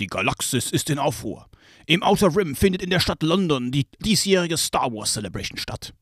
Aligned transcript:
Die 0.00 0.06
Galaxis 0.06 0.70
ist 0.70 0.90
in 0.90 0.98
Aufruhr. 0.98 1.48
Im 1.86 2.02
Outer 2.02 2.36
Rim 2.36 2.54
findet 2.54 2.82
in 2.82 2.90
der 2.90 3.00
Stadt 3.00 3.22
London 3.22 3.72
die 3.72 3.86
diesjährige 4.00 4.58
Star 4.58 4.92
Wars 4.92 5.14
Celebration 5.14 5.56
statt. 5.56 5.94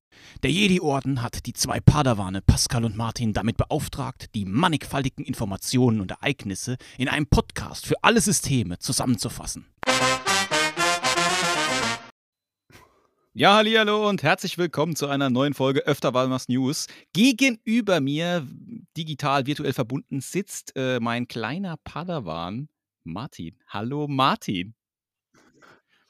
Der 0.43 0.51
Jedi-Orden 0.51 1.23
hat 1.23 1.47
die 1.47 1.53
zwei 1.53 1.79
Padawane 1.79 2.43
Pascal 2.43 2.85
und 2.85 2.97
Martin 2.97 3.33
damit 3.33 3.57
beauftragt, 3.57 4.35
die 4.35 4.45
mannigfaltigen 4.45 5.25
Informationen 5.25 6.01
und 6.01 6.11
Ereignisse 6.11 6.79
in 6.97 7.09
einem 7.09 7.29
Podcast 7.29 7.87
für 7.87 8.03
alle 8.03 8.21
Systeme 8.21 8.81
zusammenzufassen. 8.81 9.67
Ja, 13.39 13.55
hallo 13.55 14.09
und 14.09 14.25
herzlich 14.25 14.59
willkommen 14.59 14.97
zu 14.97 15.07
einer 15.07 15.31
neuen 15.31 15.55
Folge 15.55 15.87
Öfter 15.87 16.13
Walmers 16.13 16.49
News. 16.49 16.89
Gegenüber 17.13 18.01
mir, 18.01 18.45
digital 18.97 19.47
virtuell 19.47 19.73
verbunden, 19.73 20.21
sitzt 20.21 20.73
äh, 20.75 20.99
mein 20.99 21.29
kleiner 21.29 21.77
Padawan 21.85 22.69
Martin. 23.05 23.57
Hallo 23.69 24.09
Martin. 24.09 24.75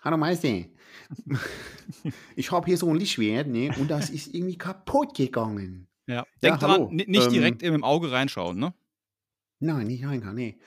Hallo 0.01 0.16
Meister. 0.16 0.64
Ich 2.34 2.51
habe 2.51 2.64
hier 2.64 2.78
so 2.78 2.88
ein 2.88 2.96
Lichtschwert, 2.96 3.46
ne? 3.46 3.73
Und 3.79 3.90
das 3.90 4.09
ist 4.09 4.32
irgendwie 4.34 4.56
kaputt 4.56 5.15
gegangen. 5.15 5.87
Ja, 6.06 6.24
denk 6.42 6.62
Ja, 6.62 6.66
dran, 6.66 6.96
nicht 6.96 7.26
Ähm, 7.26 7.30
direkt 7.30 7.62
im 7.62 7.84
Auge 7.84 8.10
reinschauen, 8.10 8.59
ne? 8.59 8.73
Nein, 9.59 9.88
nicht 9.88 10.02
rein 10.06 10.23
kann, 10.23 10.34
nee. 10.34 10.59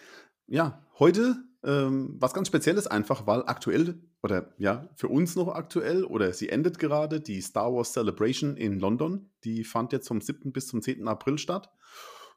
Ja, 0.45 0.85
heute 0.99 1.43
ähm, 1.63 2.15
was 2.19 2.33
ganz 2.33 2.47
Spezielles 2.47 2.87
einfach, 2.87 3.27
weil 3.27 3.43
aktuell, 3.45 4.01
oder 4.23 4.53
ja, 4.57 4.89
für 4.95 5.07
uns 5.07 5.35
noch 5.35 5.49
aktuell, 5.49 6.03
oder 6.03 6.33
sie 6.33 6.49
endet 6.49 6.79
gerade, 6.79 7.21
die 7.21 7.41
Star 7.41 7.73
Wars 7.73 7.93
Celebration 7.93 8.57
in 8.57 8.79
London. 8.79 9.31
Die 9.43 9.63
fand 9.63 9.93
jetzt 9.93 10.07
vom 10.07 10.21
7. 10.21 10.51
bis 10.51 10.67
zum 10.67 10.81
10. 10.81 11.07
April 11.07 11.37
statt. 11.37 11.69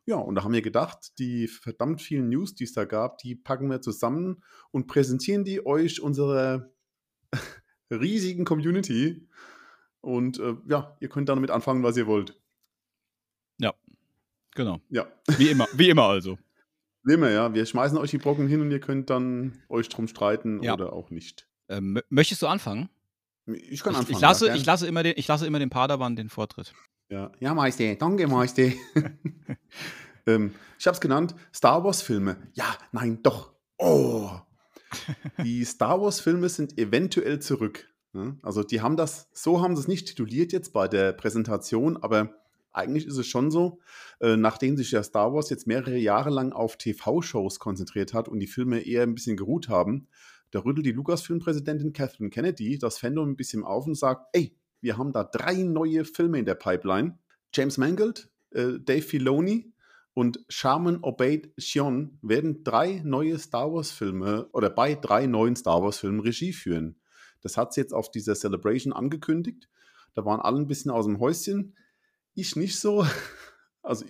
Ja, 0.06 0.16
und 0.16 0.34
da 0.34 0.44
haben 0.44 0.52
wir 0.52 0.62
gedacht, 0.62 1.18
die 1.18 1.48
verdammt 1.48 2.02
vielen 2.02 2.28
News, 2.28 2.54
die 2.54 2.64
es 2.64 2.74
da 2.74 2.84
gab, 2.84 3.18
die 3.18 3.34
packen 3.34 3.70
wir 3.70 3.80
zusammen 3.80 4.42
und 4.70 4.86
präsentieren 4.86 5.44
die 5.44 5.64
euch 5.64 6.02
unserer 6.02 6.70
riesigen 7.90 8.44
Community. 8.44 9.26
Und 10.00 10.38
äh, 10.38 10.56
ja, 10.68 10.96
ihr 11.00 11.08
könnt 11.08 11.30
damit 11.30 11.50
anfangen, 11.50 11.82
was 11.82 11.96
ihr 11.96 12.06
wollt. 12.06 12.38
Genau. 14.54 14.80
Ja. 14.88 15.06
Wie 15.36 15.48
immer, 15.48 15.66
wie 15.74 15.90
immer 15.90 16.04
also. 16.04 16.38
Immer, 17.06 17.30
ja. 17.30 17.52
Wir 17.54 17.66
schmeißen 17.66 17.98
euch 17.98 18.10
die 18.10 18.18
Brocken 18.18 18.48
hin 18.48 18.60
und 18.60 18.70
ihr 18.70 18.80
könnt 18.80 19.10
dann 19.10 19.62
euch 19.68 19.88
drum 19.88 20.08
streiten 20.08 20.62
Ja. 20.62 20.74
oder 20.74 20.92
auch 20.92 21.10
nicht. 21.10 21.46
Ähm, 21.68 21.96
mö- 21.98 22.04
möchtest 22.08 22.40
du 22.42 22.46
anfangen? 22.46 22.88
Ich 23.46 23.82
kann 23.82 23.92
Ich, 23.92 23.98
anfangen. 23.98 24.06
ich, 24.16 24.20
lasse, 24.20 24.46
ja, 24.48 24.54
ich, 24.54 24.64
lasse 24.64 24.86
immer 24.86 25.02
den, 25.02 25.14
ich 25.16 25.28
lasse 25.28 25.46
immer 25.46 25.58
den 25.58 25.68
Padawan 25.70 26.16
den 26.16 26.28
Vortritt. 26.30 26.72
ja. 27.10 27.30
ja, 27.40 27.52
Meister. 27.54 27.94
Danke, 27.96 28.26
Meister. 28.26 28.62
ähm, 30.26 30.54
ich 30.78 30.86
habe 30.86 30.94
es 30.94 31.00
genannt, 31.00 31.34
Star 31.54 31.84
Wars-Filme. 31.84 32.36
Ja, 32.54 32.66
nein, 32.92 33.20
doch. 33.22 33.52
Oh. 33.78 34.30
Die 35.42 35.64
Star 35.64 36.00
Wars-Filme 36.00 36.48
sind 36.48 36.78
eventuell 36.78 37.40
zurück. 37.40 37.92
ne? 38.12 38.38
Also 38.42 38.62
die 38.62 38.80
haben 38.80 38.96
das, 38.96 39.28
so 39.32 39.60
haben 39.60 39.76
sie 39.76 39.82
es 39.82 39.88
nicht 39.88 40.06
tituliert 40.08 40.52
jetzt 40.52 40.72
bei 40.72 40.88
der 40.88 41.12
Präsentation, 41.12 41.96
aber 41.96 42.34
eigentlich 42.74 43.06
ist 43.06 43.16
es 43.16 43.26
schon 43.26 43.50
so, 43.50 43.80
äh, 44.20 44.36
nachdem 44.36 44.76
sich 44.76 44.90
ja 44.90 45.02
Star 45.02 45.32
Wars 45.32 45.50
jetzt 45.50 45.66
mehrere 45.66 45.96
Jahre 45.96 46.30
lang 46.30 46.52
auf 46.52 46.76
TV-Shows 46.76 47.58
konzentriert 47.58 48.12
hat 48.12 48.28
und 48.28 48.40
die 48.40 48.46
Filme 48.46 48.80
eher 48.80 49.02
ein 49.02 49.14
bisschen 49.14 49.36
geruht 49.36 49.68
haben, 49.68 50.08
da 50.50 50.60
rüttelt 50.60 50.86
die 50.86 50.92
Lucasfilm-Präsidentin 50.92 51.92
Kathleen 51.92 52.30
Kennedy 52.30 52.78
das 52.78 52.98
Fandom 52.98 53.30
ein 53.30 53.36
bisschen 53.36 53.64
auf 53.64 53.86
und 53.86 53.96
sagt, 53.96 54.26
ey, 54.32 54.56
wir 54.80 54.98
haben 54.98 55.12
da 55.12 55.24
drei 55.24 55.62
neue 55.62 56.04
Filme 56.04 56.38
in 56.38 56.44
der 56.44 56.54
Pipeline. 56.54 57.18
James 57.52 57.78
Mangold, 57.78 58.30
äh, 58.50 58.78
Dave 58.78 59.02
Filoni 59.02 59.72
und 60.12 60.44
Sharman 60.48 60.98
Obaid 61.02 61.52
Chion 61.58 62.18
werden 62.22 62.62
drei 62.62 63.02
neue 63.04 63.38
Star 63.38 63.72
Wars-Filme 63.72 64.48
oder 64.52 64.70
bei 64.70 64.94
drei 64.94 65.26
neuen 65.26 65.56
Star 65.56 65.82
Wars-Filmen 65.82 66.20
Regie 66.20 66.52
führen. 66.52 67.00
Das 67.40 67.56
hat 67.56 67.74
sie 67.74 67.80
jetzt 67.80 67.92
auf 67.92 68.10
dieser 68.10 68.34
Celebration 68.34 68.92
angekündigt. 68.92 69.68
Da 70.14 70.24
waren 70.24 70.40
alle 70.40 70.58
ein 70.58 70.68
bisschen 70.68 70.90
aus 70.90 71.06
dem 71.06 71.18
Häuschen. 71.18 71.74
Ich 72.34 72.56
nicht 72.56 72.78
so. 72.78 73.06
Also 73.82 74.06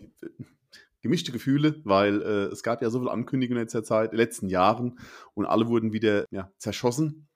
gemischte 1.03 1.33
Gefühle, 1.33 1.83
weil 1.85 2.23
äh, 2.23 2.45
es 2.47 2.63
gab 2.63 2.81
ja 2.81 2.89
so 2.89 3.01
viele 3.01 3.11
Ankündigungen 3.11 3.59
in 3.59 3.65
letzter 3.65 3.85
Zeit, 3.85 4.13
in 4.13 4.17
den 4.17 4.25
letzten 4.25 4.49
Jahren 4.49 4.99
und 5.35 5.45
alle 5.45 5.69
wurden 5.69 5.93
wieder 5.93 6.25
ja, 6.31 6.51
zerschossen. 6.59 7.29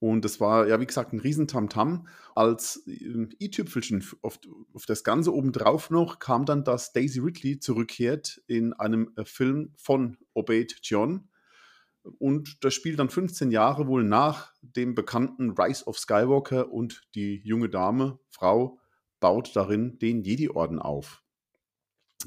Und 0.00 0.24
das 0.24 0.40
war, 0.40 0.68
ja, 0.68 0.78
wie 0.78 0.86
gesagt, 0.86 1.12
ein 1.12 1.18
riesen 1.20 1.48
Tamtam. 1.48 2.06
Als 2.34 2.84
ähm, 2.86 3.30
i-Tüpfelchen 3.40 4.04
auf, 4.22 4.38
auf 4.72 4.86
das 4.86 5.02
Ganze 5.02 5.34
obendrauf 5.34 5.90
noch 5.90 6.18
kam 6.18 6.44
dann, 6.44 6.64
dass 6.64 6.92
Daisy 6.92 7.20
Ridley 7.20 7.58
zurückkehrt 7.58 8.42
in 8.46 8.74
einem 8.74 9.12
äh, 9.16 9.24
Film 9.24 9.72
von 9.76 10.18
Obaid 10.34 10.78
John. 10.82 11.28
Und 12.18 12.62
das 12.64 12.74
spielt 12.74 12.98
dann 12.98 13.10
15 13.10 13.50
Jahre 13.50 13.86
wohl 13.86 14.04
nach 14.04 14.52
dem 14.60 14.94
bekannten 14.94 15.50
Rise 15.50 15.86
of 15.86 15.98
Skywalker 15.98 16.70
und 16.70 17.02
die 17.14 17.40
junge 17.42 17.68
Dame, 17.68 18.18
Frau, 18.28 18.78
baut 19.20 19.54
darin 19.54 19.98
den 19.98 20.22
Jedi-Orden 20.22 20.78
auf. 20.78 21.22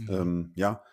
Ähm, 0.09 0.51
ja, 0.55 0.83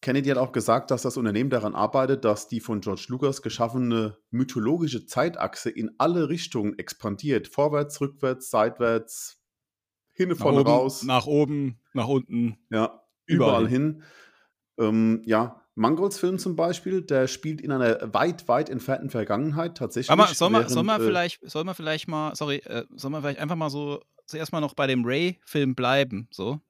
Kennedy 0.00 0.28
hat 0.28 0.38
auch 0.38 0.52
gesagt, 0.52 0.90
dass 0.90 1.02
das 1.02 1.16
Unternehmen 1.16 1.50
daran 1.50 1.74
arbeitet, 1.74 2.24
dass 2.24 2.46
die 2.46 2.60
von 2.60 2.80
George 2.80 3.06
Lucas 3.08 3.42
geschaffene 3.42 4.16
mythologische 4.30 5.06
Zeitachse 5.06 5.70
in 5.70 5.90
alle 5.98 6.28
Richtungen 6.28 6.78
expandiert. 6.78 7.48
Vorwärts, 7.48 8.00
rückwärts, 8.00 8.50
seitwärts, 8.50 9.42
hinne, 10.12 10.34
Nach 10.34 10.40
vorne 10.40 10.60
oben, 10.60 10.70
raus. 10.70 11.02
nach 11.02 11.26
oben, 11.26 11.80
nach 11.94 12.06
unten. 12.06 12.58
Ja, 12.70 13.02
Überall 13.26 13.64
überall, 13.64 13.68
hin. 13.68 14.02
Ähm, 14.78 15.22
ja, 15.24 15.62
Mangolds 15.74 16.18
Film 16.18 16.38
zum 16.38 16.54
Beispiel, 16.54 17.02
der 17.02 17.26
spielt 17.26 17.60
in 17.60 17.72
einer 17.72 18.14
weit, 18.14 18.46
weit 18.46 18.70
entfernten 18.70 19.10
Vergangenheit 19.10 19.76
tatsächlich. 19.76 20.10
Aber 20.10 20.26
soll 20.28 20.50
man, 20.50 20.60
während, 20.62 20.74
soll 20.74 20.84
man 20.84 21.00
äh, 21.00 21.04
vielleicht, 21.04 21.40
soll 21.48 21.64
man 21.64 21.74
vielleicht 21.74 22.06
mal, 22.06 22.34
sorry, 22.36 22.56
äh, 22.58 22.84
soll 22.94 23.10
man 23.10 23.22
vielleicht 23.22 23.40
einfach 23.40 23.56
mal 23.56 23.70
so 23.70 24.00
zuerst 24.28 24.52
mal 24.52 24.60
noch 24.60 24.74
bei 24.74 24.86
dem 24.86 25.04
Ray-Film 25.04 25.74
bleiben, 25.74 26.28
so? 26.30 26.60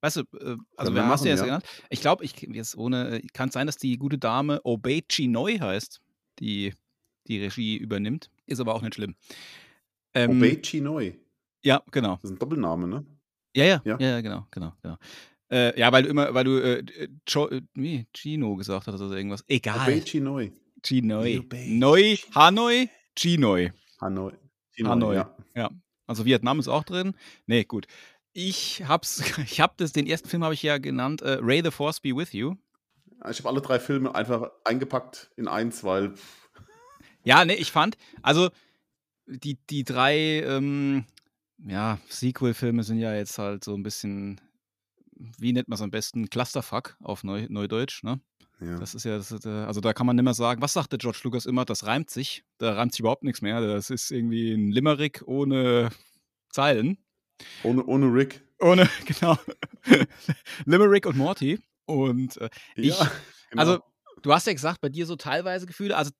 Weißt 0.00 0.16
du, 0.16 0.20
äh, 0.38 0.56
also 0.76 0.94
wir 0.94 1.06
hast 1.06 1.24
du 1.24 1.28
jetzt 1.28 1.40
ja. 1.40 1.46
genannt. 1.46 1.64
Ich 1.90 2.00
glaube, 2.00 2.24
ich 2.24 2.40
jetzt 2.40 2.76
ohne, 2.76 3.20
kann 3.32 3.48
es 3.48 3.54
sein, 3.54 3.66
dass 3.66 3.78
die 3.78 3.96
gute 3.96 4.16
Dame 4.16 4.60
Obey 4.62 5.02
Chinoy 5.08 5.58
heißt, 5.58 6.00
die 6.38 6.72
die 7.26 7.42
Regie 7.42 7.76
übernimmt. 7.76 8.30
Ist 8.46 8.60
aber 8.60 8.74
auch 8.74 8.82
nicht 8.82 8.94
schlimm. 8.94 9.14
Ähm, 10.14 10.30
Obey 10.30 10.60
Chinoy. 10.62 11.18
Ja, 11.62 11.82
genau. 11.90 12.14
Das 12.16 12.24
ist 12.24 12.36
ein 12.36 12.38
Doppelname, 12.38 12.86
ne? 12.86 13.04
Ja, 13.54 13.64
ja, 13.64 13.82
ja, 13.84 13.98
Ja. 13.98 14.20
genau, 14.20 14.46
genau, 14.50 14.72
genau. 14.82 14.96
Äh, 15.50 15.78
ja, 15.78 15.90
weil 15.92 16.02
du 16.02 16.10
immer, 16.10 16.32
weil 16.34 16.44
du 16.44 16.58
äh, 16.58 16.78
äh, 16.78 17.04
äh, 17.04 17.62
wie, 17.74 18.06
Chino 18.14 18.54
gesagt 18.56 18.86
hast 18.86 19.00
oder 19.00 19.16
irgendwas. 19.16 19.44
Egal. 19.48 19.80
Obey. 19.80 20.00
Chinoy. 20.02 21.38
Obey 21.38 21.68
Neu, 21.70 22.16
Hanoi, 22.34 22.88
Chinoy. 23.16 23.72
Hanoi. 24.00 24.32
Hanoi. 24.84 25.14
Ja. 25.14 25.36
Ja. 25.54 25.70
Also 26.08 26.24
Vietnam 26.24 26.58
ist 26.58 26.66
auch 26.66 26.82
drin. 26.82 27.14
Nee, 27.46 27.64
gut. 27.64 27.86
Ich 28.32 28.82
hab's, 28.88 29.22
ich 29.44 29.60
hab 29.60 29.76
das, 29.76 29.92
den 29.92 30.06
ersten 30.06 30.28
Film 30.28 30.42
habe 30.42 30.54
ich 30.54 30.62
ja 30.62 30.78
genannt, 30.78 31.22
äh, 31.22 31.38
Ray 31.40 31.62
the 31.62 31.70
Force 31.70 32.00
Be 32.00 32.16
With 32.16 32.32
You. 32.32 32.56
Ich 33.30 33.38
habe 33.38 33.48
alle 33.48 33.60
drei 33.60 33.78
Filme 33.78 34.14
einfach 34.14 34.50
eingepackt 34.64 35.30
in 35.36 35.48
eins, 35.48 35.84
weil 35.84 36.14
Ja, 37.24 37.44
nee, 37.44 37.54
ich 37.54 37.72
fand, 37.72 37.96
also 38.22 38.50
die, 39.26 39.58
die 39.68 39.84
drei, 39.84 40.42
ähm, 40.42 41.04
ja, 41.58 41.98
Sequel-Filme 42.08 42.84
sind 42.84 42.98
ja 42.98 43.14
jetzt 43.14 43.38
halt 43.38 43.64
so 43.64 43.74
ein 43.74 43.82
bisschen, 43.82 44.40
wie 45.12 45.52
nennt 45.52 45.68
man 45.68 45.74
es 45.74 45.82
am 45.82 45.90
besten, 45.90 46.30
Clusterfuck 46.30 46.96
auf 47.02 47.24
Neu, 47.24 47.46
Neudeutsch, 47.48 48.04
ne? 48.04 48.20
Ja. 48.60 48.78
Das 48.78 48.94
ist 48.94 49.04
ja, 49.04 49.16
das 49.16 49.30
ist, 49.30 49.46
äh, 49.46 49.50
also 49.50 49.80
da 49.80 49.92
kann 49.92 50.06
man 50.06 50.16
nicht 50.16 50.24
mehr 50.24 50.34
sagen, 50.34 50.60
was 50.60 50.72
sagte 50.72 50.98
George 50.98 51.20
Lucas 51.22 51.46
immer, 51.46 51.64
das 51.64 51.86
reimt 51.86 52.10
sich. 52.10 52.44
Da 52.58 52.74
reimt 52.74 52.92
sich 52.92 53.00
überhaupt 53.00 53.22
nichts 53.22 53.40
mehr. 53.40 53.60
Das 53.60 53.90
ist 53.90 54.10
irgendwie 54.10 54.52
ein 54.52 54.70
Limerick 54.70 55.22
ohne 55.26 55.90
Zeilen. 56.50 56.98
ohne, 57.62 57.84
ohne 57.84 58.06
Rick. 58.06 58.42
Ohne, 58.58 58.88
genau. 59.06 59.38
Limerick 60.64 61.06
und 61.06 61.16
Morty. 61.16 61.60
Und 61.86 62.36
äh, 62.38 62.50
ich, 62.74 62.98
Ja, 62.98 63.10
genau. 63.50 63.62
also 63.62 63.80
du 64.22 64.32
hast 64.32 64.46
ja 64.46 64.52
gesagt, 64.52 64.80
bei 64.80 64.88
dir 64.88 65.06
so 65.06 65.14
teilweise 65.14 65.66
Gefühle. 65.66 65.96
Also 65.96 66.10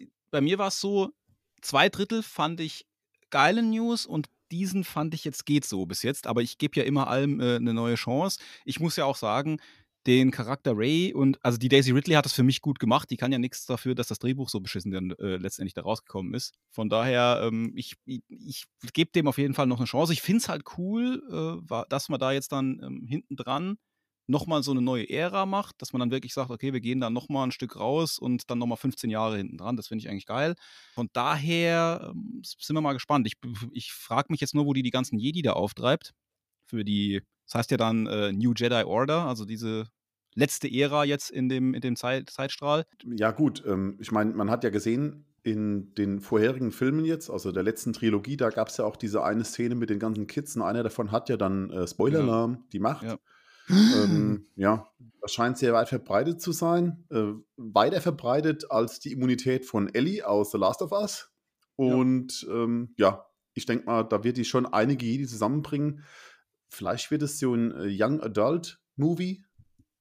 die, 0.00 0.10
bei 0.30 0.40
mir 0.40 0.58
war 0.58 0.68
es 0.68 0.80
so, 0.80 1.12
zwei 1.60 1.88
Drittel 1.88 2.22
fand 2.22 2.60
ich 2.60 2.86
geile 3.30 3.62
News 3.62 4.04
und 4.04 4.28
diesen 4.50 4.84
fand 4.84 5.14
ich 5.14 5.24
jetzt 5.24 5.46
geht 5.46 5.64
so 5.64 5.86
bis 5.86 6.02
jetzt. 6.02 6.26
Aber 6.26 6.42
ich 6.42 6.58
gebe 6.58 6.78
ja 6.78 6.84
immer 6.84 7.08
allem 7.08 7.40
äh, 7.40 7.56
eine 7.56 7.72
neue 7.74 7.94
Chance. 7.94 8.40
Ich 8.64 8.80
muss 8.80 8.96
ja 8.96 9.04
auch 9.04 9.16
sagen, 9.16 9.60
den 10.06 10.30
Charakter 10.30 10.72
Ray 10.76 11.14
und 11.14 11.42
also 11.44 11.58
die 11.58 11.68
Daisy 11.68 11.92
Ridley 11.92 12.14
hat 12.14 12.24
das 12.24 12.32
für 12.32 12.42
mich 12.42 12.60
gut 12.60 12.78
gemacht. 12.78 13.10
Die 13.10 13.16
kann 13.16 13.32
ja 13.32 13.38
nichts 13.38 13.66
dafür, 13.66 13.94
dass 13.94 14.08
das 14.08 14.18
Drehbuch 14.18 14.48
so 14.48 14.60
beschissen 14.60 14.92
dann 14.92 15.10
äh, 15.12 15.36
letztendlich 15.36 15.74
da 15.74 15.82
rausgekommen 15.82 16.34
ist. 16.34 16.54
Von 16.70 16.88
daher, 16.88 17.40
ähm, 17.44 17.72
ich, 17.76 17.94
ich, 18.04 18.22
ich 18.28 18.92
gebe 18.92 19.12
dem 19.12 19.28
auf 19.28 19.38
jeden 19.38 19.54
Fall 19.54 19.66
noch 19.66 19.78
eine 19.78 19.86
Chance. 19.86 20.12
Ich 20.12 20.22
finde 20.22 20.38
es 20.38 20.48
halt 20.48 20.64
cool, 20.78 21.62
äh, 21.68 21.84
dass 21.88 22.08
man 22.08 22.20
da 22.20 22.32
jetzt 22.32 22.52
dann 22.52 22.80
ähm, 22.82 23.06
hinten 23.06 23.36
dran 23.36 23.76
nochmal 24.26 24.62
so 24.62 24.70
eine 24.70 24.82
neue 24.82 25.08
Ära 25.10 25.46
macht, 25.46 25.80
dass 25.82 25.92
man 25.92 26.00
dann 26.00 26.10
wirklich 26.10 26.32
sagt, 26.32 26.50
okay, 26.50 26.72
wir 26.72 26.80
gehen 26.80 27.00
da 27.00 27.10
nochmal 27.10 27.46
ein 27.46 27.52
Stück 27.52 27.76
raus 27.76 28.18
und 28.18 28.50
dann 28.50 28.58
nochmal 28.58 28.78
15 28.78 29.10
Jahre 29.10 29.36
hinten 29.36 29.58
dran. 29.58 29.76
Das 29.76 29.88
finde 29.88 30.02
ich 30.02 30.10
eigentlich 30.10 30.26
geil. 30.26 30.54
Von 30.94 31.08
daher 31.12 32.10
ähm, 32.10 32.40
sind 32.42 32.74
wir 32.76 32.80
mal 32.80 32.94
gespannt. 32.94 33.26
Ich, 33.26 33.34
ich 33.72 33.92
frage 33.92 34.28
mich 34.30 34.40
jetzt 34.40 34.54
nur, 34.54 34.66
wo 34.66 34.72
die 34.72 34.82
die 34.82 34.90
ganzen 34.90 35.18
Jedi 35.18 35.42
da 35.42 35.52
auftreibt. 35.52 36.12
für 36.66 36.84
die, 36.84 37.22
das 37.46 37.56
heißt 37.56 37.70
ja 37.72 37.76
dann 37.76 38.06
äh, 38.06 38.32
New 38.32 38.54
Jedi 38.56 38.84
Order, 38.84 39.26
also 39.26 39.44
diese 39.44 39.86
letzte 40.34 40.68
Ära 40.70 41.04
jetzt 41.04 41.30
in 41.30 41.48
dem, 41.48 41.74
in 41.74 41.80
dem 41.80 41.96
Zeit, 41.96 42.30
Zeitstrahl. 42.30 42.84
Ja, 43.04 43.30
gut, 43.30 43.62
ähm, 43.66 43.96
ich 44.00 44.12
meine, 44.12 44.34
man 44.34 44.50
hat 44.50 44.64
ja 44.64 44.70
gesehen, 44.70 45.26
in 45.42 45.94
den 45.94 46.20
vorherigen 46.20 46.72
Filmen 46.72 47.04
jetzt, 47.04 47.30
also 47.30 47.52
der 47.52 47.62
letzten 47.62 47.92
Trilogie, 47.92 48.36
da 48.36 48.48
gab 48.48 48.68
es 48.68 48.78
ja 48.78 48.84
auch 48.86 48.96
diese 48.96 49.22
eine 49.22 49.44
Szene 49.44 49.74
mit 49.74 49.90
den 49.90 49.98
ganzen 49.98 50.26
Kids 50.26 50.56
und 50.56 50.62
einer 50.62 50.82
davon 50.82 51.12
hat 51.12 51.28
ja 51.28 51.36
dann 51.36 51.70
äh, 51.70 51.86
Spoiler-Alarm, 51.86 52.52
ja. 52.52 52.62
die 52.72 52.80
Macht. 52.80 53.04
Ja. 53.04 53.18
ähm, 53.68 54.46
ja, 54.56 54.88
das 55.20 55.32
scheint 55.32 55.58
sehr 55.58 55.74
weit 55.74 55.88
verbreitet 55.88 56.40
zu 56.40 56.52
sein. 56.52 57.04
Äh, 57.10 57.32
weiter 57.56 58.00
verbreitet 58.00 58.70
als 58.70 59.00
die 59.00 59.12
Immunität 59.12 59.66
von 59.66 59.94
Ellie 59.94 60.26
aus 60.26 60.50
The 60.50 60.58
Last 60.58 60.80
of 60.82 60.92
Us. 60.92 61.30
Und 61.76 62.42
ja, 62.42 62.54
ähm, 62.54 62.94
ja 62.96 63.26
ich 63.52 63.66
denke 63.66 63.86
mal, 63.86 64.02
da 64.02 64.24
wird 64.24 64.36
die 64.36 64.44
schon 64.44 64.66
einige 64.66 65.06
Jedi 65.06 65.26
zusammenbringen. 65.26 66.02
Vielleicht 66.68 67.10
wird 67.10 67.22
es 67.22 67.38
so 67.38 67.54
ein 67.54 67.72
äh, 67.72 67.86
Young 67.88 68.20
Adult 68.20 68.80
Movie. 68.96 69.44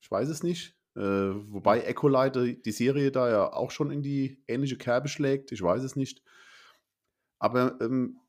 Ich 0.04 0.12
weiß 0.12 0.28
es 0.28 0.44
nicht. 0.44 0.76
Äh, 0.96 1.02
wobei 1.02 1.80
Echolite 1.80 2.56
die 2.56 2.72
Serie 2.74 3.10
da 3.10 3.30
ja 3.30 3.54
auch 3.54 3.72
schon 3.72 3.90
in 3.90 4.02
die 4.02 4.44
ähnliche 4.50 4.78
Kerbe 4.78 5.08
schlägt. 5.08 5.54
Ich 5.54 5.62
weiß 5.62 5.82
es 5.82 5.96
nicht. 5.96 6.22
Aber 7.40 7.80
ähm, 7.80 8.20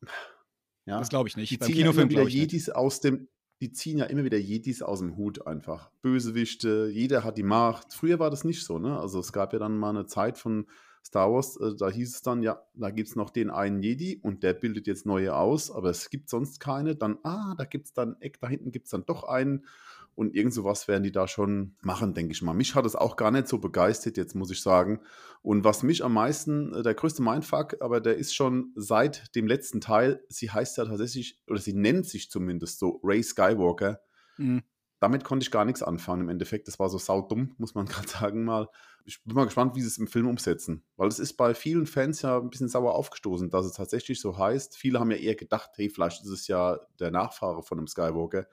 ja, 0.85 0.99
das 0.99 1.09
glaube 1.09 1.27
ich 1.27 1.35
nicht. 1.35 1.51
Die 1.51 1.59
ziehen 1.59 1.77
ja 1.77 1.91
immer 1.91 2.09
wieder 2.09 2.23
Jedis 2.23 2.69
aus 2.69 3.01
dem, 3.01 3.27
die 3.59 3.73
ziehen 3.73 3.97
ja 3.97 4.05
immer 4.05 4.23
wieder 4.23 4.37
Jedis 4.37 4.81
aus 4.81 4.99
dem 4.99 5.17
Hut 5.17 5.45
einfach. 5.45 5.91
Bösewichte, 6.01 6.89
jeder 6.93 7.25
hat 7.25 7.37
die 7.37 7.43
Macht. 7.43 7.93
Früher 7.93 8.19
war 8.19 8.29
das 8.29 8.45
nicht 8.45 8.63
so, 8.63 8.79
ne? 8.79 8.97
Also 8.97 9.19
es 9.19 9.33
gab 9.33 9.51
ja 9.51 9.59
dann 9.59 9.77
mal 9.77 9.89
eine 9.89 10.05
Zeit 10.05 10.37
von 10.37 10.67
Star 11.03 11.31
Wars, 11.31 11.57
äh, 11.57 11.75
da 11.77 11.89
hieß 11.89 12.15
es 12.15 12.21
dann, 12.21 12.41
ja, 12.41 12.65
da 12.73 12.89
gibt 12.89 13.09
es 13.09 13.17
noch 13.17 13.31
den 13.31 13.51
einen 13.51 13.83
Jedi 13.83 14.17
und 14.23 14.43
der 14.43 14.53
bildet 14.53 14.87
jetzt 14.87 15.05
neue 15.05 15.35
aus, 15.35 15.69
aber 15.69 15.89
es 15.89 16.09
gibt 16.09 16.29
sonst 16.29 16.61
keine. 16.61 16.95
Dann, 16.95 17.19
ah, 17.23 17.53
da 17.57 17.65
gibt 17.65 17.87
es 17.87 17.93
dann, 17.93 18.15
Eck, 18.21 18.39
da 18.39 18.47
hinten 18.47 18.71
gibt 18.71 18.85
es 18.85 18.91
dann 18.91 19.05
doch 19.05 19.23
einen. 19.23 19.65
Und 20.15 20.33
irgend 20.33 20.53
sowas 20.53 20.87
werden 20.87 21.03
die 21.03 21.11
da 21.11 21.27
schon 21.27 21.75
machen, 21.81 22.13
denke 22.13 22.31
ich 22.31 22.41
mal. 22.41 22.53
Mich 22.53 22.73
hat 22.73 22.85
es 22.85 22.95
auch 22.95 23.17
gar 23.17 23.31
nicht 23.31 23.49
so 23.49 23.59
begeistert, 23.59 24.15
jetzt 24.15 24.33
muss 24.33 24.49
ich 24.49 24.61
sagen. 24.61 25.01
Und 25.41 25.65
was 25.65 25.83
mich 25.83 26.05
am 26.05 26.13
meisten, 26.13 26.73
äh, 26.73 26.83
der 26.83 26.93
größte 26.93 27.21
Mindfuck, 27.21 27.81
aber 27.81 27.99
der 27.99 28.15
ist 28.15 28.33
schon 28.33 28.71
seit 28.75 29.35
dem 29.35 29.45
letzten 29.45 29.81
Teil, 29.81 30.23
sie 30.29 30.49
heißt 30.49 30.77
ja 30.77 30.85
tatsächlich, 30.85 31.43
oder 31.47 31.59
sie 31.59 31.73
nennt 31.73 32.07
sich 32.07 32.31
zumindest 32.31 32.79
so 32.79 33.01
Ray 33.03 33.21
Skywalker. 33.21 33.99
Mhm. 34.37 34.63
Damit 35.01 35.25
konnte 35.25 35.43
ich 35.43 35.51
gar 35.51 35.65
nichts 35.65 35.83
anfangen 35.83 36.21
im 36.21 36.29
Endeffekt. 36.29 36.69
Das 36.69 36.79
war 36.79 36.87
so 36.87 36.97
saudumm, 36.97 37.53
muss 37.57 37.75
man 37.75 37.85
gerade 37.85 38.07
sagen 38.07 38.45
mal. 38.45 38.69
Ich 39.03 39.21
bin 39.23 39.35
mal 39.35 39.45
gespannt, 39.45 39.75
wie 39.75 39.81
sie 39.81 39.87
es 39.87 39.97
im 39.97 40.07
Film 40.07 40.27
umsetzen. 40.27 40.83
Weil 40.95 41.09
es 41.09 41.19
ist 41.19 41.33
bei 41.33 41.53
vielen 41.53 41.87
Fans 41.87 42.21
ja 42.21 42.39
ein 42.39 42.49
bisschen 42.49 42.69
sauer 42.69 42.95
aufgestoßen, 42.95 43.49
dass 43.49 43.65
es 43.65 43.73
tatsächlich 43.73 44.21
so 44.21 44.37
heißt. 44.37 44.77
Viele 44.77 44.99
haben 44.99 45.11
ja 45.11 45.17
eher 45.17 45.35
gedacht, 45.35 45.71
hey, 45.75 45.89
vielleicht 45.89 46.23
ist 46.23 46.29
es 46.29 46.47
ja 46.47 46.79
der 46.99 47.11
Nachfahre 47.11 47.61
von 47.61 47.77
einem 47.77 47.87
Skywalker. 47.87 48.47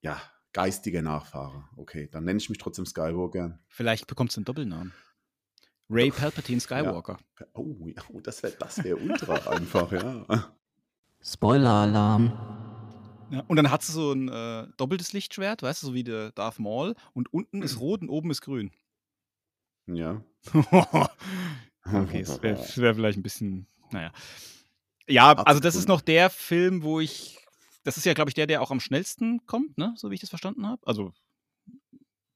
Ja, 0.00 0.20
Geistiger 0.52 1.02
Nachfahre. 1.02 1.64
Okay, 1.76 2.08
dann 2.10 2.24
nenne 2.24 2.38
ich 2.38 2.48
mich 2.48 2.58
trotzdem 2.58 2.86
Skywalker. 2.86 3.58
Vielleicht 3.68 4.06
bekommst 4.06 4.36
du 4.36 4.40
einen 4.40 4.46
Doppelnamen. 4.46 4.92
Ray 5.88 6.10
Palpatine 6.10 6.60
Skywalker. 6.60 7.18
Ja. 7.38 7.46
Oh, 7.54 7.76
ja, 7.86 8.02
oh, 8.12 8.20
das 8.20 8.42
wäre 8.42 8.54
das 8.58 8.82
wär 8.82 9.00
ultra 9.00 9.34
einfach, 9.50 9.90
ja. 9.92 10.54
Spoiler-Alarm. 11.22 12.32
Ja, 13.30 13.44
und 13.46 13.56
dann 13.56 13.70
hat 13.70 13.82
sie 13.82 13.92
so 13.92 14.12
ein 14.12 14.28
äh, 14.28 14.66
doppeltes 14.76 15.12
Lichtschwert, 15.12 15.62
weißt 15.62 15.82
du, 15.82 15.88
so 15.88 15.94
wie 15.94 16.04
der 16.04 16.32
Darth 16.32 16.58
Maul. 16.58 16.94
Und 17.12 17.32
unten 17.32 17.62
ist 17.62 17.78
rot 17.78 18.02
und 18.02 18.08
oben 18.08 18.30
ist 18.30 18.40
grün. 18.40 18.72
Ja. 19.86 20.22
okay, 20.54 22.22
das 22.22 22.42
wäre 22.42 22.58
wär 22.76 22.94
vielleicht 22.94 23.18
ein 23.18 23.22
bisschen, 23.22 23.66
naja. 23.90 24.12
Ja, 25.08 25.32
also 25.32 25.60
das 25.60 25.74
ist 25.74 25.88
noch 25.88 26.00
der 26.00 26.30
Film, 26.30 26.82
wo 26.82 27.00
ich 27.00 27.39
das 27.82 27.96
ist 27.96 28.04
ja, 28.04 28.14
glaube 28.14 28.30
ich, 28.30 28.34
der, 28.34 28.46
der 28.46 28.62
auch 28.62 28.70
am 28.70 28.80
schnellsten 28.80 29.44
kommt, 29.46 29.78
ne? 29.78 29.94
so 29.96 30.10
wie 30.10 30.14
ich 30.14 30.20
das 30.20 30.30
verstanden 30.30 30.66
habe. 30.66 30.86
Also 30.86 31.12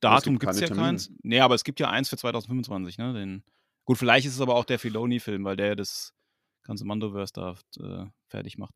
Datum 0.00 0.38
gibt 0.38 0.52
es 0.52 0.61
ja 0.61 0.67
Termine. 0.67 0.88
keins. 0.88 1.12
Nee, 1.23 1.41
aber 1.41 1.55
es 1.55 1.64
gibt 1.64 1.81
ja 1.81 1.88
eins 1.91 2.08
für 2.08 2.17
2025. 2.17 2.99
Ne? 2.99 3.14
Den, 3.14 3.44
gut, 3.85 3.99
vielleicht 3.99 4.26
ist 4.26 4.35
es 4.35 4.41
aber 4.41 4.55
auch 4.55 4.64
der 4.64 4.79
Filoni-Film, 4.79 5.44
weil 5.44 5.56
der 5.56 5.76
das 5.76 6.14
ganze 6.62 6.85
Mandoverse 6.85 7.32
da 7.32 7.55
äh, 7.79 8.06
fertig 8.26 8.58
macht. 8.58 8.75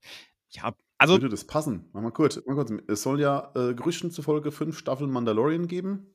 Ja, 0.50 0.74
also. 0.96 1.14
Würde 1.14 1.28
das 1.28 1.46
passen? 1.46 1.88
Mach 1.92 2.00
mal 2.00 2.10
kurz, 2.10 2.40
mal 2.46 2.54
kurz. 2.54 2.72
Es 2.88 3.02
soll 3.02 3.20
ja 3.20 3.52
äh, 3.54 3.74
Gerüchten 3.74 4.10
zufolge 4.10 4.50
fünf 4.52 4.78
Staffeln 4.78 5.10
Mandalorian 5.10 5.68
geben. 5.68 6.14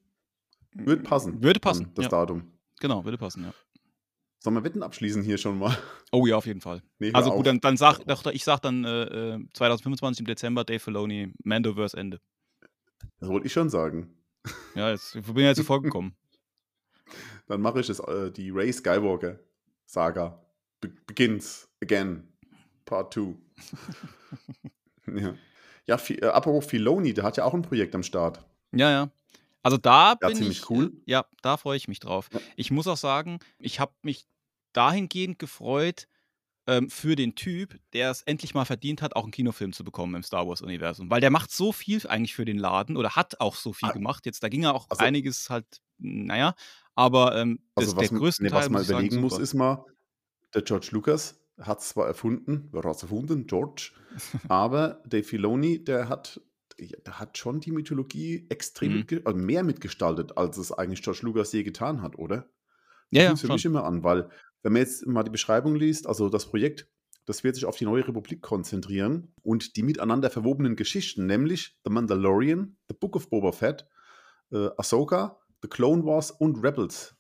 Würde 0.74 1.04
passen. 1.04 1.44
Würde 1.44 1.60
passen. 1.60 1.92
Das 1.94 2.06
ja. 2.06 2.10
Datum. 2.10 2.52
Genau, 2.80 3.06
würde 3.06 3.18
passen, 3.18 3.44
ja. 3.44 3.54
Sollen 4.44 4.58
wir 4.58 4.64
Wetten 4.66 4.84
abschließen 4.84 5.24
hier 5.24 5.38
schon 5.38 5.58
mal? 5.58 5.78
Oh 6.12 6.28
ja, 6.28 6.36
auf 6.36 6.46
jeden 6.46 6.60
Fall. 6.60 6.84
Nee, 7.00 7.14
also 7.14 7.32
gut, 7.32 7.48
dann, 7.48 7.62
dann 7.62 7.78
sag, 7.78 8.02
ich 8.34 8.44
sag 8.44 8.60
dann 8.60 8.84
äh, 8.84 9.40
2025 9.54 10.20
äh, 10.20 10.22
im 10.22 10.26
Dezember 10.26 10.66
Dave 10.66 10.80
Filoni, 10.80 11.32
Mandoverse 11.46 11.96
Ende. 11.96 12.20
Das 13.20 13.30
wollte 13.30 13.48
ich 13.48 13.54
schon 13.54 13.70
sagen. 13.70 14.14
Ja, 14.76 14.90
jetzt, 14.92 15.16
ich 15.16 15.26
bin 15.26 15.38
ja 15.38 15.52
jetzt 15.52 15.62
vorgekommen. 15.62 16.18
dann 17.48 17.62
mache 17.62 17.80
ich 17.80 17.90
es, 17.90 18.02
äh, 18.02 18.32
die 18.32 18.52
Ray 18.52 18.74
Skywalker 18.74 19.40
Saga 19.86 20.38
Be 20.82 20.90
begins 21.08 21.70
again, 21.82 22.28
Part 22.84 23.14
2. 23.14 23.36
ja, 25.22 25.34
ja 25.86 25.98
äh, 26.10 26.26
apropos 26.26 26.66
Filoni, 26.66 27.14
der 27.14 27.24
hat 27.24 27.38
ja 27.38 27.46
auch 27.46 27.54
ein 27.54 27.62
Projekt 27.62 27.96
am 27.96 28.04
Start. 28.04 28.46
Ja, 28.74 28.92
ja. 28.92 29.10
Also 29.62 29.78
da 29.78 30.18
ja, 30.22 30.28
bin 30.28 30.36
ziemlich 30.36 30.60
ich, 30.60 30.70
cool. 30.70 30.92
ja, 31.06 31.26
da 31.42 31.56
freue 31.56 31.78
ich 31.78 31.88
mich 31.88 32.02
drauf. 32.02 32.30
Ja. 32.34 32.42
Ich 32.58 32.72
muss 32.72 32.88
auch 32.88 32.98
sagen, 32.98 33.40
ich 33.58 33.80
habe 33.80 33.94
mich 34.02 34.28
dahingehend 34.74 35.40
gefreut 35.40 36.08
ähm, 36.68 36.90
für 36.90 37.16
den 37.16 37.36
Typ, 37.36 37.80
der 37.94 38.12
es 38.12 38.22
endlich 38.24 38.54
mal 38.54 38.66
verdient 38.66 39.02
hat, 39.02 39.16
auch 39.16 39.24
einen 39.24 39.32
Kinofilm 39.32 39.74
zu 39.74 39.84
bekommen 39.84 40.16
im 40.16 40.24
Star 40.24 40.48
Wars-Universum. 40.48 41.10
Weil 41.10 41.22
der 41.22 41.30
macht 41.30 41.52
so 41.52 41.72
viel 41.72 42.06
eigentlich 42.08 42.34
für 42.34 42.46
den 42.46 42.58
Laden 42.58 42.98
oder 42.98 43.16
hat 43.16 43.40
auch 43.40 43.56
so 43.56 43.74
viel 43.74 43.90
ah. 43.90 43.94
gemacht. 43.94 44.26
Jetzt, 44.26 44.44
da 44.44 44.50
ging 44.50 44.64
ja 44.64 44.72
auch 44.72 44.90
also, 44.90 45.04
einiges 45.04 45.50
halt, 45.50 45.66
naja, 45.98 46.56
aber 46.96 47.36
ähm, 47.36 47.60
das, 47.76 47.86
also 47.86 47.98
was, 47.98 48.10
der 48.10 48.18
größte 48.18 48.44
nee, 48.44 48.50
Teil. 48.50 48.60
Was 48.60 48.70
man 48.70 48.84
überlegen 48.84 49.22
muss, 49.22 49.38
ist 49.38 49.54
mal, 49.54 49.86
der 50.54 50.62
George 50.62 50.90
Lucas 50.92 51.40
hat 51.60 51.80
es 51.80 51.90
zwar 51.90 52.08
erfunden, 52.08 52.70
wer 52.72 52.84
hat 52.84 52.96
es 52.96 53.04
erfunden? 53.04 53.46
George, 53.46 53.92
aber 54.48 55.02
Dave 55.06 55.24
Filoni, 55.24 55.84
der 55.84 56.10
hat 56.10 56.42
der 56.80 57.20
hat 57.20 57.38
schon 57.38 57.60
die 57.60 57.72
Mythologie 57.72 58.48
extrem 58.50 58.92
mhm. 58.92 58.98
mitge 59.00 59.22
also 59.26 59.38
mehr 59.38 59.64
mitgestaltet, 59.64 60.38
als 60.38 60.58
es 60.58 60.72
eigentlich 60.72 61.04
George 61.04 61.20
Lucas 61.24 61.52
je 61.52 61.64
getan 61.64 62.02
hat, 62.02 62.18
oder? 62.18 62.38
Das 62.38 62.48
ja, 63.12 63.24
ja. 63.24 63.36
für 63.36 63.48
mich 63.48 63.66
immer 63.66 63.84
an, 63.84 64.04
weil 64.04 64.30
wenn 64.64 64.74
man 64.74 64.82
jetzt 64.82 65.06
mal 65.06 65.24
die 65.24 65.30
Beschreibung 65.30 65.76
liest, 65.76 66.08
also 66.08 66.30
das 66.30 66.48
Projekt, 66.48 66.88
das 67.26 67.44
wird 67.44 67.56
sich 67.56 67.66
auf 67.66 67.78
die 67.78 67.86
neue 67.86 68.08
Republik 68.08 68.42
konzentrieren 68.42 69.34
und 69.44 69.76
die 69.76 69.84
miteinander 69.84 70.30
verwobenen 70.30 70.76
Geschichten, 70.76 71.26
nämlich 71.26 71.78
The 71.86 71.92
Mandalorian, 71.92 72.78
The 72.90 72.96
Book 73.00 73.16
of 73.16 73.30
Boba 73.30 73.52
Fett, 73.52 73.88
äh, 74.52 74.70
Ahsoka, 74.78 75.40
The 75.62 75.68
Clone 75.68 76.06
Wars 76.06 76.32
und 76.32 76.64
Rebels. 76.64 77.16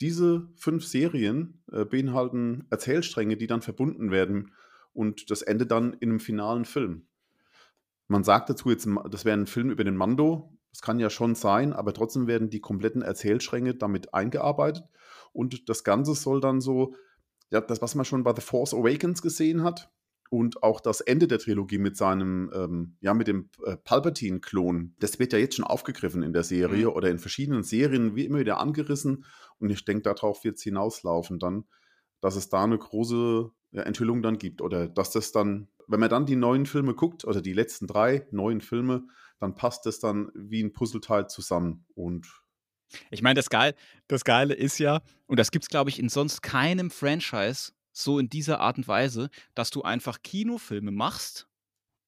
Diese 0.00 0.48
fünf 0.56 0.84
Serien 0.84 1.62
äh, 1.72 1.84
beinhalten 1.84 2.66
Erzählstränge, 2.70 3.36
die 3.36 3.46
dann 3.46 3.62
verbunden 3.62 4.10
werden 4.10 4.52
und 4.92 5.30
das 5.30 5.42
Ende 5.42 5.66
dann 5.66 5.94
in 5.94 6.10
einem 6.10 6.20
finalen 6.20 6.64
Film. 6.64 7.06
Man 8.08 8.24
sagt 8.24 8.50
dazu 8.50 8.70
jetzt, 8.70 8.86
das 9.10 9.24
wäre 9.24 9.36
ein 9.36 9.46
Film 9.46 9.70
über 9.70 9.84
den 9.84 9.96
Mando. 9.96 10.56
Das 10.70 10.82
kann 10.82 11.00
ja 11.00 11.10
schon 11.10 11.34
sein, 11.34 11.72
aber 11.72 11.94
trotzdem 11.94 12.26
werden 12.26 12.50
die 12.50 12.60
kompletten 12.60 13.02
Erzählstränge 13.02 13.74
damit 13.74 14.12
eingearbeitet. 14.14 14.84
Und 15.36 15.68
das 15.68 15.84
Ganze 15.84 16.14
soll 16.14 16.40
dann 16.40 16.60
so, 16.60 16.94
ja, 17.50 17.60
das, 17.60 17.82
was 17.82 17.94
man 17.94 18.04
schon 18.04 18.24
bei 18.24 18.34
The 18.34 18.40
Force 18.42 18.74
Awakens 18.74 19.22
gesehen 19.22 19.62
hat, 19.62 19.90
und 20.28 20.64
auch 20.64 20.80
das 20.80 21.00
Ende 21.00 21.28
der 21.28 21.38
Trilogie 21.38 21.78
mit 21.78 21.96
seinem, 21.96 22.50
ähm, 22.52 22.96
ja, 23.00 23.14
mit 23.14 23.28
dem 23.28 23.48
äh, 23.64 23.76
Palpatine-Klon, 23.76 24.96
das 24.98 25.20
wird 25.20 25.32
ja 25.32 25.38
jetzt 25.38 25.54
schon 25.54 25.64
aufgegriffen 25.64 26.24
in 26.24 26.32
der 26.32 26.42
Serie 26.42 26.86
mhm. 26.86 26.92
oder 26.94 27.10
in 27.10 27.20
verschiedenen 27.20 27.62
Serien 27.62 28.16
wie 28.16 28.24
immer 28.24 28.40
wieder 28.40 28.58
angerissen. 28.58 29.24
Und 29.60 29.70
ich 29.70 29.84
denke, 29.84 30.02
darauf 30.02 30.42
wird 30.42 30.56
es 30.56 30.64
hinauslaufen 30.64 31.38
dann, 31.38 31.66
dass 32.20 32.34
es 32.34 32.48
da 32.48 32.64
eine 32.64 32.76
große 32.76 33.50
ja, 33.70 33.82
Enthüllung 33.82 34.20
dann 34.20 34.38
gibt 34.38 34.62
oder 34.62 34.88
dass 34.88 35.12
das 35.12 35.30
dann 35.30 35.68
wenn 35.88 36.00
man 36.00 36.10
dann 36.10 36.26
die 36.26 36.36
neuen 36.36 36.66
Filme 36.66 36.94
guckt, 36.94 37.24
oder 37.24 37.40
die 37.40 37.52
letzten 37.52 37.86
drei 37.86 38.26
neuen 38.30 38.60
Filme, 38.60 39.06
dann 39.38 39.54
passt 39.54 39.86
das 39.86 39.98
dann 39.98 40.30
wie 40.34 40.62
ein 40.62 40.72
Puzzleteil 40.72 41.28
zusammen. 41.28 41.84
Und 41.94 42.26
ich 43.10 43.22
meine, 43.22 43.34
das, 43.34 43.50
Geil, 43.50 43.74
das 44.08 44.24
Geile 44.24 44.54
ist 44.54 44.78
ja, 44.78 45.02
und 45.26 45.38
das 45.38 45.50
gibt 45.50 45.64
es, 45.64 45.68
glaube 45.68 45.90
ich, 45.90 45.98
in 45.98 46.08
sonst 46.08 46.42
keinem 46.42 46.90
Franchise 46.90 47.72
so 47.92 48.18
in 48.18 48.28
dieser 48.28 48.60
Art 48.60 48.76
und 48.76 48.88
Weise, 48.88 49.30
dass 49.54 49.70
du 49.70 49.82
einfach 49.82 50.22
Kinofilme 50.22 50.90
machst. 50.90 51.48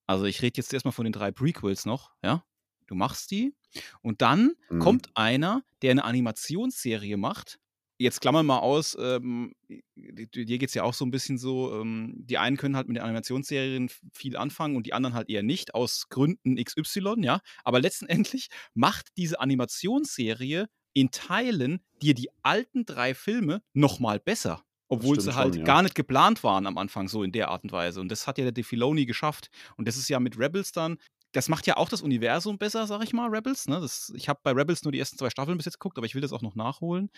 Also 0.07 0.25
ich 0.25 0.43
rede 0.43 0.59
jetzt 0.59 0.73
erstmal 0.73 0.93
von 0.93 1.05
den 1.05 1.13
drei 1.13 1.31
Prequels 1.31 1.87
noch, 1.87 2.13
ja. 2.23 2.45
Du 2.87 2.95
machst 2.95 3.31
die 3.31 3.55
und 4.01 4.23
dann 4.23 4.55
mhm. 4.71 4.79
kommt 4.79 5.11
einer, 5.15 5.63
der 5.83 5.91
eine 5.91 6.05
Animationsserie 6.05 7.19
macht 7.19 7.61
jetzt 7.99 8.21
klammern 8.21 8.47
wir 8.47 8.55
mal 8.55 8.61
aus, 8.61 8.97
ähm, 8.99 9.55
dir 9.97 10.59
geht 10.59 10.69
es 10.69 10.75
ja 10.75 10.85
auch 10.85 10.95
so 10.95 11.05
ein 11.05 11.11
bisschen 11.11 11.37
so, 11.37 11.75
ähm, 11.81 12.15
die 12.17 12.39
einen 12.39 12.57
können 12.57 12.77
halt 12.77 12.89
mit 12.89 12.97
den 12.97 13.03
Animationsserien 13.03 13.91
viel 14.13 14.37
anfangen 14.37 14.77
und 14.77 14.87
die 14.87 14.95
anderen 14.95 15.15
halt 15.15 15.29
eher 15.29 15.43
nicht, 15.43 15.75
aus 15.75 16.09
Gründen 16.09 16.57
XY, 16.57 17.17
ja. 17.19 17.41
Aber 17.65 17.81
letztendlich 17.81 18.49
macht 18.75 19.09
diese 19.17 19.41
Animationsserie 19.41 20.69
in 20.95 21.11
Teilen 21.11 21.81
dir 22.01 22.15
die 22.15 22.31
alten 22.43 22.87
drei 22.87 23.15
Filme 23.15 23.63
nochmal 23.73 24.21
besser. 24.21 24.63
Obwohl 24.91 25.21
sie 25.21 25.35
halt 25.35 25.55
schon, 25.55 25.61
ja. 25.61 25.67
gar 25.67 25.83
nicht 25.83 25.95
geplant 25.95 26.43
waren 26.43 26.67
am 26.67 26.79
Anfang, 26.79 27.09
so 27.09 27.23
in 27.23 27.31
der 27.31 27.49
Art 27.49 27.63
und 27.63 27.73
Weise. 27.73 28.01
Und 28.01 28.09
das 28.09 28.27
hat 28.27 28.39
ja 28.39 28.45
der 28.45 28.53
De 28.53 28.65
Filoni 28.65 29.05
geschafft. 29.05 29.51
Und 29.77 29.87
das 29.87 29.99
ist 29.99 30.09
ja 30.09 30.19
mit 30.19 30.39
Rebels 30.39 30.73
dann 30.73 30.97
das 31.33 31.49
macht 31.49 31.67
ja 31.67 31.77
auch 31.77 31.89
das 31.89 32.03
Universum 32.03 32.59
besser, 32.59 32.87
sag 32.87 33.03
ich 33.03 33.13
mal, 33.13 33.29
Rebels. 33.29 33.69
Ne? 33.69 33.81
Das, 33.81 34.13
ich 34.17 34.29
habe 34.29 34.41
bei 34.43 34.53
Rebels 34.53 34.83
nur 34.85 34.93
die 34.93 34.99
ersten 34.99 35.19
zwei 35.19 35.31
Staffeln 35.31 35.59
bis 35.59 35.67
jetzt 35.67 35.79
geguckt, 35.79 35.99
aber 35.99 36.07
ich 36.07 36.15
will 36.15 36.23
das 36.23 36.33
auch 36.33 36.43
noch 36.43 36.55
nachholen. 36.55 37.11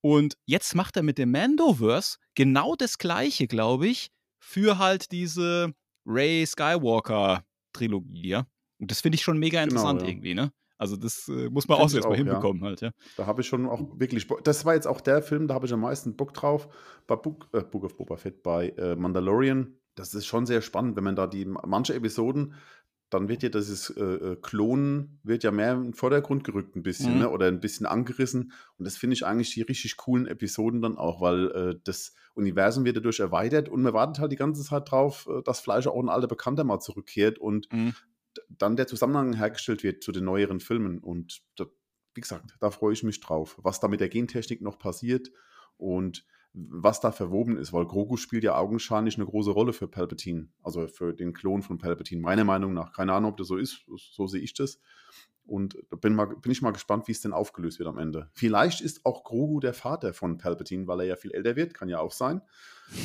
Und 0.00 0.36
jetzt 0.46 0.74
macht 0.74 0.96
er 0.96 1.02
mit 1.02 1.18
dem 1.18 1.30
Mandoverse 1.32 2.18
genau 2.34 2.76
das 2.76 2.98
Gleiche, 2.98 3.46
glaube 3.46 3.88
ich, 3.88 4.10
für 4.38 4.78
halt 4.78 5.10
diese 5.12 5.74
Ray 6.06 6.46
Skywalker 6.46 7.44
Trilogie, 7.72 8.28
ja. 8.28 8.46
Und 8.80 8.90
das 8.90 9.00
finde 9.00 9.16
ich 9.16 9.22
schon 9.22 9.38
mega 9.38 9.60
Genau, 9.60 9.72
interessant 9.72 10.02
ja. 10.02 10.08
irgendwie, 10.08 10.34
ne? 10.34 10.52
Also 10.78 10.96
das 10.96 11.28
äh, 11.28 11.50
muss 11.50 11.66
man 11.66 11.78
Find 11.78 11.90
auch 11.90 11.94
erstmal 11.94 12.04
auch, 12.04 12.10
ja. 12.10 12.16
hinbekommen 12.16 12.62
halt, 12.62 12.80
ja. 12.80 12.92
Da 13.16 13.26
habe 13.26 13.42
ich 13.42 13.48
schon 13.48 13.66
auch 13.66 13.98
wirklich 13.98 14.28
Bock. 14.28 14.44
Das 14.44 14.64
war 14.64 14.74
jetzt 14.74 14.86
auch 14.86 15.00
der 15.00 15.22
Film, 15.22 15.48
da 15.48 15.54
habe 15.54 15.66
ich 15.66 15.72
am 15.72 15.80
meisten 15.80 16.16
Bock 16.16 16.32
drauf. 16.32 16.68
Bei 17.06 17.16
Book, 17.16 17.48
äh, 17.52 17.62
Book 17.62 17.84
of 17.84 17.96
Boba 17.96 18.16
Fett, 18.16 18.42
bei 18.42 18.68
äh, 18.70 18.94
Mandalorian. 18.94 19.74
Das 19.96 20.14
ist 20.14 20.26
schon 20.26 20.46
sehr 20.46 20.62
spannend, 20.62 20.96
wenn 20.96 21.02
man 21.02 21.16
da 21.16 21.26
die 21.26 21.44
manche 21.44 21.94
Episoden, 21.94 22.54
dann 23.10 23.28
wird 23.28 23.42
ja 23.42 23.48
dieses 23.48 23.90
äh, 23.90 24.02
äh, 24.02 24.36
Klonen 24.36 25.18
wird 25.22 25.42
ja 25.42 25.50
mehr 25.50 25.72
in 25.74 25.82
den 25.84 25.94
Vordergrund 25.94 26.44
gerückt 26.44 26.76
ein 26.76 26.82
bisschen, 26.82 27.14
Mhm. 27.14 27.18
ne? 27.20 27.30
Oder 27.30 27.46
ein 27.46 27.60
bisschen 27.60 27.86
angerissen. 27.86 28.52
Und 28.76 28.84
das 28.86 28.96
finde 28.96 29.14
ich 29.14 29.24
eigentlich 29.24 29.54
die 29.54 29.62
richtig 29.62 29.96
coolen 29.96 30.26
Episoden 30.26 30.82
dann 30.82 30.98
auch, 30.98 31.20
weil 31.20 31.50
äh, 31.52 31.80
das 31.84 32.14
Universum 32.34 32.84
wird 32.84 32.96
dadurch 32.98 33.20
erweitert 33.20 33.68
und 33.68 33.82
man 33.82 33.94
wartet 33.94 34.18
halt 34.20 34.32
die 34.32 34.36
ganze 34.36 34.62
Zeit 34.62 34.90
drauf, 34.90 35.26
äh, 35.30 35.42
dass 35.42 35.60
vielleicht 35.60 35.88
auch 35.88 36.00
ein 36.02 36.08
alter 36.10 36.28
Bekannter 36.28 36.64
mal 36.64 36.80
zurückkehrt 36.80 37.38
und 37.38 37.72
Mhm. 37.72 37.94
dann 38.50 38.76
der 38.76 38.86
Zusammenhang 38.86 39.32
hergestellt 39.34 39.82
wird 39.82 40.02
zu 40.04 40.12
den 40.12 40.24
neueren 40.24 40.60
Filmen. 40.60 40.98
Und 40.98 41.42
da, 41.56 41.64
wie 42.14 42.20
gesagt, 42.20 42.56
da 42.60 42.70
freue 42.70 42.92
ich 42.92 43.02
mich 43.02 43.20
drauf, 43.20 43.58
was 43.62 43.80
da 43.80 43.88
mit 43.88 44.00
der 44.00 44.08
Gentechnik 44.10 44.60
noch 44.60 44.78
passiert 44.78 45.30
und 45.76 46.24
was 46.70 47.00
da 47.00 47.12
verwoben 47.12 47.56
ist, 47.56 47.72
weil 47.72 47.86
Grogu 47.86 48.16
spielt 48.16 48.44
ja 48.44 48.56
augenscheinlich 48.56 49.16
eine 49.16 49.26
große 49.26 49.50
Rolle 49.50 49.72
für 49.72 49.86
Palpatine, 49.86 50.48
also 50.62 50.88
für 50.88 51.12
den 51.12 51.32
Klon 51.32 51.62
von 51.62 51.78
Palpatine, 51.78 52.20
meiner 52.20 52.44
Meinung 52.44 52.74
nach. 52.74 52.92
Keine 52.92 53.12
Ahnung, 53.12 53.32
ob 53.32 53.36
das 53.36 53.48
so 53.48 53.56
ist, 53.56 53.84
so 53.96 54.26
sehe 54.26 54.40
ich 54.40 54.54
das. 54.54 54.80
Und 55.44 55.78
da 55.88 55.96
bin, 55.96 56.14
mal, 56.14 56.26
bin 56.26 56.52
ich 56.52 56.60
mal 56.60 56.72
gespannt, 56.72 57.08
wie 57.08 57.12
es 57.12 57.22
denn 57.22 57.32
aufgelöst 57.32 57.78
wird 57.78 57.88
am 57.88 57.98
Ende. 57.98 58.28
Vielleicht 58.34 58.80
ist 58.80 59.06
auch 59.06 59.24
Grogu 59.24 59.60
der 59.60 59.72
Vater 59.72 60.12
von 60.12 60.36
Palpatine, 60.36 60.86
weil 60.86 61.00
er 61.00 61.06
ja 61.06 61.16
viel 61.16 61.32
älter 61.32 61.56
wird, 61.56 61.74
kann 61.74 61.88
ja 61.88 62.00
auch 62.00 62.12
sein. 62.12 62.42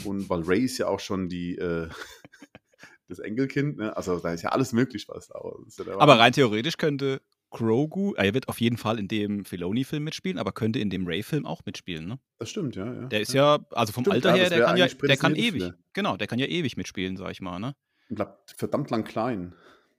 Und 0.04 0.30
weil 0.30 0.42
Ray 0.42 0.62
ist 0.66 0.78
ja 0.78 0.88
auch 0.88 1.00
schon 1.00 1.30
die, 1.30 1.56
äh, 1.58 1.88
das 3.08 3.20
Enkelkind, 3.20 3.78
ne? 3.78 3.96
also 3.96 4.20
da 4.20 4.34
ist 4.34 4.42
ja 4.42 4.50
alles 4.50 4.74
möglich, 4.74 5.08
was 5.08 5.28
da 5.28 5.40
ist 5.66 5.80
Aber 5.88 6.20
rein 6.20 6.34
theoretisch 6.34 6.78
könnte 6.78 7.22
Grogu, 7.54 8.14
äh, 8.16 8.28
er 8.28 8.34
wird 8.34 8.50
auf 8.50 8.60
jeden 8.60 8.78
Fall 8.78 9.00
in 9.00 9.08
dem 9.08 9.46
Filoni-Film 9.46 10.04
mitspielen, 10.04 10.38
aber 10.38 10.52
könnte 10.52 10.80
in 10.80 10.90
dem 10.90 11.08
Ray-Film 11.08 11.46
auch 11.46 11.62
mitspielen, 11.66 12.08
ne? 12.08 12.20
Das 12.40 12.50
stimmt, 12.50 12.76
ja. 12.76 12.86
ja. 12.86 13.06
Der 13.08 13.22
ist 13.22 13.34
ja, 13.34 13.60
also 13.72 13.94
vom 13.94 14.04
Stimmt, 14.04 14.16
Alter 14.16 14.34
her, 14.34 14.50
der 14.50 14.66
kann 14.66 14.78
ja, 14.78 14.88
der 14.88 15.18
kann 15.18 15.36
ewig, 15.36 15.62
dafür. 15.62 15.78
genau, 15.94 16.18
der 16.18 16.28
kann 16.28 16.40
ja 16.40 16.48
ewig 16.48 16.76
mitspielen, 16.78 17.16
sag 17.16 17.32
ich 17.32 17.42
mal, 17.42 17.60
ne? 17.60 17.76
Glaube, 18.10 18.38
verdammt 18.58 18.90
lang 18.90 19.04
klein. 19.06 19.54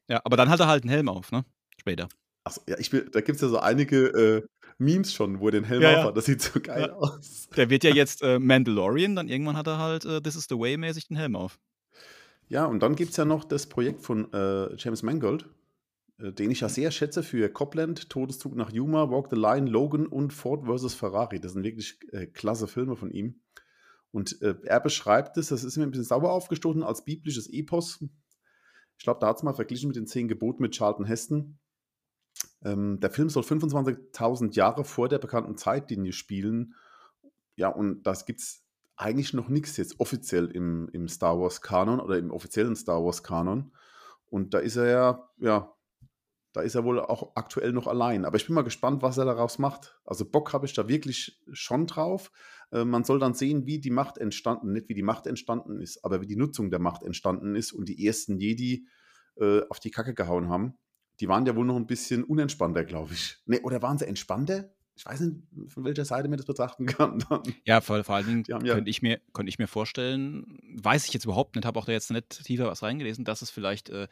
Ja, 0.09 0.21
aber 0.25 0.37
dann 0.37 0.51
hat 0.51 0.61
er 0.61 0.67
halt 0.67 0.83
einen 0.83 0.91
Helm 0.91 1.09
auf, 1.09 1.33
ne? 1.33 1.45
Später. 1.81 2.09
Achso, 2.45 2.61
ja, 2.69 2.77
ich 2.79 2.93
will, 2.93 3.09
da 3.11 3.21
gibt 3.23 3.37
es 3.37 3.43
ja 3.43 3.49
so 3.49 3.59
einige 3.61 4.07
äh, 4.09 4.43
Memes 4.79 5.15
schon, 5.15 5.41
wo 5.41 5.47
er 5.49 5.53
den 5.53 5.65
Helm 5.65 5.81
Ja, 5.83 6.01
auf 6.01 6.05
hat. 6.09 6.17
Das 6.17 6.27
sieht 6.27 6.43
so 6.43 6.61
geil 6.61 6.87
Ja. 6.89 6.93
aus. 6.95 7.49
Der 7.57 7.71
wird 7.71 7.85
ja 7.85 7.91
jetzt 7.95 8.23
äh, 8.23 8.39
Mandalorian, 8.39 9.17
dann 9.17 9.29
irgendwann 9.29 9.57
hat 9.57 9.67
er 9.67 9.79
halt 9.79 10.05
äh, 10.05 10.21
This 10.21 10.37
is 10.37 10.47
the 10.49 10.59
Way 10.59 10.77
mäßig 10.77 11.07
den 11.09 11.17
Helm 11.17 11.37
auf. 11.37 11.59
Ja, 12.49 12.67
und 12.67 12.81
dann 12.81 12.95
gibt 12.97 13.13
es 13.13 13.17
ja 13.17 13.25
noch 13.25 13.45
das 13.45 13.67
Projekt 13.67 14.03
von 14.03 14.31
äh, 14.35 14.75
James 14.77 15.03
Mangold, 15.03 15.47
den 16.19 16.51
ich 16.51 16.61
ja 16.61 16.69
sehr 16.69 16.91
schätze 16.91 17.23
für 17.23 17.49
Copland, 17.49 18.09
Todeszug 18.09 18.55
nach 18.55 18.71
Yuma, 18.71 19.11
Walk 19.11 19.29
the 19.31 19.37
Line, 19.37 19.69
Logan 19.69 20.07
und 20.07 20.33
Ford 20.33 20.65
vs. 20.67 20.95
Ferrari. 20.95 21.41
Das 21.41 21.53
sind 21.53 21.65
wirklich 21.65 21.99
äh, 22.13 22.27
klasse 22.27 22.69
Filme 22.69 22.97
von 22.97 23.11
ihm. 23.11 23.41
Und 24.13 24.41
äh, 24.43 24.55
er 24.65 24.79
beschreibt 24.79 25.37
es, 25.39 25.49
das 25.49 25.65
ist 25.65 25.77
mir 25.77 25.83
ein 25.83 25.91
bisschen 25.91 26.05
sauer 26.05 26.31
aufgestoßen, 26.31 26.85
als 26.85 27.05
biblisches 27.05 27.49
Epos. 27.53 28.05
Ich 28.97 29.05
glaube, 29.05 29.19
da 29.21 29.27
hat 29.27 29.39
es 29.39 29.43
mal 29.43 29.55
verglichen 29.55 29.89
mit 29.89 29.97
den 29.97 30.07
Zehn 30.07 30.29
Geboten 30.29 30.63
mit 30.63 30.73
Charlton 30.77 31.05
Heston. 31.05 31.59
Ähm, 32.63 33.01
der 33.01 33.11
Film 33.11 33.29
soll 33.29 33.43
25.000 33.43 34.55
Jahre 34.55 34.85
vor 34.85 35.09
der 35.09 35.19
bekannten 35.19 35.57
Zeitlinie 35.57 36.13
spielen. 36.13 36.75
Ja, 37.57 37.69
und 37.69 38.05
das 38.05 38.25
gibt 38.25 38.41
es 38.41 38.65
eigentlich 38.97 39.33
noch 39.33 39.49
nichts 39.49 39.77
jetzt 39.77 39.99
offiziell 39.99 40.47
im, 40.47 40.89
im 40.93 41.09
Star 41.09 41.41
Wars-Kanon 41.41 41.99
oder 41.99 42.17
im 42.17 42.31
offiziellen 42.31 42.77
Star 42.77 43.05
Wars-Kanon. 43.05 43.73
Und 44.27 44.55
da 44.55 44.59
ist 44.59 44.77
er 44.77 44.87
ja, 44.87 45.29
ja, 45.39 45.74
da 46.55 46.61
ist 46.63 46.77
er 46.77 46.85
wohl 46.85 47.01
auch 47.01 47.33
aktuell 47.35 47.73
noch 47.73 47.89
allein. 47.89 48.25
Aber 48.25 48.37
ich 48.37 48.47
bin 48.47 48.55
mal 48.55 48.63
gespannt, 48.63 49.03
was 49.03 49.19
er 49.19 49.25
daraus 49.25 49.59
macht. 49.59 49.99
Also 50.05 50.25
Bock 50.25 50.53
habe 50.53 50.67
ich 50.67 50.73
da 50.73 50.89
wirklich 50.89 51.43
schon 51.53 51.87
drauf. 51.89 52.31
Äh, 52.71 52.85
man 52.85 53.03
soll 53.03 53.19
dann 53.19 53.35
sehen, 53.35 53.67
wie 53.67 53.81
die 53.81 53.91
Macht 53.91 54.19
entstanden, 54.19 54.73
nicht 54.73 54.89
wie 54.89 54.95
die 54.95 55.03
Macht 55.03 55.27
entstanden 55.27 55.81
ist, 55.81 56.05
aber 56.05 56.21
wie 56.23 56.27
die 56.27 56.37
Nutzung 56.37 56.71
der 56.71 56.79
Macht 56.79 57.03
entstanden 57.03 57.57
ist 57.57 57.73
und 57.73 57.89
die 57.89 58.07
ersten 58.07 58.39
Jedi 58.39 58.87
äh, 59.37 59.63
auf 59.69 59.81
die 59.81 59.91
Kacke 59.91 60.15
gehauen 60.15 60.49
haben. 60.49 60.79
Die 61.19 61.29
waren 61.29 61.45
ja 61.45 61.57
wohl 61.57 61.67
noch 61.67 61.77
ein 61.77 61.89
bisschen 61.89 62.23
unentspannter, 62.23 62.85
glaube 62.85 63.15
ich. 63.15 63.37
Nee, 63.47 63.61
oder 63.61 63.83
waren 63.83 63.99
sie 63.99 64.07
entspannter? 64.07 64.73
Ich 64.97 65.05
weiß 65.05 65.21
nicht, 65.23 65.41
von 65.73 65.85
welcher 65.85 66.05
Seite 66.05 66.29
man 66.29 66.37
das 66.37 66.47
betrachten 66.47 66.87
kann. 66.87 67.19
Ja, 67.65 67.81
vor, 67.81 68.05
vor 68.05 68.15
allen 68.15 68.27
Dingen 68.27 68.45
ja- 68.47 68.59
könnte 68.75 68.91
ich, 68.91 69.03
mir, 69.03 69.21
könnte 69.33 69.51
ich 69.51 69.59
mir 69.59 69.67
vorstellen, 69.67 70.61
weiß 70.77 71.07
ich 71.07 71.13
jetzt 71.15 71.25
überhaupt 71.25 71.57
nicht, 71.57 71.65
habe 71.65 71.81
auch 71.81 71.87
da 71.87 71.91
jetzt 71.93 72.13
nicht 72.13 72.45
tiefer 72.45 72.67
was 72.67 72.85
reingelesen, 72.85 73.25
dass 73.25 73.43
es 73.43 73.51
vielleicht, 73.51 73.91
äh, 73.91 74.07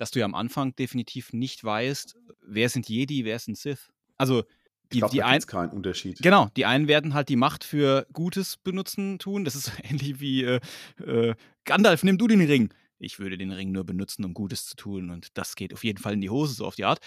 dass 0.00 0.10
du 0.10 0.18
ja 0.20 0.24
am 0.24 0.34
Anfang 0.34 0.74
definitiv 0.76 1.32
nicht 1.32 1.62
weißt, 1.62 2.16
wer 2.42 2.68
sind 2.68 2.88
Jedi, 2.88 3.24
wer 3.24 3.38
sind 3.38 3.58
Sith. 3.58 3.90
Also 4.16 4.44
Ich 4.84 4.88
die, 4.92 4.98
glaube, 5.00 5.12
die 5.12 5.18
da 5.18 5.26
ein, 5.26 5.32
gibt 5.32 5.42
es 5.42 5.46
keinen 5.46 5.70
Unterschied. 5.72 6.18
Genau, 6.22 6.48
die 6.56 6.64
einen 6.66 6.88
werden 6.88 7.14
halt 7.14 7.28
die 7.28 7.36
Macht 7.36 7.64
für 7.64 8.06
Gutes 8.12 8.56
benutzen 8.56 9.18
tun. 9.18 9.44
Das 9.44 9.54
ist 9.54 9.72
ähnlich 9.84 10.20
wie 10.20 10.44
äh, 10.44 10.60
äh, 11.04 11.34
Gandalf, 11.64 12.02
nimm 12.02 12.18
du 12.18 12.26
den 12.26 12.40
Ring. 12.40 12.72
Ich 12.98 13.18
würde 13.18 13.38
den 13.38 13.50
Ring 13.52 13.72
nur 13.72 13.84
benutzen, 13.84 14.24
um 14.24 14.34
Gutes 14.34 14.66
zu 14.66 14.76
tun. 14.76 15.10
Und 15.10 15.28
das 15.38 15.54
geht 15.54 15.72
auf 15.72 15.84
jeden 15.84 15.98
Fall 15.98 16.14
in 16.14 16.20
die 16.20 16.30
Hose, 16.30 16.54
so 16.54 16.66
auf 16.66 16.74
die 16.76 16.84
Art. 16.84 16.98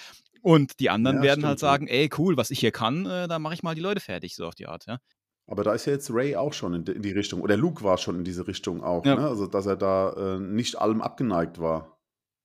Und 0.42 0.80
die 0.80 0.90
anderen 0.90 1.18
Ja, 1.18 1.24
werden 1.24 1.46
halt 1.46 1.60
stimmt, 1.60 1.62
ja. 1.62 1.74
sagen, 1.74 1.88
ey, 1.88 2.10
cool, 2.18 2.36
was 2.38 2.52
ich 2.52 2.60
hier 2.60 2.72
kann, 2.72 3.06
äh, 3.06 3.28
da 3.28 3.40
mache 3.40 3.54
ich 3.54 3.64
mal 3.64 3.76
die 3.76 3.82
Leute 3.82 4.02
fertig, 4.02 4.36
so 4.36 4.46
auf 4.48 4.56
die 4.56 4.68
Art, 4.68 4.86
ja. 4.88 4.98
Aber 5.46 5.64
da 5.64 5.74
ist 5.74 5.86
ja 5.86 5.94
jetzt 5.94 6.10
Ray 6.12 6.36
auch 6.36 6.54
schon 6.54 6.74
in 6.74 6.86
die, 6.86 6.94
in 6.94 7.02
die 7.02 7.12
Richtung. 7.12 7.42
Oder 7.42 7.58
Luke 7.58 7.84
war 7.84 7.98
schon 7.98 8.18
in 8.18 8.24
diese 8.24 8.48
Richtung 8.48 8.82
auch. 8.84 9.06
Ja. 9.06 9.16
Ne? 9.16 9.28
Also, 9.28 9.46
dass 9.48 9.66
er 9.66 9.76
da 9.76 10.36
äh, 10.36 10.40
nicht 10.40 10.78
allem 10.80 11.02
abgeneigt 11.02 11.60
war. 11.60 11.98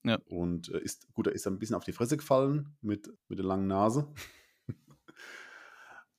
Ja. 0.05 0.19
Und 0.27 0.71
äh, 0.71 0.81
ist, 0.81 1.13
gut, 1.13 1.27
er 1.27 1.33
ist 1.33 1.47
ein 1.47 1.59
bisschen 1.59 1.77
auf 1.77 1.85
die 1.85 1.93
Fresse 1.93 2.17
gefallen 2.17 2.77
mit, 2.81 3.13
mit 3.29 3.39
der 3.39 3.47
langen 3.47 3.67
Nase. 3.67 4.13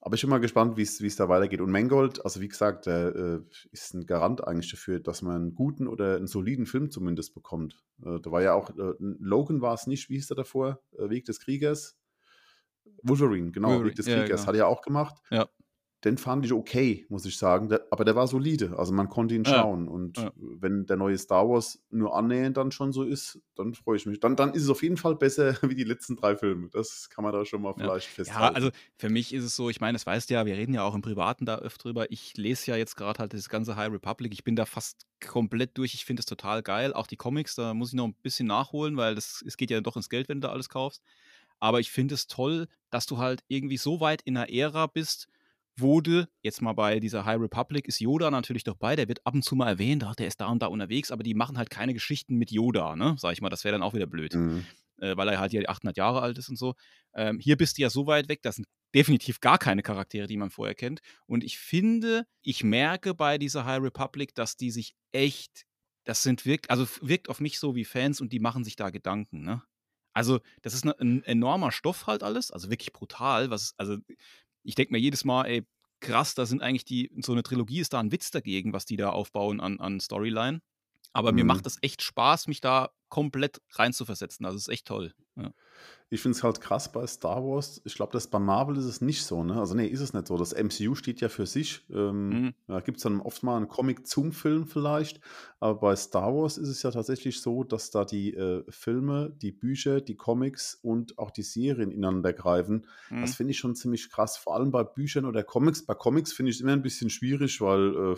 Aber 0.01 0.15
ich 0.15 0.21
bin 0.21 0.29
mal 0.29 0.39
gespannt, 0.39 0.77
wie 0.77 0.83
es 0.83 1.15
da 1.15 1.27
weitergeht. 1.27 1.59
Und 1.59 1.71
Mangold, 1.71 2.24
also 2.24 2.39
wie 2.39 2.48
gesagt, 2.48 2.86
der 2.86 3.15
äh, 3.15 3.39
ist 3.71 3.93
ein 3.93 4.05
Garant 4.05 4.45
eigentlich 4.45 4.71
dafür, 4.71 5.00
dass 5.00 5.21
man 5.21 5.36
einen 5.36 5.55
guten 5.55 5.88
oder 5.88 6.15
einen 6.15 6.27
soliden 6.27 6.65
Film 6.65 6.89
zumindest 6.89 7.33
bekommt. 7.33 7.83
Äh, 8.03 8.19
da 8.21 8.31
war 8.31 8.41
ja 8.41 8.53
auch, 8.53 8.69
äh, 8.69 8.93
Logan 9.00 9.62
war 9.62 9.74
es 9.74 9.88
nicht, 9.88 10.09
wie 10.09 10.15
hieß 10.15 10.27
der 10.27 10.38
davor? 10.38 10.81
Äh, 10.98 11.09
Weg 11.09 11.25
des 11.25 11.39
Kriegers? 11.39 11.98
Wolverine, 13.03 13.51
genau, 13.51 13.69
Wolverine, 13.69 13.89
Weg 13.89 13.95
des 13.98 14.07
ja, 14.07 14.19
Kriegers. 14.19 14.41
genau. 14.41 14.48
Hat 14.48 14.55
er 14.55 14.67
auch 14.67 14.81
gemacht. 14.81 15.15
Ja. 15.31 15.50
Den 16.06 16.18
fand 16.18 16.46
ich 16.46 16.53
okay, 16.53 17.06
muss 17.10 17.25
ich 17.25 17.38
sagen. 17.38 17.68
Der, 17.70 17.86
aber 17.91 18.06
der 18.06 18.15
war 18.15 18.27
solide. 18.27 18.77
Also 18.77 18.94
man 18.94 19.10
konnte 19.10 19.36
ihn 19.36 19.44
Ja. 19.46 19.51
schauen. 19.53 19.88
Und 19.89 20.18
Ja. 20.18 20.32
wenn 20.36 20.86
der 20.86 20.96
neue 20.98 21.18
Star 21.18 21.48
Wars 21.50 21.84
nur 21.89 22.15
annähernd 22.15 22.56
dann 22.58 22.72
schon 22.72 22.94
so 22.94 23.03
ist, 23.03 23.39
dann 23.56 23.74
freue 23.74 23.98
ich 23.98 24.06
mich. 24.06 24.20
Dann, 24.22 24.36
dann 24.38 24.53
ist 24.53 24.63
es 24.63 24.70
auf 24.70 24.82
jeden 24.82 24.96
Fall 24.98 25.15
besser 25.15 25.56
wie 25.63 25.75
die 25.75 25.84
letzten 25.84 26.15
drei 26.15 26.38
Filme. 26.38 26.70
Das 26.72 27.10
kann 27.10 27.24
man 27.24 27.34
da 27.34 27.44
schon 27.46 27.62
mal 27.62 27.74
Ja. 27.75 27.86
vielleicht 27.86 28.08
Ja, 28.08 28.13
festhalten. 28.15 28.56
also 28.56 28.70
für 28.98 29.10
mich 29.10 29.34
ist 29.34 29.44
es 29.44 29.56
so, 29.56 29.70
ich 29.70 29.82
meine, 29.82 29.96
das 29.96 30.06
weißt 30.06 30.29
du 30.29 30.36
ja, 30.36 30.46
wir 30.46 30.56
reden 30.56 30.74
ja 30.74 30.84
auch 30.84 30.96
im 30.96 31.01
Privaten 31.01 31.46
da 31.46 31.58
öfter 31.60 31.84
drüber. 31.84 32.12
Ich 32.12 32.38
lese 32.38 32.72
ja 32.72 32.77
jetzt 32.77 32.96
gerade 32.96 33.20
halt 33.20 33.34
das 33.34 33.50
ganze 33.50 33.75
High 33.75 33.91
Republic. 33.91 34.34
Ich 34.34 34.44
bin 34.44 34.56
da 34.56 34.65
fast 34.65 35.06
komplett 35.25 35.77
durch. 35.77 35.94
Ich 35.94 36.06
finde 36.06 36.22
es 36.22 36.25
total 36.25 36.62
geil. 36.63 36.94
Auch 36.94 37.08
die 37.08 37.18
Comics, 37.18 37.56
da 37.56 37.74
muss 37.74 37.89
ich 37.89 37.96
noch 37.96 38.06
ein 38.06 38.15
bisschen 38.22 38.48
nachholen, 38.48 38.98
weil 38.98 39.15
das, 39.15 39.44
es 39.46 39.58
geht 39.58 39.72
ja 39.72 39.82
doch 39.82 39.96
ins 39.98 40.10
Geld, 40.10 40.29
wenn 40.29 40.39
du 40.41 40.48
da 40.48 40.53
alles 40.53 40.70
kaufst. 40.70 41.03
Aber 41.60 41.79
ich 41.79 41.91
finde 41.91 42.15
es 42.15 42.27
toll, 42.27 42.68
dass 42.89 43.06
du 43.06 43.18
halt 43.18 43.44
irgendwie 43.48 43.77
so 43.77 44.00
weit 44.00 44.22
in 44.24 44.38
einer 44.38 44.50
Ära 44.50 44.88
bist, 44.88 45.27
du, 45.81 46.27
jetzt 46.41 46.62
mal 46.62 46.74
bei 46.74 47.00
dieser 47.00 47.25
High 47.25 47.39
Republic 47.39 47.88
ist 47.88 48.00
Yoda 48.00 48.31
natürlich 48.31 48.63
dabei, 48.63 48.95
der 48.95 49.07
wird 49.07 49.25
ab 49.25 49.33
und 49.33 49.43
zu 49.43 49.55
mal 49.55 49.67
erwähnt, 49.67 50.03
ach, 50.03 50.15
der 50.15 50.27
ist 50.27 50.41
da 50.41 50.48
und 50.48 50.62
da 50.62 50.67
unterwegs, 50.67 51.12
aber 51.12 51.24
die 51.24 51.33
machen 51.33 51.57
halt 51.57 51.69
keine 51.69 51.93
Geschichten 51.93 52.36
mit 52.38 52.51
Yoda, 52.51 52.95
ne? 52.95 53.15
Sag 53.17 53.33
ich 53.33 53.41
mal, 53.41 53.50
das 53.50 53.63
wäre 53.63 53.74
dann 53.74 53.83
auch 53.83 53.93
wieder 53.93 54.07
blöd 54.07 54.33
Mhm. 54.33 54.67
äh, 55.01 55.15
weil 55.17 55.29
er 55.29 55.39
halt 55.39 55.53
ja 55.53 55.62
800 55.67 55.98
Jahre 55.98 56.21
alt 56.21 56.38
ist 56.38 56.50
und 56.50 56.57
so. 56.57 56.75
Ähm, 57.13 57.39
hier 57.39 57.57
bist 57.57 57.77
du 57.77 57.81
ja 57.81 57.89
so 57.89 58.07
weit 58.07 58.29
weg, 58.29 58.41
das 58.41 58.55
sind 58.55 58.67
definitiv 58.95 59.39
gar 59.39 59.57
keine 59.57 59.81
Charaktere, 59.83 60.27
die 60.27 60.38
man 60.38 60.50
vorher 60.50 60.75
kennt. 60.75 61.00
Und 61.27 61.43
ich 61.43 61.57
finde, 61.59 62.25
ich 62.41 62.63
merke 62.63 63.13
bei 63.13 63.38
dieser 63.38 63.65
High 63.65 63.81
Republic, 63.81 64.36
dass 64.36 64.57
die 64.57 64.71
sich 64.71 64.95
echt, 65.12 65.65
das 66.05 66.24
sind 66.24 66.45
wirklich, 66.45 66.71
also 66.71 66.88
wirkt 67.01 67.29
auf 67.29 67.39
mich 67.39 67.59
so 67.59 67.75
wie 67.75 67.86
Fans 67.86 68.19
und 68.21 68.33
die 68.33 68.39
machen 68.39 68.63
sich 68.63 68.75
da 68.75 68.89
Gedanken, 68.89 69.43
ne? 69.43 69.63
Also, 70.13 70.39
das 70.63 70.74
ist 70.74 70.86
ne, 70.86 70.95
ein 71.00 71.24
enormer 71.24 71.71
Stoff 71.71 72.07
halt 72.07 72.24
alles, 72.24 72.51
also 72.51 72.69
wirklich 72.71 72.91
brutal. 72.93 73.51
Was, 73.51 73.74
also, 73.77 73.98
ich 74.63 74.75
denke 74.75 74.94
mir 74.94 75.00
jedes 75.00 75.25
Mal, 75.25 75.46
ey, 75.46 75.68
krass, 76.01 76.36
da 76.36 76.46
sind 76.46 76.62
eigentlich 76.62 76.86
die, 76.86 77.12
so 77.22 77.32
eine 77.34 77.44
Trilogie 77.44 77.80
ist 77.80 77.94
da 77.94 78.00
ein 78.00 78.12
Witz 78.12 78.32
dagegen, 78.32 78.74
was 78.74 78.86
die 78.86 78.98
da 78.98 79.10
aufbauen 79.10 79.60
an, 79.60 79.80
an 79.80 80.00
Storyline. 80.00 80.62
Aber 81.13 81.32
mir 81.34 81.44
Mhm. 81.44 81.48
macht 81.48 81.66
es 81.68 81.78
echt 81.82 82.01
Spaß, 82.04 82.48
mich 82.48 82.62
da 82.62 82.92
komplett 83.10 83.62
reinzuversetzen. 83.72 84.46
Also 84.46 84.58
es 84.58 84.63
ist 84.68 84.74
echt 84.74 84.88
toll. 84.88 85.13
Ja. 85.36 85.51
Ich 86.10 86.22
finde 86.22 86.36
es 86.38 86.44
halt 86.44 86.60
krass 86.60 86.92
bei 86.92 87.06
Star 87.08 87.44
Wars. 87.44 87.82
Ich 87.86 87.96
glaube, 87.96 88.12
das 88.13 88.28
bei 88.28 88.39
Marvel 88.39 88.78
ist 88.78 88.86
es 88.86 89.00
nicht 89.00 89.24
so, 89.24 89.44
ne? 89.44 89.60
Also, 89.60 89.75
nee, 89.75 89.86
ist 89.88 90.01
es 90.01 90.12
nicht 90.13 90.28
so. 90.28 90.38
Das 90.38 90.54
MCU 90.54 90.96
steht 90.96 91.22
ja 91.22 91.30
für 91.30 91.46
sich. 91.46 91.86
Ähm, 91.92 92.30
Mhm. 92.30 92.54
Da 92.68 92.80
gibt 92.82 92.98
es 92.98 93.04
dann 93.04 93.22
oft 93.22 93.44
mal 93.44 93.58
einen 93.58 93.68
Comic-Zoom-Film 93.68 94.66
vielleicht. 94.68 95.22
Aber 95.60 95.80
bei 95.80 95.96
Star 95.96 96.34
Wars 96.36 96.58
ist 96.58 96.68
es 96.70 96.82
ja 96.84 96.92
tatsächlich 96.92 97.42
so, 97.42 97.63
dass 97.63 97.92
da 97.92 98.06
die 98.06 98.34
äh, 98.34 98.63
Filme, 98.70 99.32
die 99.42 99.51
Bücher, 99.51 100.01
die 100.01 100.16
Comics 100.18 100.75
und 100.82 101.18
auch 101.20 101.32
die 101.32 101.44
Serien 101.44 101.92
ineinander 101.92 102.34
greifen. 102.34 102.88
Das 103.10 103.32
Mhm. 103.32 103.36
finde 103.36 103.51
ich 103.51 103.60
schon 103.60 103.75
ziemlich 103.75 104.10
krass. 104.10 104.36
Vor 104.38 104.56
allem 104.56 104.72
bei 104.72 104.84
Büchern 104.84 105.25
oder 105.25 105.44
Comics. 105.44 105.86
Bei 105.86 105.94
Comics 105.96 106.34
finde 106.34 106.50
ich 106.51 106.58
es 106.58 106.62
immer 106.62 106.74
ein 106.74 106.82
bisschen 106.82 107.10
schwierig, 107.10 107.62
weil 107.62 108.13
äh, 108.13 108.18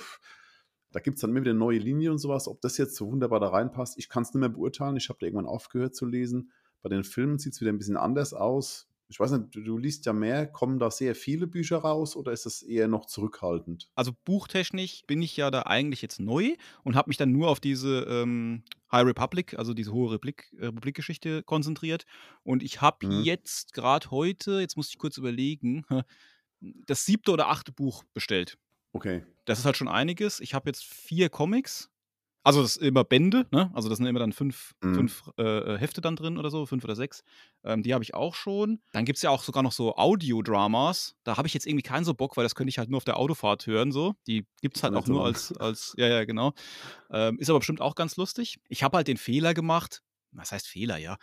da 0.91 0.99
gibt 0.99 1.15
es 1.15 1.21
dann 1.21 1.31
immer 1.31 1.41
wieder 1.41 1.53
neue 1.53 1.79
Linien 1.79 2.11
und 2.13 2.17
sowas. 2.19 2.47
Ob 2.47 2.61
das 2.61 2.77
jetzt 2.77 2.95
so 2.95 3.07
wunderbar 3.07 3.39
da 3.39 3.47
reinpasst, 3.49 3.97
ich 3.97 4.09
kann 4.09 4.23
es 4.23 4.33
nicht 4.33 4.39
mehr 4.39 4.49
beurteilen. 4.49 4.97
Ich 4.97 5.09
habe 5.09 5.19
da 5.19 5.25
irgendwann 5.25 5.45
aufgehört 5.47 5.95
zu 5.95 6.05
lesen. 6.05 6.51
Bei 6.81 6.89
den 6.89 7.03
Filmen 7.03 7.37
sieht 7.39 7.53
es 7.53 7.61
wieder 7.61 7.71
ein 7.71 7.77
bisschen 7.77 7.97
anders 7.97 8.33
aus. 8.33 8.87
Ich 9.07 9.19
weiß 9.19 9.31
nicht, 9.31 9.53
du, 9.55 9.61
du 9.61 9.77
liest 9.77 10.05
ja 10.05 10.13
mehr. 10.13 10.47
Kommen 10.47 10.79
da 10.79 10.89
sehr 10.89 11.15
viele 11.15 11.45
Bücher 11.45 11.77
raus 11.79 12.15
oder 12.15 12.31
ist 12.31 12.45
es 12.45 12.61
eher 12.61 12.87
noch 12.87 13.05
zurückhaltend? 13.05 13.89
Also 13.93 14.13
buchtechnisch 14.23 15.03
bin 15.05 15.21
ich 15.21 15.35
ja 15.35 15.51
da 15.51 15.63
eigentlich 15.63 16.01
jetzt 16.01 16.19
neu 16.21 16.55
und 16.83 16.95
habe 16.95 17.09
mich 17.09 17.17
dann 17.17 17.31
nur 17.31 17.49
auf 17.49 17.59
diese 17.59 18.05
ähm, 18.09 18.63
High 18.91 19.05
Republic, 19.05 19.59
also 19.59 19.73
diese 19.73 19.91
hohe 19.91 20.11
Republik, 20.13 20.53
Republikgeschichte 20.57 21.43
konzentriert. 21.43 22.05
Und 22.43 22.63
ich 22.63 22.79
habe 22.81 23.05
Mhm. 23.05 23.23
jetzt 23.23 23.73
gerade 23.73 24.09
heute, 24.11 24.61
jetzt 24.61 24.77
muss 24.77 24.89
ich 24.89 24.97
kurz 24.97 25.17
überlegen, 25.17 25.83
das 26.61 27.05
siebte 27.05 27.31
oder 27.31 27.49
achte 27.49 27.71
Buch 27.71 28.03
bestellt. 28.13 28.57
Okay. 28.93 29.23
Das 29.45 29.59
ist 29.59 29.65
halt 29.65 29.77
schon 29.77 29.87
einiges. 29.87 30.39
Ich 30.39 30.53
habe 30.53 30.69
jetzt 30.69 30.83
vier 30.83 31.29
Comics. 31.29 31.89
Also 32.43 32.63
das 32.63 32.77
ist 32.77 32.81
immer 32.81 33.03
Bände, 33.03 33.45
ne? 33.51 33.69
Also 33.75 33.87
das 33.87 33.99
sind 33.99 34.07
immer 34.07 34.17
dann 34.19 34.33
fünf, 34.33 34.73
Mhm. 34.81 34.95
fünf 34.95 35.29
äh, 35.37 35.77
Hefte 35.77 36.01
dann 36.01 36.15
drin 36.15 36.39
oder 36.39 36.49
so, 36.49 36.65
fünf 36.65 36.83
oder 36.83 36.95
sechs. 36.95 37.21
Ähm, 37.63 37.83
die 37.83 37.93
habe 37.93 38.03
ich 38.03 38.15
auch 38.15 38.33
schon. 38.33 38.81
Dann 38.93 39.05
gibt 39.05 39.17
es 39.17 39.21
ja 39.21 39.29
auch 39.29 39.43
sogar 39.43 39.61
noch 39.61 39.71
so 39.71 39.95
Audiodramas. 39.95 41.15
Da 41.23 41.37
habe 41.37 41.47
ich 41.47 41.53
jetzt 41.53 41.67
irgendwie 41.67 41.83
keinen 41.83 42.03
so 42.03 42.15
Bock, 42.15 42.37
weil 42.37 42.43
das 42.43 42.55
könnte 42.55 42.69
ich 42.69 42.79
halt 42.79 42.89
nur 42.89 42.97
auf 42.97 43.03
der 43.05 43.17
Autofahrt 43.17 43.67
hören. 43.67 43.91
So. 43.91 44.15
Die 44.25 44.47
gibt 44.59 44.75
es 44.77 44.81
halt 44.81 44.95
auch 44.95 45.05
nur 45.05 45.23
als, 45.23 45.55
als, 45.57 45.93
ja, 45.97 46.07
ja, 46.07 46.25
genau. 46.25 46.53
Ähm, 47.11 47.37
ist 47.37 47.49
aber 47.51 47.59
bestimmt 47.59 47.79
auch 47.79 47.93
ganz 47.93 48.17
lustig. 48.17 48.59
Ich 48.69 48.81
habe 48.81 48.97
halt 48.97 49.07
den 49.07 49.17
Fehler 49.17 49.53
gemacht. 49.53 50.01
Was 50.31 50.51
heißt 50.51 50.67
Fehler, 50.67 50.97
ja? 50.97 51.17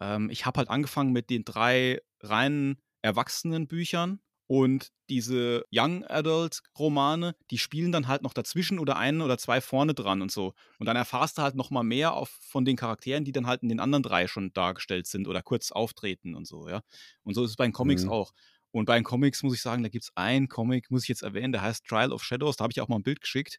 Ähm, 0.00 0.28
ich 0.28 0.44
habe 0.44 0.58
halt 0.58 0.68
angefangen 0.68 1.12
mit 1.12 1.30
den 1.30 1.44
drei 1.46 2.02
reinen 2.20 2.76
Erwachsenenbüchern 3.00 4.20
und 4.48 4.88
diese 5.10 5.64
Young 5.72 6.04
Adult 6.06 6.62
Romane, 6.78 7.36
die 7.50 7.58
spielen 7.58 7.92
dann 7.92 8.08
halt 8.08 8.22
noch 8.22 8.34
dazwischen 8.34 8.80
oder 8.80 8.96
einen 8.96 9.20
oder 9.22 9.38
zwei 9.38 9.60
vorne 9.60 9.94
dran 9.94 10.22
und 10.22 10.32
so. 10.32 10.54
Und 10.78 10.86
dann 10.86 10.96
erfahrst 10.96 11.38
du 11.38 11.42
halt 11.42 11.54
noch 11.54 11.70
mal 11.70 11.84
mehr 11.84 12.14
auf, 12.14 12.30
von 12.42 12.64
den 12.64 12.76
Charakteren, 12.76 13.24
die 13.24 13.32
dann 13.32 13.46
halt 13.46 13.62
in 13.62 13.68
den 13.68 13.80
anderen 13.80 14.02
drei 14.02 14.26
schon 14.26 14.52
dargestellt 14.54 15.06
sind 15.06 15.28
oder 15.28 15.42
kurz 15.42 15.70
auftreten 15.72 16.34
und 16.34 16.46
so, 16.46 16.68
ja. 16.68 16.82
Und 17.24 17.34
so 17.34 17.44
ist 17.44 17.50
es 17.50 17.56
bei 17.56 17.66
den 17.66 17.72
Comics 17.74 18.04
Mhm. 18.04 18.10
auch. 18.10 18.32
Und 18.72 18.86
bei 18.86 18.96
den 18.96 19.04
Comics 19.04 19.42
muss 19.42 19.54
ich 19.54 19.62
sagen, 19.62 19.82
da 19.82 19.88
gibt 19.90 20.04
es 20.04 20.12
einen 20.16 20.48
Comic, 20.48 20.90
muss 20.90 21.02
ich 21.04 21.08
jetzt 21.08 21.22
erwähnen, 21.22 21.52
der 21.52 21.62
heißt 21.62 21.86
Trial 21.86 22.12
of 22.12 22.22
Shadows. 22.24 22.56
Da 22.56 22.64
habe 22.64 22.72
ich 22.72 22.80
auch 22.80 22.88
mal 22.88 22.96
ein 22.96 23.02
Bild 23.02 23.20
geschickt. 23.20 23.58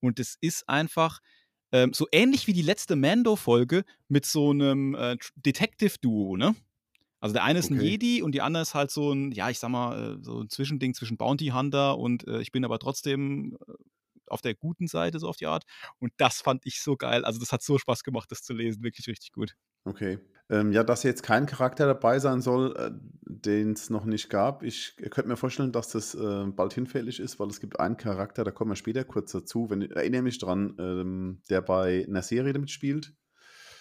Und 0.00 0.18
es 0.20 0.36
ist 0.40 0.68
einfach 0.68 1.20
ähm, 1.72 1.92
so 1.92 2.06
ähnlich 2.12 2.46
wie 2.46 2.52
die 2.52 2.62
letzte 2.62 2.96
Mando-Folge 2.96 3.84
mit 4.08 4.26
so 4.26 4.50
einem 4.50 4.94
äh, 4.94 5.16
Detective-Duo, 5.36 6.36
ne? 6.36 6.54
Also 7.20 7.34
der 7.34 7.44
eine 7.44 7.58
ist 7.58 7.70
ein 7.70 7.78
Okay. 7.78 7.88
Jedi 7.88 8.22
und 8.22 8.32
die 8.32 8.40
andere 8.40 8.62
ist 8.62 8.74
halt 8.74 8.90
so 8.90 9.12
ein, 9.12 9.30
ja, 9.32 9.50
ich 9.50 9.58
sag 9.58 9.70
mal, 9.70 10.16
äh, 10.18 10.24
so 10.24 10.40
ein 10.40 10.48
Zwischending 10.48 10.94
zwischen 10.94 11.16
Bounty 11.16 11.48
Hunter 11.48 11.98
und 11.98 12.26
äh, 12.26 12.40
ich 12.40 12.50
bin 12.50 12.64
aber 12.64 12.78
trotzdem 12.78 13.56
äh, 13.66 13.72
auf 14.26 14.40
der 14.40 14.54
guten 14.54 14.86
Seite, 14.86 15.18
so 15.18 15.28
auf 15.28 15.36
die 15.36 15.46
Art. 15.46 15.64
Und 15.98 16.12
das 16.16 16.40
fand 16.40 16.64
ich 16.64 16.80
so 16.80 16.96
geil. 16.96 17.24
Also 17.24 17.40
das 17.40 17.52
hat 17.52 17.62
so 17.62 17.78
Spaß 17.78 18.04
gemacht, 18.04 18.30
das 18.30 18.42
zu 18.42 18.54
lesen. 18.54 18.82
Wirklich 18.82 19.06
richtig 19.08 19.32
gut. 19.32 19.54
Okay. 19.84 20.18
Ähm, 20.48 20.72
ja, 20.72 20.82
dass 20.82 21.04
jetzt 21.04 21.22
kein 21.22 21.46
Charakter 21.46 21.86
dabei 21.86 22.18
sein 22.18 22.40
soll, 22.40 22.74
äh, 22.76 22.90
den 23.24 23.72
es 23.72 23.88
noch 23.88 24.04
nicht 24.04 24.30
gab. 24.30 24.62
Ich 24.62 24.96
könnte 24.96 25.28
mir 25.28 25.36
vorstellen, 25.36 25.72
dass 25.72 25.90
das 25.90 26.14
äh, 26.14 26.44
bald 26.46 26.72
hinfällig 26.72 27.20
ist, 27.20 27.38
weil 27.38 27.48
es 27.48 27.60
gibt 27.60 27.78
einen 27.78 27.96
Charakter, 27.96 28.42
da 28.42 28.50
kommen 28.50 28.72
wir 28.72 28.76
später 28.76 29.04
kurz 29.04 29.30
dazu, 29.30 29.70
wenn, 29.70 29.82
erinnere 29.82 30.22
mich 30.22 30.38
dran, 30.38 30.74
ähm, 30.80 31.42
der 31.50 31.62
bei 31.62 32.04
einer 32.06 32.22
Serie 32.22 32.52
mitspielt. 32.58 33.14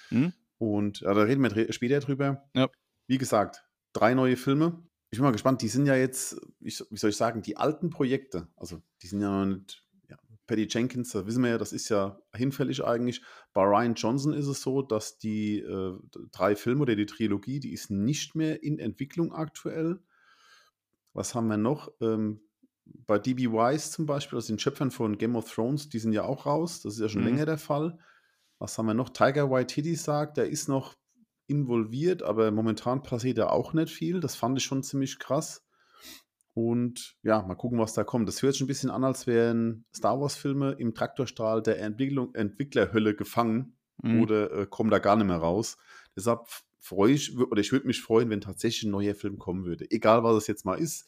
Hm? 0.10 0.34
Und 0.60 1.00
ja, 1.02 1.14
da 1.14 1.24
reden 1.24 1.42
wir 1.42 1.74
später 1.74 2.00
drüber. 2.02 2.44
Ja. 2.54 2.70
Wie 3.10 3.18
gesagt, 3.18 3.66
drei 3.92 4.14
neue 4.14 4.38
Filme. 4.38 4.84
Ich 5.10 5.18
bin 5.18 5.24
mal 5.24 5.32
gespannt, 5.32 5.64
die 5.64 5.68
sind 5.68 5.88
ja 5.88 5.96
jetzt, 5.96 6.40
ich, 6.60 6.80
wie 6.92 6.98
soll 6.98 7.10
ich 7.10 7.18
sagen, 7.18 7.42
die 7.42 7.58
alten 7.58 7.90
Projekte, 7.90 8.48
also 8.56 8.84
die 9.02 9.08
sind 9.08 9.20
ja 9.20 9.32
noch 9.32 9.52
nicht, 9.52 9.84
ja, 10.08 10.16
Patty 10.46 10.68
Jenkins, 10.70 11.10
da 11.10 11.26
wissen 11.26 11.42
wir 11.42 11.50
ja, 11.50 11.58
das 11.58 11.74
ist 11.74 11.90
ja 11.90 12.22
hinfällig 12.36 12.84
eigentlich. 12.86 13.24
Bei 13.52 13.64
Ryan 13.64 13.96
Johnson 13.96 14.34
ist 14.34 14.46
es 14.46 14.62
so, 14.62 14.84
dass 14.84 15.18
die 15.18 15.58
äh, 15.58 15.98
drei 16.32 16.56
Filme 16.56 16.84
oder 16.84 16.96
die 16.96 17.08
Trilogie, 17.08 17.60
die 17.60 17.74
ist 17.74 17.90
nicht 17.90 18.36
mehr 18.36 18.62
in 18.62 18.78
Entwicklung 18.78 19.34
aktuell. 19.34 20.04
Was 21.14 21.34
haben 21.34 21.48
wir 21.48 21.58
noch? 21.58 21.92
Ähm, 22.02 22.42
bei 22.86 23.18
DB 23.18 23.52
Wise 23.52 23.90
zum 23.90 24.06
Beispiel, 24.06 24.38
das 24.38 24.46
sind 24.46 24.62
Schöpfern 24.62 24.92
von 24.92 25.18
Game 25.18 25.36
of 25.36 25.52
Thrones, 25.52 25.90
die 25.90 25.98
sind 25.98 26.14
ja 26.14 26.26
auch 26.26 26.46
raus. 26.46 26.84
Das 26.84 26.94
ist 26.94 27.00
ja 27.00 27.10
schon 27.10 27.22
Mhm. 27.22 27.28
länger 27.30 27.46
der 27.48 27.58
Fall. 27.58 27.98
Was 28.60 28.78
haben 28.78 28.86
wir 28.86 28.94
noch? 28.94 29.10
Tiger 29.10 29.50
White 29.50 29.96
sagt, 29.96 30.38
der 30.38 30.48
ist 30.48 30.68
noch 30.68 30.99
involviert, 31.50 32.24
aber 32.24 32.52
momentan 32.52 33.04
passiert 33.04 33.38
da 33.38 33.48
auch 33.50 33.74
nicht 33.74 33.92
viel. 33.92 34.20
Das 34.20 34.36
fand 34.36 34.58
ich 34.58 34.64
schon 34.64 34.84
ziemlich 34.84 35.20
krass. 35.20 35.66
Und 36.54 37.16
ja, 37.24 37.42
mal 37.42 37.56
gucken, 37.56 37.80
was 37.80 37.94
da 37.94 38.04
kommt. 38.04 38.28
Das 38.28 38.42
hört 38.42 38.54
sich 38.54 38.62
ein 38.62 38.68
bisschen 38.68 38.90
an, 38.90 39.04
als 39.04 39.28
wären 39.28 39.86
Star 39.96 40.20
Wars-Filme 40.20 40.72
im 40.74 40.94
Traktorstrahl 40.94 41.62
der 41.62 41.80
Entwicklung, 41.80 42.34
Entwicklerhölle 42.36 43.16
gefangen 43.16 43.76
Mhm. 44.02 44.22
oder 44.22 44.52
äh, 44.52 44.66
kommen 44.66 44.90
da 44.90 45.00
gar 45.00 45.16
nicht 45.18 45.28
mehr 45.28 45.38
raus. 45.38 45.78
Deshalb 46.16 46.48
freue 46.80 47.14
ich, 47.14 47.38
oder 47.38 47.60
ich 47.62 47.72
würde 47.72 47.88
mich 47.88 48.02
freuen, 48.02 48.30
wenn 48.30 48.42
tatsächlich 48.42 48.84
ein 48.84 48.92
neuer 48.92 49.16
Film 49.16 49.38
kommen 49.38 49.66
würde. 49.66 49.90
Egal, 49.92 50.24
was 50.24 50.36
es 50.38 50.48
jetzt 50.48 50.66
mal 50.66 50.80
ist. 50.80 51.06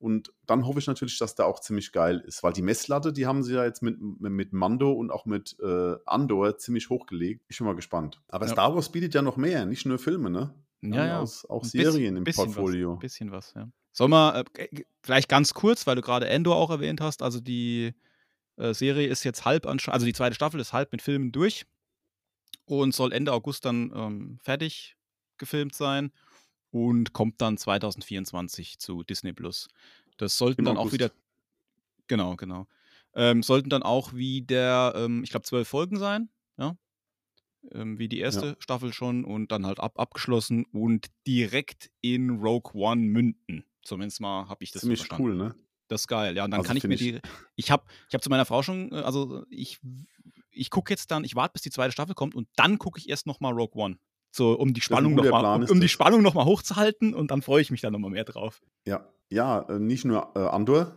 Und 0.00 0.32
dann 0.46 0.66
hoffe 0.66 0.78
ich 0.78 0.86
natürlich, 0.86 1.18
dass 1.18 1.34
der 1.34 1.46
auch 1.46 1.60
ziemlich 1.60 1.92
geil 1.92 2.24
ist, 2.26 2.42
weil 2.42 2.54
die 2.54 2.62
Messlatte, 2.62 3.12
die 3.12 3.26
haben 3.26 3.42
sie 3.42 3.54
ja 3.54 3.64
jetzt 3.66 3.82
mit, 3.82 4.00
mit 4.00 4.54
Mando 4.54 4.92
und 4.92 5.10
auch 5.10 5.26
mit 5.26 5.56
äh, 5.60 5.96
Andor 6.06 6.56
ziemlich 6.56 6.88
hochgelegt. 6.88 7.44
Ich 7.48 7.58
bin 7.58 7.66
mal 7.66 7.76
gespannt. 7.76 8.22
Aber 8.28 8.46
Ja. 8.46 8.52
Star 8.52 8.74
Wars 8.74 8.90
bietet 8.90 9.14
ja 9.14 9.20
noch 9.20 9.36
mehr, 9.36 9.66
nicht 9.66 9.84
nur 9.84 9.98
Filme, 9.98 10.30
ne? 10.30 10.54
Ja, 10.80 11.06
ja. 11.06 11.20
Aus, 11.20 11.44
auch 11.44 11.62
Ein 11.62 11.68
Serien 11.68 11.92
bisschen, 11.92 12.16
im 12.16 12.24
bisschen 12.24 12.44
Portfolio. 12.46 12.94
Was, 12.94 13.00
bisschen 13.00 13.30
was, 13.30 13.52
ja. 13.54 13.68
Sollen 13.92 14.10
wir 14.10 14.44
äh, 14.56 14.68
vielleicht 15.02 15.28
ganz 15.28 15.52
kurz, 15.52 15.86
weil 15.86 15.96
du 15.96 16.02
gerade 16.02 16.26
Endor 16.28 16.56
auch 16.56 16.70
erwähnt 16.70 17.02
hast, 17.02 17.22
also 17.22 17.38
die 17.38 17.92
äh, 18.56 18.72
Serie 18.72 19.06
ist 19.06 19.22
jetzt 19.24 19.44
halb, 19.44 19.66
also 19.66 20.06
die 20.06 20.14
zweite 20.14 20.34
Staffel 20.34 20.60
ist 20.60 20.72
halb 20.72 20.92
mit 20.92 21.02
Filmen 21.02 21.30
durch 21.30 21.66
und 22.64 22.94
soll 22.94 23.12
Ende 23.12 23.34
August 23.34 23.66
dann 23.66 23.92
ähm, 23.94 24.38
fertig 24.42 24.96
gefilmt 25.36 25.74
sein 25.74 26.10
und 26.70 27.12
kommt 27.12 27.40
dann 27.40 27.56
2024 27.56 28.78
zu 28.78 29.02
Disney 29.02 29.32
Plus. 29.32 29.68
Das 30.16 30.36
sollten 30.36 30.60
Im 30.60 30.64
dann 30.66 30.76
auch 30.76 30.82
August. 30.82 30.94
wieder, 30.94 31.10
genau, 32.06 32.36
genau, 32.36 32.66
ähm, 33.14 33.42
sollten 33.42 33.70
dann 33.70 33.82
auch 33.82 34.14
wieder, 34.14 34.94
ähm, 34.96 35.22
ich 35.24 35.30
glaube, 35.30 35.44
zwölf 35.46 35.68
Folgen 35.68 35.98
sein, 35.98 36.28
ja, 36.58 36.76
ähm, 37.72 37.98
wie 37.98 38.08
die 38.08 38.18
erste 38.20 38.56
Staffel 38.60 38.92
schon 38.92 39.24
und 39.24 39.52
dann 39.52 39.66
halt 39.66 39.80
ab, 39.80 39.98
abgeschlossen 39.98 40.64
und 40.72 41.08
direkt 41.26 41.90
in 42.00 42.30
Rogue 42.30 42.72
One 42.74 43.02
münden. 43.02 43.64
Zumindest 43.82 44.20
mal 44.20 44.48
habe 44.48 44.62
ich 44.64 44.70
das 44.72 44.82
so 44.82 44.86
Ziemlich 44.86 45.00
verstanden. 45.00 45.24
cool, 45.24 45.34
ne? 45.36 45.54
Das 45.88 46.02
ist 46.02 46.06
geil, 46.08 46.36
ja. 46.36 46.44
Und 46.44 46.52
dann 46.52 46.60
Also 46.60 46.68
kann 46.68 46.76
ich 46.76 46.84
mir 46.84 46.96
die. 46.96 47.18
Ich 47.56 47.70
habe 47.72 47.82
ich 48.08 48.14
hab 48.14 48.22
zu 48.22 48.30
meiner 48.30 48.44
Frau 48.44 48.62
schon, 48.62 48.92
äh, 48.92 48.96
also 48.96 49.44
ich, 49.50 49.80
ich 50.50 50.70
gucke 50.70 50.92
jetzt 50.92 51.10
dann, 51.10 51.24
ich 51.24 51.34
warte, 51.34 51.54
bis 51.54 51.62
die 51.62 51.70
zweite 51.70 51.90
Staffel 51.92 52.14
kommt 52.14 52.34
und 52.34 52.48
dann 52.56 52.78
gucke 52.78 52.98
ich 53.00 53.08
erst 53.08 53.26
nochmal 53.26 53.52
Rogue 53.52 53.82
One. 53.82 53.98
So, 54.32 54.52
um 54.52 54.72
die 54.74 54.80
Spannung 54.80 55.14
nochmal, 55.14 55.68
um, 55.68 55.80
die. 55.80 55.88
Spannung 55.88 56.22
nochmal 56.22 56.44
hochzuhalten 56.44 57.14
und 57.14 57.30
dann 57.30 57.42
freue 57.42 57.62
ich 57.62 57.70
mich 57.70 57.80
dann 57.80 57.92
nochmal 57.92 58.10
mehr 58.10 58.24
drauf. 58.24 58.62
Ja, 58.86 59.08
ja, 59.28 59.62
äh, 59.68 59.78
nicht 59.78 60.04
nur 60.04 60.32
äh, 60.36 60.40
Andor 60.40 60.96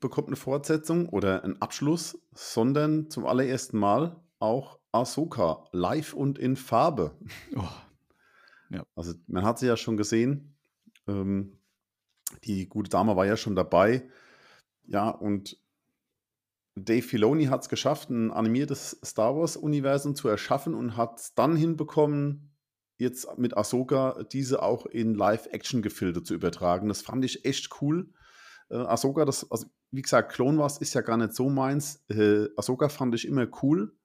bekommt 0.00 0.28
eine 0.28 0.36
Fortsetzung 0.36 1.08
oder 1.08 1.44
einen 1.44 1.60
Abschluss, 1.60 2.18
sondern 2.32 3.10
zum 3.10 3.26
allerersten 3.26 3.78
Mal 3.78 4.16
auch 4.38 4.78
Ahsoka 4.92 5.64
live 5.72 6.14
und 6.14 6.38
in 6.38 6.56
Farbe. 6.56 7.16
Oh, 7.54 8.78
Also 8.94 9.14
man 9.26 9.44
hat 9.44 9.58
sie 9.58 9.66
ja 9.66 9.76
schon 9.76 9.96
gesehen. 9.96 10.56
Ähm, 11.06 11.58
die 12.44 12.68
gute 12.68 12.90
Dame 12.90 13.16
war 13.16 13.26
ja 13.26 13.36
schon 13.36 13.56
dabei. 13.56 14.08
Ja, 14.86 15.10
und 15.10 15.58
Dave 16.76 17.02
Filoni 17.02 17.46
hat 17.46 17.62
es 17.62 17.68
geschafft, 17.68 18.10
ein 18.10 18.30
animiertes 18.30 19.00
Star 19.04 19.36
Wars-Universum 19.36 20.14
zu 20.14 20.28
erschaffen 20.28 20.74
und 20.74 20.96
hat 20.96 21.18
es 21.18 21.34
dann 21.34 21.56
hinbekommen, 21.56 22.49
jetzt 23.00 23.38
mit 23.38 23.56
Ahsoka 23.56 24.24
diese 24.32 24.62
auch 24.62 24.86
in 24.86 25.14
Live-Action-Gefilde 25.14 26.22
zu 26.22 26.34
übertragen. 26.34 26.88
Das 26.88 27.02
fand 27.02 27.24
ich 27.24 27.44
echt 27.44 27.68
cool. 27.80 28.12
Äh, 28.70 28.76
Ahsoka, 28.76 29.24
das, 29.24 29.50
also 29.50 29.66
wie 29.90 30.02
gesagt, 30.02 30.32
Clone 30.32 30.58
Wars 30.58 30.78
ist 30.78 30.94
ja 30.94 31.00
gar 31.00 31.16
nicht 31.16 31.34
so 31.34 31.48
meins. 31.48 32.04
Äh, 32.08 32.48
Ahsoka 32.56 32.88
fand 32.88 33.14
ich 33.14 33.26
immer 33.26 33.48
cool. 33.62 33.96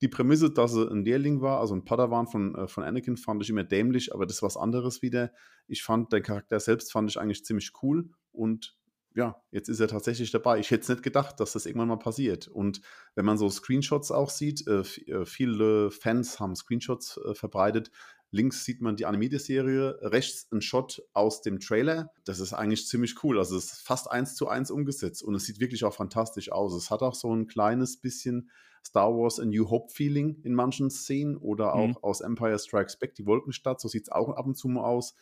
Die 0.00 0.08
Prämisse, 0.08 0.50
dass 0.50 0.72
sie 0.72 0.90
ein 0.90 1.04
Lehrling 1.04 1.40
war, 1.40 1.60
also 1.60 1.74
ein 1.74 1.84
Padawan 1.84 2.26
von, 2.26 2.54
äh, 2.54 2.68
von 2.68 2.84
Anakin, 2.84 3.16
fand 3.16 3.42
ich 3.42 3.50
immer 3.50 3.64
dämlich, 3.64 4.14
aber 4.14 4.26
das 4.26 4.36
ist 4.36 4.42
was 4.42 4.56
anderes 4.56 5.02
wieder. 5.02 5.32
Ich 5.66 5.82
fand, 5.82 6.12
der 6.12 6.22
Charakter 6.22 6.60
selbst 6.60 6.92
fand 6.92 7.10
ich 7.10 7.18
eigentlich 7.18 7.44
ziemlich 7.44 7.72
cool 7.82 8.10
und 8.32 8.76
ja, 9.16 9.40
jetzt 9.52 9.68
ist 9.68 9.80
er 9.80 9.88
tatsächlich 9.88 10.32
dabei. 10.32 10.58
Ich 10.58 10.70
hätte 10.70 10.82
es 10.82 10.88
nicht 10.88 11.02
gedacht, 11.02 11.38
dass 11.38 11.52
das 11.52 11.66
irgendwann 11.66 11.88
mal 11.88 11.98
passiert. 11.98 12.48
Und 12.48 12.80
wenn 13.14 13.24
man 13.24 13.38
so 13.38 13.48
Screenshots 13.48 14.10
auch 14.10 14.28
sieht, 14.28 14.66
äh, 14.66 14.80
äh, 14.80 15.24
viele 15.24 15.92
Fans 15.92 16.40
haben 16.40 16.56
Screenshots 16.56 17.20
äh, 17.24 17.34
verbreitet. 17.34 17.92
Links 18.34 18.64
sieht 18.64 18.82
man 18.82 18.96
die 18.96 19.06
Animated-Serie, 19.06 19.98
rechts 20.02 20.50
ein 20.50 20.60
Shot 20.60 21.00
aus 21.12 21.40
dem 21.40 21.60
Trailer. 21.60 22.10
Das 22.24 22.40
ist 22.40 22.52
eigentlich 22.52 22.88
ziemlich 22.88 23.22
cool. 23.22 23.38
Also 23.38 23.56
es 23.56 23.66
ist 23.66 23.86
fast 23.86 24.10
eins 24.10 24.34
zu 24.34 24.48
eins 24.48 24.72
umgesetzt 24.72 25.22
und 25.22 25.36
es 25.36 25.44
sieht 25.44 25.60
wirklich 25.60 25.84
auch 25.84 25.94
fantastisch 25.94 26.50
aus. 26.50 26.74
Es 26.74 26.90
hat 26.90 27.02
auch 27.02 27.14
so 27.14 27.32
ein 27.32 27.46
kleines 27.46 28.00
bisschen 28.00 28.50
Star 28.84 29.12
Wars 29.12 29.38
A 29.38 29.44
New 29.44 29.70
Hope 29.70 29.92
Feeling 29.92 30.40
in 30.42 30.52
manchen 30.52 30.90
Szenen 30.90 31.36
oder 31.36 31.74
auch 31.74 31.86
mhm. 31.86 31.96
aus 32.02 32.22
Empire 32.22 32.58
Strikes 32.58 32.98
Back, 32.98 33.14
die 33.14 33.24
Wolkenstadt. 33.24 33.80
So 33.80 33.86
sieht 33.86 34.02
es 34.02 34.08
auch 34.10 34.30
ab 34.30 34.46
und 34.46 34.56
zu 34.56 34.66
mal 34.66 34.82
aus. 34.82 35.14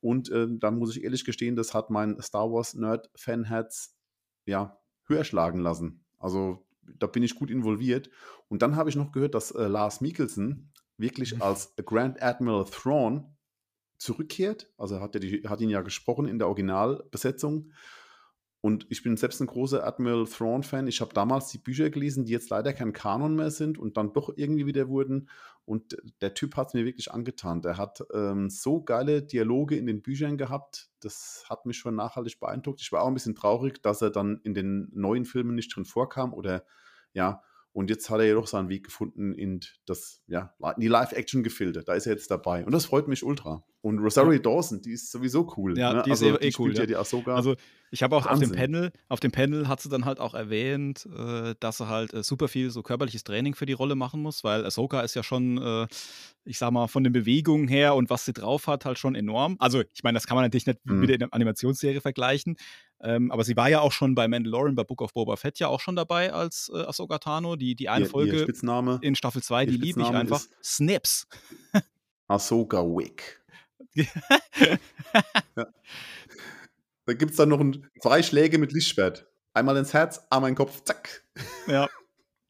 Und 0.00 0.28
äh, 0.30 0.48
da 0.50 0.72
muss 0.72 0.96
ich 0.96 1.04
ehrlich 1.04 1.24
gestehen, 1.24 1.54
das 1.54 1.72
hat 1.72 1.90
mein 1.90 2.20
Star 2.20 2.50
Wars 2.50 2.74
Nerd-Fan-Herz 2.74 3.94
ja, 4.44 4.76
höher 5.04 5.22
schlagen 5.22 5.60
lassen. 5.60 6.04
Also 6.18 6.66
da 6.82 7.06
bin 7.06 7.22
ich 7.22 7.36
gut 7.36 7.52
involviert. 7.52 8.10
Und 8.48 8.62
dann 8.62 8.74
habe 8.74 8.90
ich 8.90 8.96
noch 8.96 9.12
gehört, 9.12 9.36
dass 9.36 9.52
äh, 9.52 9.68
Lars 9.68 10.00
Mikkelsen 10.00 10.72
wirklich 10.98 11.34
mhm. 11.34 11.42
als 11.42 11.74
Grand 11.76 12.22
Admiral 12.22 12.64
Thrawn 12.64 13.36
zurückkehrt. 13.98 14.70
Also 14.76 15.00
hat, 15.00 15.14
er 15.14 15.20
die, 15.20 15.42
hat 15.46 15.60
ihn 15.60 15.70
ja 15.70 15.82
gesprochen 15.82 16.28
in 16.28 16.38
der 16.38 16.48
Originalbesetzung. 16.48 17.72
Und 18.62 18.86
ich 18.88 19.04
bin 19.04 19.16
selbst 19.16 19.40
ein 19.40 19.46
großer 19.46 19.86
Admiral 19.86 20.26
Thrawn-Fan. 20.26 20.88
Ich 20.88 21.00
habe 21.00 21.14
damals 21.14 21.48
die 21.48 21.58
Bücher 21.58 21.88
gelesen, 21.88 22.24
die 22.24 22.32
jetzt 22.32 22.50
leider 22.50 22.72
kein 22.72 22.92
Kanon 22.92 23.36
mehr 23.36 23.52
sind 23.52 23.78
und 23.78 23.96
dann 23.96 24.12
doch 24.12 24.32
irgendwie 24.34 24.66
wieder 24.66 24.88
wurden. 24.88 25.28
Und 25.64 25.96
der 26.20 26.34
Typ 26.34 26.56
hat 26.56 26.68
es 26.68 26.74
mir 26.74 26.84
wirklich 26.84 27.12
angetan. 27.12 27.62
Der 27.62 27.76
hat 27.76 28.02
ähm, 28.12 28.50
so 28.50 28.82
geile 28.82 29.22
Dialoge 29.22 29.76
in 29.76 29.86
den 29.86 30.02
Büchern 30.02 30.36
gehabt. 30.36 30.90
Das 31.00 31.44
hat 31.48 31.64
mich 31.64 31.78
schon 31.78 31.94
nachhaltig 31.94 32.40
beeindruckt. 32.40 32.80
Ich 32.80 32.90
war 32.90 33.02
auch 33.02 33.08
ein 33.08 33.14
bisschen 33.14 33.36
traurig, 33.36 33.82
dass 33.82 34.02
er 34.02 34.10
dann 34.10 34.40
in 34.42 34.54
den 34.54 34.88
neuen 34.92 35.26
Filmen 35.26 35.54
nicht 35.54 35.74
drin 35.74 35.84
vorkam 35.84 36.34
oder 36.34 36.64
ja, 37.12 37.42
und 37.76 37.90
jetzt 37.90 38.08
hat 38.08 38.20
er 38.20 38.24
jedoch 38.24 38.46
seinen 38.46 38.70
Weg 38.70 38.84
gefunden 38.84 39.34
in 39.34 39.60
das, 39.84 40.22
ja, 40.28 40.54
in 40.76 40.80
die 40.80 40.88
Live-Action-Gefilde. 40.88 41.84
Da 41.84 41.92
ist 41.92 42.06
er 42.06 42.14
jetzt 42.14 42.30
dabei. 42.30 42.64
Und 42.64 42.72
das 42.72 42.86
freut 42.86 43.06
mich 43.06 43.22
ultra. 43.22 43.64
Und 43.82 43.98
Rosario 43.98 44.32
ja. 44.32 44.38
Dawson, 44.38 44.80
die 44.80 44.92
ist 44.92 45.12
sowieso 45.12 45.52
cool. 45.58 45.78
Ja, 45.78 45.92
ne? 45.92 46.02
die 46.02 46.10
ist 46.10 46.22
also, 46.22 46.38
eh, 46.38 46.48
eh 46.48 46.52
cool. 46.58 46.74
Ja. 46.74 46.86
Die 46.86 46.96
Ahsoka. 46.96 47.34
Also 47.34 47.54
ich 47.90 48.02
habe 48.02 48.16
auch 48.16 48.24
Wahnsinn. 48.24 48.48
auf 48.48 48.52
dem 48.52 48.58
Panel, 48.58 48.92
auf 49.08 49.20
dem 49.20 49.30
Panel 49.30 49.68
hat 49.68 49.82
sie 49.82 49.90
dann 49.90 50.06
halt 50.06 50.20
auch 50.20 50.32
erwähnt, 50.32 51.06
äh, 51.14 51.54
dass 51.60 51.76
sie 51.76 51.86
halt 51.86 52.14
äh, 52.14 52.22
super 52.22 52.48
viel 52.48 52.70
so 52.70 52.82
körperliches 52.82 53.24
Training 53.24 53.54
für 53.54 53.66
die 53.66 53.74
Rolle 53.74 53.94
machen 53.94 54.22
muss, 54.22 54.42
weil 54.42 54.64
Ahsoka 54.64 55.02
ist 55.02 55.14
ja 55.14 55.22
schon, 55.22 55.58
äh, 55.58 55.86
ich 56.46 56.56
sag 56.56 56.70
mal, 56.70 56.88
von 56.88 57.04
den 57.04 57.12
Bewegungen 57.12 57.68
her 57.68 57.94
und 57.94 58.08
was 58.08 58.24
sie 58.24 58.32
drauf 58.32 58.68
hat, 58.68 58.86
halt 58.86 58.98
schon 58.98 59.14
enorm. 59.14 59.56
Also 59.58 59.82
ich 59.92 60.02
meine, 60.02 60.16
das 60.16 60.26
kann 60.26 60.36
man 60.36 60.44
natürlich 60.44 60.66
nicht 60.66 60.84
mhm. 60.86 61.00
mit 61.00 61.20
der 61.20 61.28
Animationsserie 61.30 62.00
vergleichen, 62.00 62.56
ähm, 63.00 63.30
aber 63.30 63.44
sie 63.44 63.56
war 63.56 63.68
ja 63.68 63.80
auch 63.80 63.92
schon 63.92 64.14
bei 64.14 64.26
Mandalorian, 64.26 64.74
bei 64.74 64.84
Book 64.84 65.02
of 65.02 65.12
Boba 65.12 65.36
Fett 65.36 65.58
ja 65.58 65.68
auch 65.68 65.80
schon 65.80 65.96
dabei 65.96 66.32
als 66.32 66.70
äh, 66.74 66.78
Ahsoka 66.78 67.18
Tano. 67.18 67.56
Die, 67.56 67.74
die 67.74 67.88
eine 67.88 68.06
ihr, 68.06 68.10
Folge 68.10 68.46
ihr 68.46 69.02
in 69.02 69.14
Staffel 69.14 69.42
2, 69.42 69.66
die 69.66 69.76
liebe 69.76 70.00
ich 70.00 70.06
einfach. 70.06 70.42
Snaps. 70.62 71.26
Ahsoka 72.26 72.82
Wick. 72.82 73.42
ja. 73.94 74.08
Da 77.04 77.12
gibt 77.12 77.32
es 77.32 77.36
dann 77.36 77.50
noch 77.50 77.60
ein, 77.60 77.86
zwei 78.00 78.22
Schläge 78.22 78.58
mit 78.58 78.72
Lichtschwert. 78.72 79.26
Einmal 79.52 79.76
ins 79.76 79.92
Herz, 79.92 80.26
einmal 80.30 80.50
in 80.50 80.54
den 80.54 80.58
Kopf, 80.58 80.82
zack. 80.82 81.22
Ja. 81.66 81.88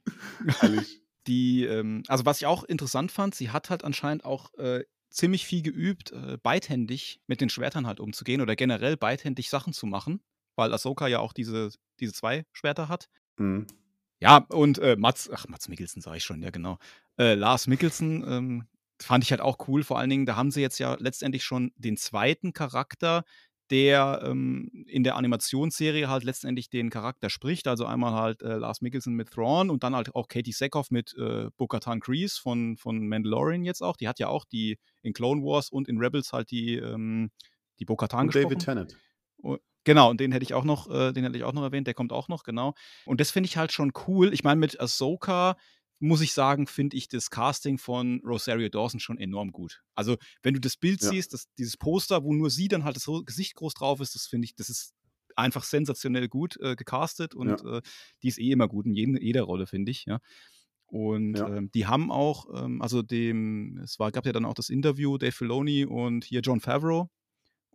Die, 1.26 1.64
ähm, 1.64 2.04
also 2.06 2.24
was 2.24 2.40
ich 2.40 2.46
auch 2.46 2.62
interessant 2.62 3.10
fand, 3.10 3.34
sie 3.34 3.50
hat 3.50 3.68
halt 3.68 3.82
anscheinend 3.82 4.24
auch 4.24 4.54
äh, 4.54 4.84
ziemlich 5.10 5.44
viel 5.44 5.62
geübt, 5.62 6.12
äh, 6.12 6.38
beidhändig 6.40 7.20
mit 7.26 7.40
den 7.40 7.48
Schwertern 7.48 7.86
halt 7.86 7.98
umzugehen 7.98 8.40
oder 8.40 8.54
generell 8.54 8.96
beidhändig 8.96 9.50
Sachen 9.50 9.72
zu 9.72 9.86
machen 9.86 10.20
weil 10.56 10.72
Ahsoka 10.72 11.06
ja 11.06 11.20
auch 11.20 11.32
diese, 11.32 11.70
diese 12.00 12.12
zwei 12.12 12.44
Schwerter 12.52 12.88
hat. 12.88 13.08
Mhm. 13.36 13.66
Ja, 14.20 14.38
und 14.48 14.78
äh, 14.78 14.96
Mats, 14.96 15.30
ach, 15.30 15.46
Mats 15.48 15.68
Mikkelsen 15.68 16.00
sage 16.00 16.16
ich 16.16 16.24
schon, 16.24 16.42
ja 16.42 16.50
genau. 16.50 16.78
Äh, 17.18 17.34
Lars 17.34 17.66
Mikkelsen 17.66 18.24
ähm, 18.26 18.64
fand 19.00 19.24
ich 19.24 19.30
halt 19.30 19.40
auch 19.40 19.68
cool. 19.68 19.84
Vor 19.84 19.98
allen 19.98 20.10
Dingen, 20.10 20.26
da 20.26 20.36
haben 20.36 20.50
sie 20.50 20.62
jetzt 20.62 20.78
ja 20.78 20.96
letztendlich 20.98 21.44
schon 21.44 21.72
den 21.76 21.96
zweiten 21.96 22.52
Charakter, 22.52 23.24
der 23.70 24.22
ähm, 24.24 24.70
in 24.86 25.02
der 25.02 25.16
Animationsserie 25.16 26.08
halt 26.08 26.24
letztendlich 26.24 26.70
den 26.70 26.88
Charakter 26.88 27.28
spricht. 27.30 27.68
Also 27.68 27.84
einmal 27.84 28.12
halt 28.12 28.42
äh, 28.42 28.56
Lars 28.56 28.80
Mikkelsen 28.80 29.14
mit 29.14 29.30
Thrawn 29.30 29.70
und 29.70 29.82
dann 29.82 29.94
halt 29.94 30.14
auch 30.14 30.28
Katie 30.28 30.52
Sackhoff 30.52 30.90
mit 30.90 31.14
äh, 31.18 31.50
Bo-Katan 31.56 32.00
Kryze 32.00 32.40
von, 32.40 32.76
von 32.76 33.08
Mandalorian 33.08 33.64
jetzt 33.64 33.82
auch. 33.82 33.96
Die 33.96 34.08
hat 34.08 34.18
ja 34.18 34.28
auch 34.28 34.44
die 34.44 34.78
in 35.02 35.12
Clone 35.12 35.42
Wars 35.42 35.68
und 35.68 35.88
in 35.88 35.98
Rebels 35.98 36.32
halt 36.32 36.50
die, 36.50 36.76
ähm, 36.76 37.30
die 37.80 37.84
Bo-Katan 37.84 38.28
gesprochen. 38.28 38.44
David 38.44 38.64
Tennant. 38.64 38.96
Genau, 39.86 40.10
und 40.10 40.18
den 40.18 40.32
hätte 40.32 40.42
ich 40.42 40.52
auch 40.52 40.64
noch, 40.64 40.90
äh, 40.90 41.12
den 41.12 41.22
hätte 41.22 41.38
ich 41.38 41.44
auch 41.44 41.52
noch 41.52 41.62
erwähnt, 41.62 41.86
der 41.86 41.94
kommt 41.94 42.12
auch 42.12 42.26
noch, 42.26 42.42
genau. 42.42 42.74
Und 43.04 43.20
das 43.20 43.30
finde 43.30 43.46
ich 43.46 43.56
halt 43.56 43.70
schon 43.70 43.92
cool. 44.08 44.34
Ich 44.34 44.42
meine, 44.42 44.58
mit 44.58 44.80
Ahsoka 44.80 45.56
muss 46.00 46.20
ich 46.20 46.32
sagen, 46.32 46.66
finde 46.66 46.96
ich 46.96 47.06
das 47.06 47.30
Casting 47.30 47.78
von 47.78 48.20
Rosario 48.24 48.68
Dawson 48.68 48.98
schon 48.98 49.16
enorm 49.16 49.52
gut. 49.52 49.82
Also, 49.94 50.16
wenn 50.42 50.54
du 50.54 50.60
das 50.60 50.76
Bild 50.76 51.00
ja. 51.02 51.10
siehst, 51.10 51.32
das, 51.32 51.46
dieses 51.56 51.76
Poster, 51.76 52.24
wo 52.24 52.34
nur 52.34 52.50
sie 52.50 52.66
dann 52.66 52.82
halt 52.82 52.96
das 52.96 53.06
Gesicht 53.24 53.54
groß 53.54 53.74
drauf 53.74 54.00
ist, 54.00 54.16
das 54.16 54.26
finde 54.26 54.46
ich, 54.46 54.56
das 54.56 54.70
ist 54.70 54.92
einfach 55.36 55.62
sensationell 55.62 56.28
gut 56.28 56.58
äh, 56.60 56.74
gecastet 56.74 57.36
und 57.36 57.60
ja. 57.60 57.76
äh, 57.76 57.82
die 58.24 58.28
ist 58.28 58.40
eh 58.40 58.50
immer 58.50 58.66
gut 58.66 58.86
in 58.86 58.92
jeden, 58.92 59.16
jeder 59.16 59.42
Rolle, 59.42 59.68
finde 59.68 59.92
ich, 59.92 60.04
ja. 60.06 60.18
Und 60.86 61.38
ja. 61.38 61.48
ähm, 61.48 61.70
die 61.72 61.86
haben 61.86 62.10
auch, 62.10 62.46
ähm, 62.54 62.82
also 62.82 63.02
dem, 63.02 63.78
es 63.84 64.00
war, 64.00 64.10
gab 64.10 64.26
ja 64.26 64.32
dann 64.32 64.44
auch 64.44 64.54
das 64.54 64.68
Interview, 64.68 65.16
Dave 65.16 65.32
Filoni 65.32 65.84
und 65.84 66.24
hier 66.24 66.40
John 66.40 66.60
Favreau, 66.60 67.08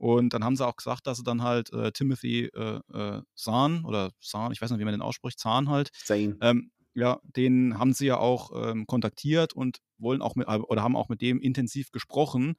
und 0.01 0.33
dann 0.33 0.43
haben 0.43 0.55
sie 0.55 0.65
auch 0.65 0.77
gesagt, 0.77 1.05
dass 1.05 1.19
sie 1.19 1.23
dann 1.23 1.43
halt 1.43 1.71
äh, 1.73 1.91
Timothy 1.91 2.45
äh, 2.45 2.79
äh, 2.91 3.21
Zahn 3.35 3.85
oder 3.85 4.09
Zahn, 4.19 4.51
ich 4.51 4.59
weiß 4.59 4.71
nicht, 4.71 4.79
wie 4.79 4.83
man 4.83 4.95
den 4.95 5.03
ausspricht, 5.03 5.37
Zahn 5.37 5.69
halt. 5.69 5.91
Zane. 5.93 6.37
Ähm, 6.41 6.71
ja, 6.95 7.19
den 7.23 7.77
haben 7.77 7.93
sie 7.93 8.07
ja 8.07 8.17
auch 8.17 8.49
ähm, 8.55 8.87
kontaktiert 8.87 9.53
und 9.53 9.77
wollen 9.99 10.23
auch 10.23 10.33
mit, 10.33 10.47
äh, 10.47 10.57
oder 10.57 10.81
haben 10.81 10.95
auch 10.95 11.07
mit 11.07 11.21
dem 11.21 11.39
intensiv 11.39 11.91
gesprochen, 11.91 12.55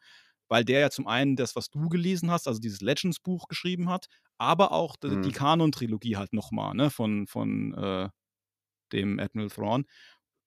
weil 0.47 0.65
der 0.65 0.79
ja 0.79 0.91
zum 0.91 1.09
einen 1.09 1.35
das, 1.35 1.57
was 1.57 1.69
du 1.69 1.89
gelesen 1.89 2.31
hast, 2.31 2.47
also 2.47 2.61
dieses 2.61 2.81
Legends-Buch 2.81 3.49
geschrieben 3.49 3.91
hat, 3.91 4.07
aber 4.39 4.71
auch 4.71 4.95
die, 4.95 5.09
mhm. 5.09 5.23
die 5.23 5.33
Kanon-Trilogie 5.33 6.17
halt 6.17 6.33
nochmal, 6.33 6.77
ne, 6.77 6.91
von, 6.91 7.27
von 7.27 7.75
äh, 7.75 8.09
dem 8.93 9.19
Admiral 9.19 9.51
Thrawn. 9.51 9.85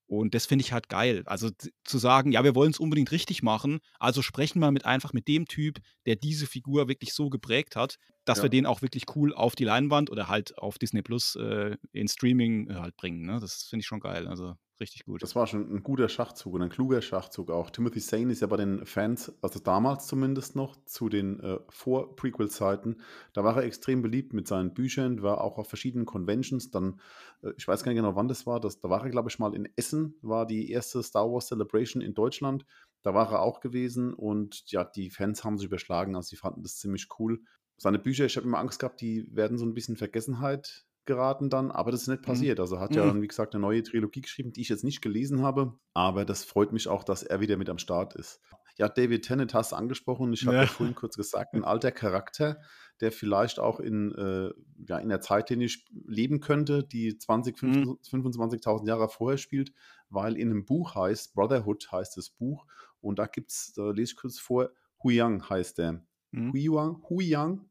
Und 0.07 0.35
das 0.35 0.45
finde 0.45 0.63
ich 0.63 0.71
halt 0.71 0.89
geil. 0.89 1.23
Also 1.25 1.49
zu 1.83 1.97
sagen, 1.97 2.31
ja, 2.31 2.43
wir 2.43 2.55
wollen 2.55 2.71
es 2.71 2.79
unbedingt 2.79 3.11
richtig 3.11 3.41
machen, 3.41 3.79
also 3.99 4.21
sprechen 4.21 4.59
wir 4.59 4.71
mit 4.71 4.85
einfach 4.85 5.13
mit 5.13 5.27
dem 5.27 5.47
Typ, 5.47 5.79
der 6.05 6.15
diese 6.15 6.45
Figur 6.45 6.87
wirklich 6.87 7.13
so 7.13 7.29
geprägt 7.29 7.75
hat, 7.75 7.97
dass 8.23 8.37
ja. 8.37 8.43
wir 8.43 8.49
den 8.49 8.65
auch 8.65 8.81
wirklich 8.81 9.05
cool 9.15 9.33
auf 9.33 9.55
die 9.55 9.63
Leinwand 9.63 10.09
oder 10.09 10.27
halt 10.27 10.57
auf 10.57 10.77
Disney 10.77 11.01
Plus 11.01 11.35
äh, 11.35 11.77
in 11.91 12.07
Streaming 12.07 12.69
äh, 12.69 12.75
halt 12.75 12.97
bringen. 12.97 13.25
Ne? 13.25 13.39
Das 13.39 13.63
finde 13.63 13.81
ich 13.81 13.87
schon 13.87 13.99
geil. 13.99 14.27
Also 14.27 14.55
richtig 14.79 15.05
gut. 15.05 15.23
Das 15.23 15.35
war 15.35 15.47
schon 15.47 15.73
ein 15.73 15.83
guter 15.83 16.09
Schachzug 16.09 16.53
und 16.53 16.61
ein 16.61 16.69
kluger 16.69 17.01
Schachzug 17.01 17.49
auch. 17.49 17.69
Timothy 17.69 17.99
Zane 17.99 18.31
ist 18.31 18.41
ja 18.41 18.47
bei 18.47 18.57
den 18.57 18.85
Fans, 18.85 19.33
also 19.41 19.59
damals 19.59 20.07
zumindest 20.07 20.55
noch, 20.55 20.75
zu 20.85 21.09
den 21.09 21.39
äh, 21.39 21.59
Vor-Prequel-Zeiten, 21.69 23.01
da 23.33 23.43
war 23.43 23.57
er 23.57 23.63
extrem 23.63 24.01
beliebt 24.01 24.33
mit 24.33 24.47
seinen 24.47 24.73
Büchern, 24.73 25.21
war 25.21 25.41
auch 25.41 25.57
auf 25.57 25.67
verschiedenen 25.67 26.05
Conventions. 26.05 26.71
Dann, 26.71 26.99
äh, 27.41 27.51
ich 27.57 27.67
weiß 27.67 27.83
gar 27.83 27.91
nicht 27.91 28.01
genau, 28.01 28.15
wann 28.15 28.27
das 28.27 28.45
war, 28.45 28.59
das, 28.59 28.79
da 28.79 28.89
war 28.89 29.03
er, 29.03 29.09
glaube 29.09 29.29
ich, 29.29 29.39
mal 29.39 29.55
in 29.55 29.69
Essen, 29.75 30.15
war 30.21 30.45
die 30.45 30.69
erste 30.69 31.01
Star 31.03 31.31
Wars 31.31 31.47
Celebration 31.47 32.01
in 32.01 32.13
Deutschland. 32.13 32.65
Da 33.01 33.13
war 33.13 33.31
er 33.31 33.41
auch 33.41 33.59
gewesen 33.59 34.13
und 34.13 34.63
ja, 34.71 34.83
die 34.83 35.09
Fans 35.09 35.43
haben 35.43 35.57
sich 35.57 35.67
überschlagen, 35.67 36.15
also 36.15 36.29
sie 36.29 36.37
fanden 36.37 36.63
das 36.63 36.77
ziemlich 36.77 37.07
cool. 37.19 37.41
Seine 37.77 37.99
Bücher, 37.99 38.25
ich 38.25 38.37
habe 38.37 38.47
immer 38.47 38.59
Angst 38.59 38.79
gehabt, 38.79 39.01
die 39.01 39.27
werden 39.29 39.57
so 39.57 39.65
ein 39.65 39.73
bisschen 39.73 39.97
Vergessenheit 39.97 40.85
geraten 41.05 41.49
dann, 41.49 41.71
aber 41.71 41.91
das 41.91 42.03
ist 42.03 42.07
nicht 42.07 42.21
mhm. 42.21 42.25
passiert. 42.25 42.59
Also 42.59 42.79
hat 42.79 42.95
ja 42.95 43.03
mhm. 43.03 43.07
dann, 43.07 43.21
wie 43.21 43.27
gesagt, 43.27 43.53
eine 43.53 43.61
neue 43.61 43.83
Trilogie 43.83 44.21
geschrieben, 44.21 44.51
die 44.51 44.61
ich 44.61 44.69
jetzt 44.69 44.83
nicht 44.83 45.01
gelesen 45.01 45.41
habe, 45.41 45.77
aber 45.93 46.25
das 46.25 46.43
freut 46.43 46.71
mich 46.71 46.87
auch, 46.87 47.03
dass 47.03 47.23
er 47.23 47.39
wieder 47.39 47.57
mit 47.57 47.69
am 47.69 47.77
Start 47.77 48.15
ist. 48.15 48.41
Ja, 48.77 48.89
David 48.89 49.23
Tennant 49.23 49.53
hast 49.53 49.71
du 49.71 49.77
angesprochen, 49.77 50.33
ich 50.33 50.45
habe 50.45 50.57
ja. 50.57 50.63
ja. 50.63 50.67
vorhin 50.67 50.95
kurz 50.95 51.15
gesagt, 51.15 51.53
ein 51.53 51.63
alter 51.63 51.91
Charakter, 51.91 52.59
der 52.99 53.11
vielleicht 53.11 53.59
auch 53.59 53.79
in, 53.79 54.13
äh, 54.15 54.51
ja, 54.87 54.97
in 54.97 55.09
der 55.09 55.21
Zeitlinie 55.21 55.69
leben 56.05 56.41
könnte, 56.41 56.83
die 56.83 57.17
20, 57.17 57.61
mhm. 57.61 57.97
25.000 58.03 58.87
Jahre 58.87 59.07
vorher 59.07 59.37
spielt, 59.37 59.71
weil 60.09 60.37
in 60.37 60.49
einem 60.49 60.65
Buch 60.65 60.95
heißt, 60.95 61.33
Brotherhood 61.33 61.89
heißt 61.91 62.17
das 62.17 62.29
Buch, 62.29 62.65
und 62.99 63.19
da 63.19 63.27
gibt 63.27 63.51
es, 63.51 63.73
da 63.75 63.91
lese 63.91 64.13
ich 64.13 64.17
kurz 64.17 64.39
vor, 64.39 64.71
Huyang 65.03 65.47
heißt 65.47 65.77
der. 65.77 66.03
Mhm. 66.31 66.53
Huyang, 66.53 67.03
Huyang 67.09 67.69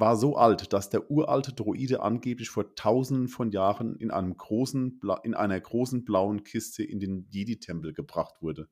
war 0.00 0.16
so 0.16 0.36
alt, 0.36 0.72
dass 0.72 0.90
der 0.90 1.10
uralte 1.10 1.52
Droide 1.52 2.02
angeblich 2.02 2.50
vor 2.50 2.74
tausenden 2.74 3.28
von 3.28 3.50
Jahren 3.50 3.96
in, 3.96 4.10
einem 4.10 4.36
großen, 4.36 5.00
in 5.22 5.34
einer 5.34 5.60
großen 5.60 6.04
blauen 6.04 6.44
Kiste 6.44 6.82
in 6.82 7.00
den 7.00 7.26
Jedi-Tempel 7.30 7.92
gebracht 7.92 8.40
wurde. 8.40 8.68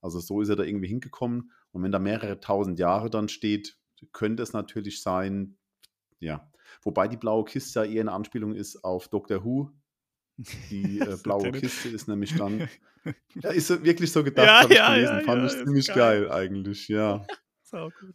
Also 0.00 0.20
so 0.20 0.40
ist 0.40 0.48
er 0.48 0.56
da 0.56 0.62
irgendwie 0.62 0.88
hingekommen. 0.88 1.52
Und 1.72 1.82
wenn 1.82 1.92
da 1.92 1.98
mehrere 1.98 2.40
tausend 2.40 2.78
Jahre 2.78 3.10
dann 3.10 3.28
steht, 3.28 3.78
könnte 4.12 4.42
es 4.42 4.52
natürlich 4.52 5.02
sein, 5.02 5.56
ja. 6.20 6.50
Wobei 6.82 7.08
die 7.08 7.16
blaue 7.16 7.44
Kiste 7.44 7.80
ja 7.80 7.84
eher 7.86 8.00
eine 8.02 8.12
Anspielung 8.12 8.54
ist 8.54 8.84
auf 8.84 9.08
Doctor 9.08 9.44
Who. 9.44 9.70
Die 10.70 11.00
äh, 11.00 11.16
blaue 11.22 11.52
Kiste 11.52 11.88
ist 11.88 12.08
nämlich 12.08 12.34
dann. 12.36 12.68
Ja, 13.36 13.50
ist 13.50 13.70
wirklich 13.84 14.12
so 14.12 14.22
gedacht, 14.22 14.46
ja, 14.46 14.62
habe 14.62 14.74
ich 14.74 14.80
gelesen. 14.80 15.18
Ja, 15.20 15.24
Fand 15.24 15.50
ich 15.50 15.64
ziemlich 15.64 15.86
geil. 15.86 16.24
geil 16.24 16.30
eigentlich, 16.30 16.88
ja. 16.88 17.24
Sau 17.70 17.90
gut. 18.00 18.14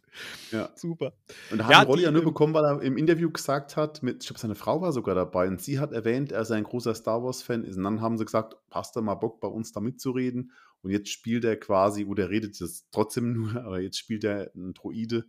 Ja. 0.50 0.70
Super. 0.74 1.12
Und 1.52 1.58
da 1.58 1.66
hat 1.66 1.72
Ja, 1.72 1.82
Rolli 1.82 2.02
ja 2.02 2.10
nur 2.10 2.22
ähm, 2.22 2.28
bekommen, 2.28 2.54
weil 2.54 2.64
er 2.64 2.82
im 2.82 2.96
Interview 2.96 3.30
gesagt 3.30 3.76
hat, 3.76 4.02
mit, 4.02 4.24
ich 4.24 4.28
glaube, 4.28 4.40
seine 4.40 4.56
Frau 4.56 4.80
war 4.80 4.92
sogar 4.92 5.14
dabei 5.14 5.46
und 5.46 5.62
sie 5.62 5.78
hat 5.78 5.92
erwähnt, 5.92 6.32
er 6.32 6.44
sei 6.44 6.56
ein 6.56 6.64
großer 6.64 6.94
Star 6.94 7.22
Wars-Fan 7.22 7.62
ist. 7.62 7.76
Und 7.76 7.84
dann 7.84 8.00
haben 8.00 8.18
sie 8.18 8.24
gesagt, 8.24 8.56
hast 8.72 8.96
du 8.96 9.02
mal 9.02 9.14
Bock, 9.14 9.40
bei 9.40 9.46
uns 9.46 9.70
da 9.70 9.80
mitzureden? 9.80 10.50
Und 10.82 10.90
jetzt 10.90 11.08
spielt 11.08 11.44
er 11.44 11.56
quasi, 11.56 12.04
oder 12.04 12.24
er 12.24 12.30
redet 12.30 12.58
jetzt 12.58 12.88
trotzdem 12.90 13.32
nur, 13.34 13.64
aber 13.64 13.80
jetzt 13.80 13.98
spielt 13.98 14.24
er 14.24 14.50
einen 14.54 14.74
Droide, 14.74 15.24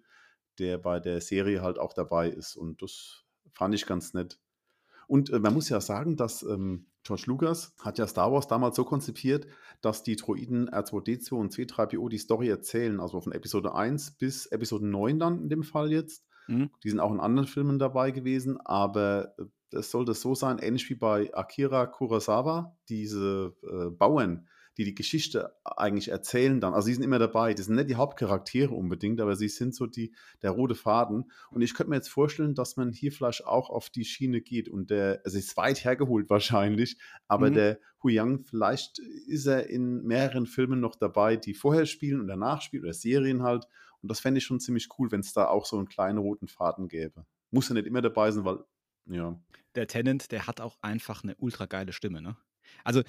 der 0.58 0.80
bei 0.80 1.00
der 1.00 1.22
Serie 1.22 1.62
halt 1.62 1.78
auch 1.78 1.94
dabei 1.94 2.30
ist. 2.30 2.56
Und 2.56 2.82
das 2.82 3.26
fand 3.54 3.76
ich 3.76 3.86
ganz 3.86 4.16
nett. 4.16 4.40
Und 5.08 5.30
äh, 5.30 5.38
man 5.38 5.54
muss 5.54 5.70
ja 5.70 5.80
sagen, 5.82 6.18
dass 6.18 6.42
ähm, 6.42 6.88
George 7.06 7.26
Lucas 7.28 7.74
hat 7.82 8.00
ja 8.00 8.08
Star 8.08 8.32
Wars 8.32 8.48
damals 8.48 8.76
so 8.76 8.84
konzipiert, 8.84 9.46
dass 9.82 10.02
die 10.02 10.16
Droiden 10.16 10.70
R2D2 10.70 11.34
und 11.36 11.54
C3PO 11.54 12.10
die 12.10 12.18
Story 12.18 12.50
erzählen, 12.50 13.00
also 13.00 13.22
von 13.22 13.32
Episode 13.32 13.76
1 13.76 14.18
bis 14.18 14.48
Episode 14.48 14.88
9 14.88 15.20
dann 15.20 15.40
in 15.44 15.50
dem 15.50 15.64
Fall 15.64 15.92
jetzt. 15.92 16.26
Mhm. 16.48 16.72
Die 16.84 16.90
sind 16.90 17.00
auch 17.00 17.12
in 17.12 17.20
anderen 17.20 17.48
Filmen 17.48 17.78
dabei 17.78 18.10
gewesen, 18.10 18.60
aber 18.66 19.36
äh, 19.38 19.78
es 19.78 19.92
sollte 19.92 20.14
so 20.16 20.34
sein, 20.34 20.58
ähnlich 20.58 20.90
wie 20.90 20.96
bei 20.96 21.32
Akira 21.34 21.86
Kurosawa, 21.86 22.76
diese 22.90 23.56
äh, 23.64 23.92
Bauern, 23.92 24.48
die 24.78 24.84
die 24.84 24.96
Geschichte 24.96 25.56
eigentlich 25.64 26.10
erzählen 26.10 26.60
dann. 26.60 26.74
Also 26.74 26.88
die 26.88 26.94
sind 26.94 27.04
immer 27.04 27.20
dabei. 27.20 27.54
Die 27.54 27.62
sind 27.62 27.76
nicht 27.76 27.90
die 27.90 27.96
Hauptcharaktere 27.96 28.74
unbedingt, 28.74 29.22
aber 29.22 29.36
sie 29.36 29.48
sind 29.48 29.74
so 29.74 29.86
die, 29.86 30.14
der 30.42 30.52
rote 30.52 30.76
Faden. 30.76 31.32
Und 31.52 31.62
ich 31.62 31.74
könnte 31.74 31.90
mir 31.90 31.96
jetzt 31.96 32.10
vorstellen, 32.10 32.56
dass 32.56 32.76
man 32.76 32.92
hier 32.92 33.12
vielleicht 33.12 33.46
auch 33.46 33.70
auf 33.70 33.90
die 33.90 34.06
Schiene 34.06 34.42
geht. 34.42 34.68
Und 34.70 34.90
der, 34.90 35.22
also 35.24 35.38
ist 35.38 35.56
weit 35.58 35.84
hergeholt 35.84 36.30
wahrscheinlich, 36.30 36.98
aber 37.28 37.50
Mhm. 37.50 37.54
der 37.54 37.80
Hu 38.04 38.10
Yang, 38.10 38.44
vielleicht 38.44 39.00
ist 39.00 39.46
er 39.46 39.70
in 39.70 40.04
mehreren 40.04 40.46
Filmen 40.46 40.80
noch 40.80 40.96
dabei, 40.96 41.38
die 41.38 41.54
vorher 41.54 41.86
spielen 41.86 42.20
und 42.20 42.28
danach 42.28 42.62
spielen 42.62 42.84
oder 42.84 42.94
Serien 42.94 43.44
halt. 43.44 43.66
Und 44.02 44.12
das 44.12 44.20
fände 44.20 44.38
ich 44.38 44.44
schon 44.44 44.60
ziemlich 44.60 44.90
cool, 45.00 45.12
wenn 45.12 45.22
es 45.22 45.34
da 45.34 45.48
auch 45.48 45.66
so 45.66 45.78
einen 45.78 45.88
kleinen 45.88 46.20
roten 46.20 46.48
Faden 46.48 46.88
gäbe. 46.88 47.26
Muss 47.50 47.70
ja 47.70 47.76
nicht 47.76 47.88
immer 47.88 48.02
dabei 48.02 48.30
sein, 48.32 48.46
weil, 48.46 48.60
ja. 49.08 49.40
der 49.76 49.88
Tennant, 49.88 50.32
der 50.32 50.46
hat 50.46 50.62
auch 50.62 50.78
einfach 50.82 51.24
eine 51.24 51.36
ultra 51.38 51.66
geile 51.66 51.94
Stimme, 51.94 52.22
ne? 52.22 52.36
Also 52.84 53.02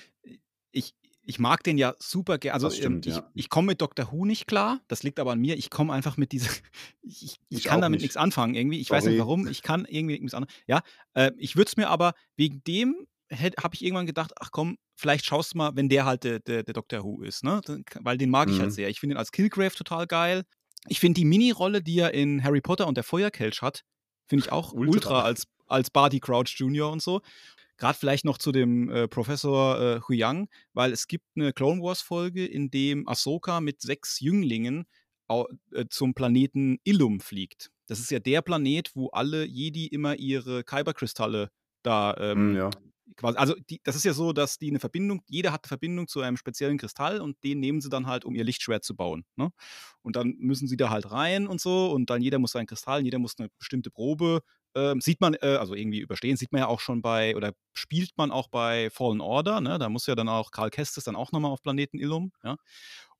ich, 0.72 0.94
ich 1.26 1.38
mag 1.38 1.62
den 1.64 1.76
ja 1.76 1.94
super 1.98 2.38
gerne. 2.38 2.54
Also 2.54 2.68
Das 2.68 2.76
stimmt, 2.76 3.06
ähm, 3.06 3.12
ich, 3.12 3.18
ja. 3.18 3.30
ich 3.34 3.48
komme 3.50 3.66
mit 3.66 3.82
Dr. 3.82 4.10
Who 4.12 4.24
nicht 4.24 4.46
klar. 4.46 4.80
Das 4.88 5.02
liegt 5.02 5.18
aber 5.20 5.32
an 5.32 5.40
mir. 5.40 5.56
Ich 5.56 5.68
komme 5.70 5.92
einfach 5.92 6.16
mit 6.16 6.32
dieser. 6.32 6.48
Ich, 7.02 7.22
ich, 7.22 7.38
ich 7.58 7.64
kann 7.64 7.80
damit 7.80 7.98
nicht. 8.00 8.04
nichts 8.06 8.16
anfangen 8.16 8.54
irgendwie. 8.54 8.80
Ich 8.80 8.90
weiß 8.90 9.04
Sorry. 9.04 9.14
nicht 9.14 9.20
warum. 9.20 9.46
Ich 9.46 9.62
kann 9.62 9.84
irgendwie 9.84 10.18
nichts 10.18 10.34
anfangen. 10.34 10.52
Ja, 10.66 10.80
äh, 11.14 11.30
ich 11.36 11.54
würde 11.56 11.68
es 11.68 11.76
mir 11.76 11.88
aber 11.88 12.14
wegen 12.36 12.62
dem 12.64 13.06
habe 13.30 13.74
ich 13.74 13.84
irgendwann 13.84 14.06
gedacht, 14.06 14.32
ach 14.40 14.50
komm, 14.52 14.78
vielleicht 14.94 15.24
schaust 15.26 15.54
du 15.54 15.58
mal, 15.58 15.74
wenn 15.74 15.88
der 15.88 16.04
halt 16.04 16.22
der, 16.24 16.38
der, 16.38 16.62
der 16.62 16.74
Dr. 16.74 17.02
Who 17.02 17.22
ist, 17.22 17.42
ne? 17.42 17.60
Weil 18.00 18.18
den 18.18 18.30
mag 18.30 18.48
ich 18.48 18.58
halt 18.58 18.68
Mhm. 18.70 18.74
sehr. 18.74 18.88
Ich 18.88 19.00
finde 19.00 19.14
ihn 19.14 19.18
als 19.18 19.32
Killgrave 19.32 19.74
total 19.74 20.06
geil. 20.06 20.44
Ich 20.88 21.00
finde 21.00 21.18
die 21.20 21.24
Mini-Rolle, 21.24 21.82
die 21.82 21.98
er 21.98 22.14
in 22.14 22.44
Harry 22.44 22.60
Potter 22.60 22.86
und 22.86 22.96
der 22.96 23.02
Feuerkelch 23.04 23.62
hat, 23.62 23.82
finde 24.28 24.44
ich 24.44 24.52
auch 24.52 24.72
Ultra. 24.72 24.92
ultra, 24.92 25.22
als, 25.22 25.44
als 25.66 25.90
Barty 25.90 26.20
Crouch 26.20 26.54
Jr. 26.56 26.90
und 26.90 27.02
so. 27.02 27.20
Gerade 27.78 27.98
vielleicht 27.98 28.24
noch 28.24 28.38
zu 28.38 28.52
dem 28.52 28.90
äh, 28.90 29.08
Professor 29.08 29.80
äh, 29.80 30.00
Huyang, 30.08 30.48
weil 30.72 30.92
es 30.92 31.06
gibt 31.06 31.26
eine 31.36 31.52
Clone 31.52 31.82
Wars 31.82 32.02
Folge, 32.02 32.46
in 32.46 32.70
dem 32.70 33.06
Ahsoka 33.08 33.60
mit 33.60 33.80
sechs 33.82 34.20
Jünglingen 34.20 34.86
äh, 35.28 35.84
zum 35.90 36.14
Planeten 36.14 36.78
Illum 36.84 37.20
fliegt. 37.20 37.70
Das 37.86 38.00
ist 38.00 38.10
ja 38.10 38.18
der 38.18 38.42
Planet, 38.42 38.90
wo 38.94 39.08
alle 39.08 39.44
Jedi 39.44 39.86
immer 39.86 40.16
ihre 40.16 40.64
Kyberkristalle 40.64 41.50
da 41.82 42.16
ähm, 42.18 42.52
Mm, 42.52 42.56
ja. 42.56 42.70
Quasi, 43.14 43.38
also 43.38 43.54
die, 43.70 43.80
das 43.84 43.96
ist 43.96 44.04
ja 44.04 44.12
so, 44.12 44.32
dass 44.32 44.58
die 44.58 44.68
eine 44.68 44.80
Verbindung, 44.80 45.22
jeder 45.26 45.52
hat 45.52 45.64
eine 45.64 45.68
Verbindung 45.68 46.08
zu 46.08 46.20
einem 46.20 46.36
speziellen 46.36 46.78
Kristall 46.78 47.20
und 47.20 47.42
den 47.44 47.60
nehmen 47.60 47.80
sie 47.80 47.88
dann 47.88 48.06
halt, 48.06 48.24
um 48.24 48.34
ihr 48.34 48.44
Lichtschwert 48.44 48.84
zu 48.84 48.96
bauen. 48.96 49.24
Ne? 49.36 49.50
Und 50.02 50.16
dann 50.16 50.34
müssen 50.38 50.66
sie 50.66 50.76
da 50.76 50.90
halt 50.90 51.10
rein 51.10 51.46
und 51.46 51.60
so 51.60 51.90
und 51.92 52.10
dann 52.10 52.22
jeder 52.22 52.38
muss 52.38 52.52
seinen 52.52 52.66
Kristall, 52.66 53.04
jeder 53.04 53.18
muss 53.18 53.38
eine 53.38 53.48
bestimmte 53.58 53.90
Probe, 53.90 54.40
ähm, 54.74 55.00
sieht 55.00 55.20
man, 55.20 55.34
äh, 55.34 55.56
also 55.58 55.74
irgendwie 55.74 56.00
überstehen, 56.00 56.36
sieht 56.36 56.52
man 56.52 56.60
ja 56.60 56.66
auch 56.66 56.80
schon 56.80 57.00
bei, 57.02 57.36
oder 57.36 57.52
spielt 57.72 58.10
man 58.16 58.30
auch 58.30 58.48
bei 58.48 58.90
Fallen 58.90 59.20
Order, 59.20 59.60
ne? 59.60 59.78
da 59.78 59.88
muss 59.88 60.06
ja 60.06 60.14
dann 60.14 60.28
auch 60.28 60.50
Karl 60.50 60.70
Kestis 60.70 61.04
dann 61.04 61.16
auch 61.16 61.32
nochmal 61.32 61.50
auf 61.52 61.62
Planeten 61.62 61.98
Illum, 61.98 62.32
ja. 62.42 62.56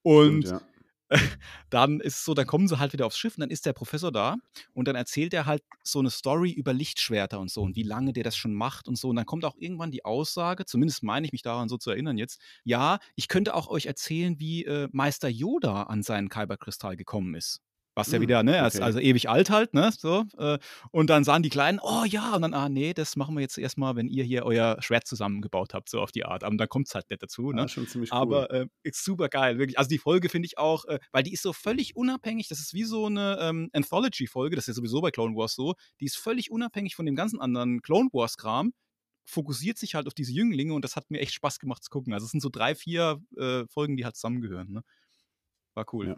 Und 0.03 0.47
Stimmt, 0.47 0.63
ja. 0.63 0.76
dann 1.71 2.01
ist 2.01 2.17
es 2.17 2.25
so, 2.25 2.35
dann 2.35 2.47
kommen 2.47 2.69
sie 2.69 2.79
halt 2.79 2.93
wieder 2.93 3.07
aufs 3.07 3.19
Schiff 3.19 3.37
und 3.37 3.43
dann 3.43 3.51
ist 3.51 3.67
der 3.67 3.73
Professor 3.73 4.11
da 4.13 4.37
und 4.75 4.89
dann 4.89 4.97
erzählt 4.97 5.35
er 5.35 5.47
halt 5.47 5.63
so 5.83 6.01
eine 6.01 6.11
Story 6.11 6.51
über 6.51 6.73
Lichtschwerter 6.73 7.39
und 7.41 7.51
so 7.51 7.63
und 7.63 7.77
wie 7.77 7.83
lange 7.83 8.13
der 8.13 8.25
das 8.25 8.37
schon 8.37 8.55
macht 8.55 8.89
und 8.89 8.97
so. 8.97 9.09
Und 9.09 9.17
dann 9.17 9.27
kommt 9.27 9.45
auch 9.45 9.57
irgendwann 9.59 9.91
die 9.91 10.05
Aussage, 10.05 10.65
zumindest 10.65 11.03
meine 11.03 11.27
ich 11.27 11.33
mich 11.33 11.43
daran 11.43 11.69
so 11.69 11.77
zu 11.79 11.91
erinnern 11.91 12.19
jetzt, 12.19 12.41
ja, 12.65 12.99
ich 13.15 13.29
könnte 13.29 13.55
auch 13.55 13.69
euch 13.69 13.87
erzählen, 13.87 14.39
wie 14.41 14.65
äh, 14.65 14.89
Meister 14.93 15.29
Yoda 15.29 15.85
an 15.85 16.03
seinen 16.03 16.29
Kyberkristall 16.29 16.97
gekommen 16.97 17.35
ist. 17.35 17.61
Was 17.97 18.11
ja 18.13 18.19
Hm, 18.19 18.21
wieder, 18.21 18.43
ne, 18.43 18.65
ist 18.67 18.77
okay. 18.77 18.85
also 18.85 19.01
ewig 19.01 19.31
alt 19.31 19.49
halt, 19.51 19.73
ne, 19.75 19.91
so. 19.91 20.25
Äh, 20.37 20.59
und 20.93 21.09
dann 21.09 21.25
sahen 21.25 21.43
die 21.43 21.49
Kleinen, 21.49 21.81
oh 21.83 22.05
ja, 22.05 22.35
und 22.37 22.43
dann, 22.43 22.53
ah 22.55 22.69
nee, 22.69 22.93
das 22.95 23.17
machen 23.17 23.35
wir 23.35 23.41
jetzt 23.41 23.57
erstmal, 23.57 23.97
wenn 23.97 24.07
ihr 24.09 24.23
hier 24.23 24.45
euer 24.45 24.77
Schwert 24.81 25.07
zusammengebaut 25.07 25.73
habt, 25.75 25.89
so 25.89 26.01
auf 26.03 26.13
die 26.13 26.27
Art. 26.27 26.45
Aber 26.45 26.55
dann 26.57 26.69
kommt 26.69 26.89
es 26.89 26.95
halt 26.95 27.09
nicht 27.11 27.23
dazu, 27.23 27.53
ne. 27.53 27.63
Ja, 27.63 27.69
schon 27.69 27.89
ziemlich 27.89 28.13
cool. 28.13 28.19
Aber 28.21 28.51
äh, 28.51 28.67
ist 28.83 29.03
super 29.03 29.29
geil, 29.31 29.59
wirklich. 29.59 29.79
Also 29.79 29.89
die 29.89 29.99
Folge 29.99 30.29
finde 30.29 30.47
ich 30.47 30.59
auch, 30.59 30.85
äh, 30.85 30.99
weil 31.13 31.23
die 31.23 31.33
ist 31.33 31.43
so 31.43 31.55
völlig 31.55 31.97
unabhängig. 31.97 32.49
Das 32.49 32.61
ist 32.61 32.75
wie 32.75 32.85
so 32.85 33.07
eine 33.07 33.39
ähm, 33.41 33.71
Anthology-Folge, 33.73 34.57
das 34.57 34.65
ist 34.65 34.69
ja 34.69 34.75
sowieso 34.75 35.01
bei 35.01 35.11
Clone 35.11 35.35
Wars 35.35 35.55
so. 35.55 35.75
Die 36.01 36.05
ist 36.05 36.19
völlig 36.19 36.51
unabhängig 36.51 36.97
von 36.97 37.07
dem 37.07 37.17
ganzen 37.17 37.41
anderen 37.41 37.81
Clone 37.83 38.11
Wars-Kram. 38.13 38.73
Fokussiert 39.29 39.79
sich 39.79 39.95
halt 39.95 40.07
auf 40.07 40.15
diese 40.15 40.33
Jünglinge 40.33 40.75
und 40.75 40.85
das 40.85 40.97
hat 40.97 41.11
mir 41.11 41.21
echt 41.21 41.35
Spaß 41.35 41.59
gemacht 41.59 41.83
zu 41.83 41.91
gucken. 41.91 42.13
Also 42.13 42.27
es 42.27 42.31
sind 42.31 42.43
so 42.43 42.51
drei, 42.51 42.75
vier 42.75 43.23
äh, 43.37 43.65
Folgen, 43.69 43.97
die 43.97 44.05
halt 44.05 44.17
zusammengehören. 44.17 44.71
Ne? 44.71 44.83
War 45.75 45.87
cool. 45.93 46.09
Ja. 46.09 46.17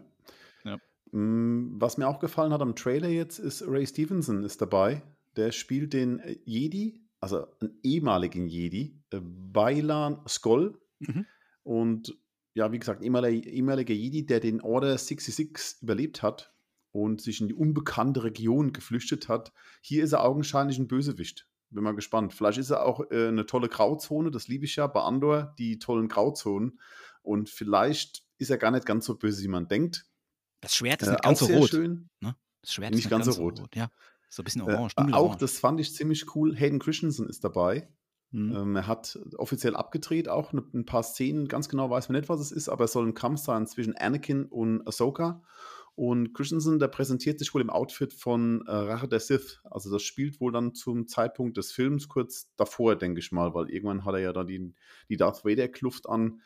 Mm, 1.11 1.79
Was 1.79 1.97
mir 1.97 2.07
auch 2.07 2.19
gefallen 2.19 2.53
hat 2.53 2.61
am 2.61 2.75
Trailer 2.75 3.09
jetzt 3.09 3.39
ist 3.39 3.63
Ray 3.67 3.85
Stevenson 3.85 4.43
ist 4.43 4.61
dabei. 4.61 5.03
Der 5.35 5.51
spielt 5.51 5.93
den 5.93 6.19
äh, 6.19 6.37
Jedi, 6.45 7.01
also 7.19 7.47
einen 7.59 7.79
ehemaligen 7.83 8.47
Jedi, 8.47 8.99
äh, 9.11 9.19
Bailan 9.21 10.21
Skoll. 10.27 10.79
Mhm. 10.99 11.25
Und 11.63 12.17
ja, 12.53 12.71
wie 12.71 12.79
gesagt, 12.79 13.01
ehemaliger 13.01 13.93
Jedi, 13.93 14.25
der 14.25 14.39
den 14.39 14.61
Order 14.61 14.97
66 14.97 15.81
überlebt 15.81 16.21
hat 16.23 16.53
und 16.91 17.21
sich 17.21 17.41
in 17.41 17.47
die 17.47 17.53
unbekannte 17.53 18.23
Region 18.23 18.73
geflüchtet 18.73 19.29
hat. 19.29 19.53
Hier 19.81 20.03
ist 20.03 20.13
er 20.13 20.23
augenscheinlich 20.23 20.79
ein 20.79 20.87
Bösewicht. 20.87 21.47
Bin 21.69 21.83
mal 21.83 21.95
gespannt. 21.95 22.33
Vielleicht 22.33 22.57
ist 22.57 22.71
er 22.71 22.83
auch 22.83 23.11
äh, 23.11 23.27
eine 23.27 23.45
tolle 23.45 23.69
Grauzone, 23.69 24.31
das 24.31 24.47
liebe 24.47 24.65
ich 24.65 24.75
ja 24.75 24.87
bei 24.87 25.01
Andor, 25.01 25.53
die 25.59 25.77
tollen 25.77 26.07
Grauzonen. 26.07 26.79
Und 27.21 27.49
vielleicht 27.49 28.23
ist 28.39 28.49
er 28.49 28.57
gar 28.57 28.71
nicht 28.71 28.85
ganz 28.85 29.05
so 29.05 29.15
böse, 29.15 29.43
wie 29.43 29.49
man 29.49 29.67
denkt. 29.67 30.08
Das 30.61 30.75
Schwert 30.75 31.01
ist 31.01 31.07
Äh, 31.07 31.11
nicht 31.11 31.23
ganz 31.23 31.41
auch 31.43 31.47
so 31.47 31.53
rot. 31.57 31.69
schön. 31.69 32.09
Das 32.61 32.73
Schwert 32.73 32.93
Nicht 32.93 33.05
ist 33.05 33.09
ganz 33.09 33.25
so 33.25 33.31
rot. 33.41 33.61
Ja, 33.75 33.89
so 34.29 34.41
ein 34.41 34.45
bisschen 34.45 34.61
Äh, 34.61 34.65
orange. 34.73 34.93
auch 34.97 35.03
dunkelorange. 35.03 35.37
das 35.39 35.59
fand 35.59 35.79
ich 35.79 35.93
ziemlich 35.93 36.35
cool. 36.35 36.55
Hayden 36.55 36.79
Christensen 36.79 37.27
ist 37.29 37.43
dabei. 37.43 37.87
Mhm. 38.31 38.55
Ähm, 38.55 38.75
er 38.75 38.85
hat 38.87 39.17
offiziell 39.37 39.75
abgedreht, 39.75 40.27
auch 40.29 40.53
ne, 40.53 40.63
ein 40.73 40.85
paar 40.85 41.03
Szenen. 41.03 41.47
Ganz 41.47 41.69
genau 41.69 41.89
weiß 41.89 42.09
man 42.09 42.17
nicht, 42.19 42.29
was 42.29 42.39
es 42.41 42.51
ist, 42.51 42.69
aber 42.69 42.83
es 42.85 42.91
soll 42.91 43.07
ein 43.07 43.13
Kampf 43.15 43.39
sein 43.41 43.65
zwischen 43.65 43.95
Anakin 43.97 44.45
und 44.45 44.85
Ahsoka. 44.87 45.41
Und 45.95 46.33
Christensen, 46.33 46.79
der 46.79 46.87
präsentiert 46.89 47.39
sich 47.39 47.53
wohl 47.53 47.61
im 47.61 47.69
Outfit 47.69 48.13
von 48.13 48.63
äh, 48.67 48.71
Rache 48.71 49.07
der 49.07 49.19
Sith. 49.19 49.59
Also 49.63 49.91
das 49.91 50.01
spielt 50.03 50.39
wohl 50.39 50.51
dann 50.51 50.73
zum 50.75 51.07
Zeitpunkt 51.07 51.57
des 51.57 51.71
Films 51.71 52.07
kurz 52.07 52.49
davor, 52.55 52.95
denke 52.95 53.19
ich 53.19 53.31
mal, 53.31 53.53
weil 53.53 53.69
irgendwann 53.69 54.05
hat 54.05 54.13
er 54.13 54.19
ja 54.21 54.31
da 54.33 54.43
die, 54.43 54.73
die 55.09 55.17
Darth 55.17 55.43
Vader-Kluft 55.43 56.07
an. 56.07 56.41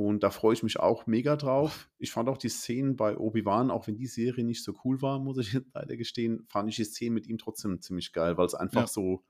Und 0.00 0.22
da 0.22 0.30
freue 0.30 0.54
ich 0.54 0.62
mich 0.62 0.80
auch 0.80 1.06
mega 1.06 1.36
drauf. 1.36 1.90
Ich 1.98 2.10
fand 2.10 2.28
auch 2.30 2.38
die 2.38 2.48
Szenen 2.48 2.96
bei 2.96 3.18
Obi-Wan, 3.18 3.70
auch 3.70 3.86
wenn 3.86 3.96
die 3.96 4.06
Serie 4.06 4.44
nicht 4.44 4.64
so 4.64 4.72
cool 4.84 5.02
war, 5.02 5.18
muss 5.18 5.36
ich 5.36 5.52
jetzt 5.52 5.68
leider 5.74 5.96
gestehen, 5.98 6.46
fand 6.48 6.70
ich 6.70 6.76
die 6.76 6.84
Szenen 6.84 7.12
mit 7.14 7.26
ihm 7.26 7.36
trotzdem 7.36 7.82
ziemlich 7.82 8.12
geil, 8.14 8.38
weil 8.38 8.46
es 8.46 8.54
einfach 8.54 8.82
Ja. 8.82 8.86
so, 8.86 9.22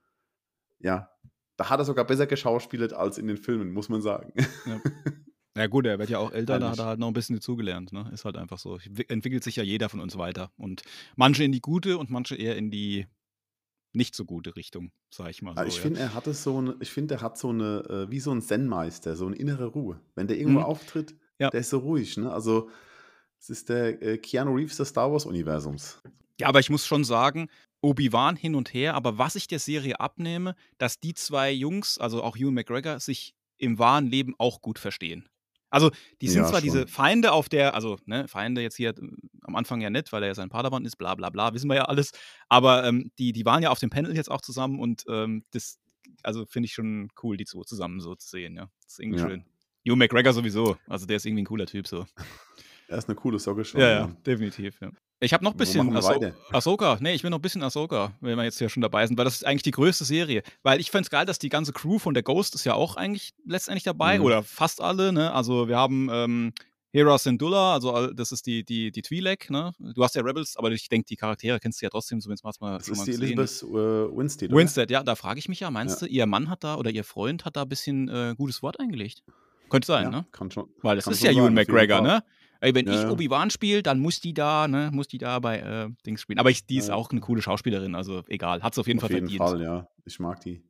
ja, 0.79 1.09
da 1.57 1.69
hat 1.69 1.79
er 1.79 1.85
sogar 1.85 2.05
besser 2.05 2.25
geschauspielert 2.25 2.93
als 2.93 3.17
in 3.17 3.27
den 3.27 3.35
Filmen, 3.37 3.73
muss 3.73 3.89
man 3.89 4.01
sagen. 4.01 4.31
Ja 5.57 5.67
gut, 5.67 5.85
er 5.85 5.99
wird 5.99 6.09
ja 6.09 6.19
auch 6.19 6.31
älter, 6.31 6.57
da 6.57 6.67
hat 6.69 6.77
Ehrlich. 6.77 6.79
er 6.79 6.85
halt 6.85 6.99
noch 6.99 7.07
ein 7.07 7.13
bisschen 7.13 7.35
dazugelernt. 7.35 7.91
Ne? 7.91 8.09
Ist 8.13 8.23
halt 8.23 8.37
einfach 8.37 8.57
so. 8.57 8.79
Entwickelt 9.09 9.43
sich 9.43 9.57
ja 9.57 9.63
jeder 9.63 9.89
von 9.89 9.99
uns 9.99 10.17
weiter. 10.17 10.51
Und 10.55 10.83
manche 11.17 11.43
in 11.43 11.51
die 11.51 11.59
gute 11.59 11.97
und 11.97 12.09
manche 12.09 12.35
eher 12.35 12.55
in 12.55 12.71
die 12.71 13.07
nicht 13.93 14.15
so 14.15 14.25
gute 14.25 14.55
Richtung, 14.55 14.91
sag 15.09 15.29
ich 15.29 15.41
mal 15.41 15.53
so. 15.53 15.59
Aber 15.59 15.67
ich 15.67 15.75
ja. 15.77 15.81
finde, 15.81 15.99
er 15.99 16.13
hatte 16.13 16.33
so 16.33 16.57
eine, 16.57 16.75
ich 16.79 16.91
finde, 16.91 17.15
er 17.15 17.21
hat 17.21 17.37
so 17.37 17.49
eine, 17.49 17.83
äh, 18.07 18.11
wie 18.11 18.19
so 18.19 18.31
ein 18.31 18.41
Zen-Meister, 18.41 19.15
so 19.15 19.25
eine 19.27 19.35
innere 19.35 19.65
Ruhe. 19.65 19.99
Wenn 20.15 20.27
der 20.27 20.37
irgendwo 20.37 20.59
Mhm. 20.59 20.65
auftritt, 20.65 21.15
Ja. 21.39 21.49
der 21.49 21.59
ist 21.61 21.69
so 21.69 21.79
ruhig, 21.79 22.17
ne? 22.17 22.31
Also, 22.31 22.69
es 23.39 23.49
ist 23.49 23.69
der 23.69 24.01
äh, 24.01 24.17
Keanu 24.17 24.55
Reeves 24.55 24.77
des 24.77 24.89
Star 24.89 25.11
Wars-Universums. 25.11 26.01
Ja, 26.39 26.47
aber 26.47 26.59
ich 26.59 26.69
muss 26.69 26.85
schon 26.85 27.03
sagen, 27.03 27.49
Obi-Wan 27.81 28.35
hin 28.35 28.55
und 28.55 28.73
her, 28.73 28.93
aber 28.93 29.17
was 29.17 29.35
ich 29.35 29.47
der 29.47 29.59
Serie 29.59 29.99
abnehme, 29.99 30.55
dass 30.77 30.99
die 30.99 31.13
zwei 31.15 31.51
Jungs, 31.51 31.97
also 31.97 32.21
auch 32.23 32.37
Ewan 32.37 32.53
McGregor, 32.53 32.99
sich 32.99 33.33
im 33.57 33.79
wahren 33.79 34.07
Leben 34.07 34.35
auch 34.37 34.61
gut 34.61 34.77
verstehen. 34.79 35.27
Also, 35.71 35.89
die 36.21 36.27
sind 36.27 36.43
Ja, 36.43 36.49
zwar 36.49 36.59
schon. 36.59 36.69
diese 36.69 36.87
Feinde 36.87 37.31
auf 37.31 37.49
der, 37.49 37.73
also, 37.73 37.97
ne, 38.05 38.27
Feinde 38.27 38.61
jetzt 38.61 38.75
hier 38.75 38.89
äh, 38.91 39.01
am 39.41 39.55
Anfang 39.55 39.81
ja 39.81 39.89
nicht, 39.89 40.11
weil 40.11 40.21
er 40.21 40.27
ja 40.27 40.35
sein 40.35 40.49
Padawan 40.49 40.85
ist, 40.85 40.97
bla 40.97 41.15
bla 41.15 41.29
bla, 41.31 41.53
wissen 41.53 41.69
wir 41.69 41.75
ja 41.77 41.85
alles. 41.85 42.11
Aber 42.49 42.83
ähm, 42.85 43.11
die, 43.17 43.31
die 43.31 43.45
waren 43.45 43.63
ja 43.63 43.69
auf 43.71 43.79
dem 43.79 43.89
Panel 43.89 44.15
jetzt 44.15 44.29
auch 44.29 44.41
zusammen 44.41 44.79
und 44.79 45.05
ähm, 45.07 45.43
das, 45.51 45.79
also 46.23 46.45
finde 46.45 46.67
ich 46.67 46.73
schon 46.73 47.09
cool, 47.23 47.37
die 47.37 47.45
zwei 47.45 47.63
zusammen 47.63 47.99
so 48.01 48.13
zu 48.15 48.27
sehen, 48.29 48.55
ja. 48.55 48.69
Das 48.83 48.93
ist 48.93 48.99
irgendwie 48.99 49.19
Ja. 49.19 49.27
schön. 49.29 49.45
Ewan 49.83 49.97
McGregor 49.97 50.33
sowieso, 50.33 50.77
also 50.87 51.07
der 51.07 51.15
ist 51.17 51.25
irgendwie 51.25 51.41
ein 51.41 51.47
cooler 51.47 51.65
Typ 51.65 51.87
so. 51.87 52.05
Er 52.91 52.97
ist 52.97 53.07
eine 53.07 53.15
coole 53.15 53.39
Socke 53.39 53.63
schon. 53.65 53.79
Ja, 53.81 53.89
ja, 53.89 54.11
definitiv, 54.25 54.79
ja. 54.81 54.89
Ich 55.23 55.33
habe 55.33 55.43
noch 55.43 55.51
ein 55.51 55.57
bisschen 55.57 55.95
Ahso 55.95 56.09
weiter? 56.09 56.33
Ahsoka. 56.51 56.97
Nee, 56.99 57.13
ich 57.13 57.23
will 57.23 57.29
noch 57.29 57.37
ein 57.37 57.41
bisschen 57.43 57.61
Ahsoka, 57.63 58.11
wenn 58.21 58.35
wir 58.37 58.43
jetzt 58.43 58.57
hier 58.57 58.69
schon 58.69 58.81
dabei 58.81 59.05
sind, 59.05 59.17
weil 59.17 59.25
das 59.25 59.35
ist 59.35 59.45
eigentlich 59.45 59.61
die 59.63 59.71
größte 59.71 60.03
Serie. 60.03 60.41
Weil 60.63 60.79
ich 60.79 60.89
fände 60.91 61.03
es 61.05 61.09
geil, 61.11 61.25
dass 61.25 61.37
die 61.39 61.49
ganze 61.49 61.73
Crew 61.73 61.99
von 61.99 62.13
der 62.15 62.23
Ghost 62.23 62.55
ist 62.55 62.63
ja 62.65 62.73
auch 62.73 62.97
eigentlich 62.97 63.33
letztendlich 63.45 63.83
dabei 63.83 64.17
Mhm. 64.17 64.25
oder 64.25 64.43
fast 64.43 64.81
alle. 64.81 65.13
Ne? 65.13 65.31
Also 65.31 65.67
wir 65.67 65.77
haben 65.77 66.09
ähm, 66.11 66.53
Hera 66.91 67.17
Syndulla, 67.19 67.73
also 67.75 67.93
all- 67.93 68.13
das 68.15 68.31
ist 68.31 68.47
die, 68.47 68.65
die, 68.65 68.91
die 68.91 69.01
Twi'lek. 69.03 69.51
Ne? 69.51 69.71
Du 69.93 70.03
hast 70.03 70.15
ja 70.15 70.23
Rebels, 70.23 70.57
aber 70.57 70.71
ich 70.71 70.89
denke, 70.89 71.05
die 71.05 71.15
Charaktere 71.17 71.59
kennst 71.59 71.81
du 71.81 71.85
ja 71.85 71.89
trotzdem, 71.91 72.19
zumindest 72.19 72.43
mal 72.59 72.77
Das 72.79 72.85
schon 72.87 72.93
ist 72.93 72.99
mal 72.99 73.05
die. 73.05 73.11
Elizabeth 73.33 73.61
äh, 73.69 74.17
Winstead, 74.17 74.49
oder? 74.49 74.57
Winstead, 74.59 74.89
ja, 74.91 75.03
da 75.03 75.15
frage 75.15 75.37
ich 75.39 75.47
mich 75.47 75.59
ja, 75.59 75.69
meinst 75.71 76.01
Ja. 76.01 76.07
du, 76.07 76.13
ihr 76.13 76.25
Mann 76.25 76.49
hat 76.49 76.63
da 76.63 76.75
oder 76.77 76.89
ihr 76.89 77.03
Freund 77.03 77.45
hat 77.45 77.55
da 77.57 77.61
ein 77.61 77.69
bisschen 77.69 78.09
äh, 78.09 78.33
gutes 78.35 78.61
Wort 78.63 78.79
eingelegt? 78.79 79.23
Könnte 79.69 79.85
sein, 79.85 80.05
Ja, 80.05 80.09
ne? 80.09 80.25
kann 80.33 80.49
schon. 80.51 80.67
Weil 80.81 80.97
das 80.97 81.05
ist 81.07 81.21
ja 81.23 81.31
Ewan 81.31 81.53
McGregor, 81.53 82.01
ne? 82.01 82.23
Ey, 82.61 82.75
wenn 82.75 82.85
Ja, 82.85 82.93
ich. 82.93 83.09
Obi-Wan 83.09 83.49
spiele, 83.49 83.83
dann 83.83 83.99
muss 83.99 84.19
die 84.19 84.33
da, 84.33 84.67
ne, 84.67 84.91
muss 84.93 85.07
die 85.07 85.17
da 85.17 85.39
bei 85.39 85.59
äh, 85.59 85.89
Dings 86.05 86.21
spielen. 86.21 86.39
Aber 86.39 86.51
ich, 86.51 86.65
die 86.67 86.77
ist 86.77 86.89
Ja. 86.89 86.95
auch 86.95 87.09
eine 87.11 87.19
coole 87.19 87.41
Schauspielerin, 87.41 87.95
also 87.95 88.23
egal, 88.27 88.61
hat 88.63 88.73
es 88.73 88.79
auf 88.79 88.87
jeden 88.87 88.99
Auf 88.99 89.01
Fall 89.01 89.09
jeden 89.09 89.27
verdient. 89.27 89.39
Fall, 89.39 89.61
ja. 89.63 89.87
Ich 90.05 90.19
mag 90.19 90.39
die. 90.41 90.63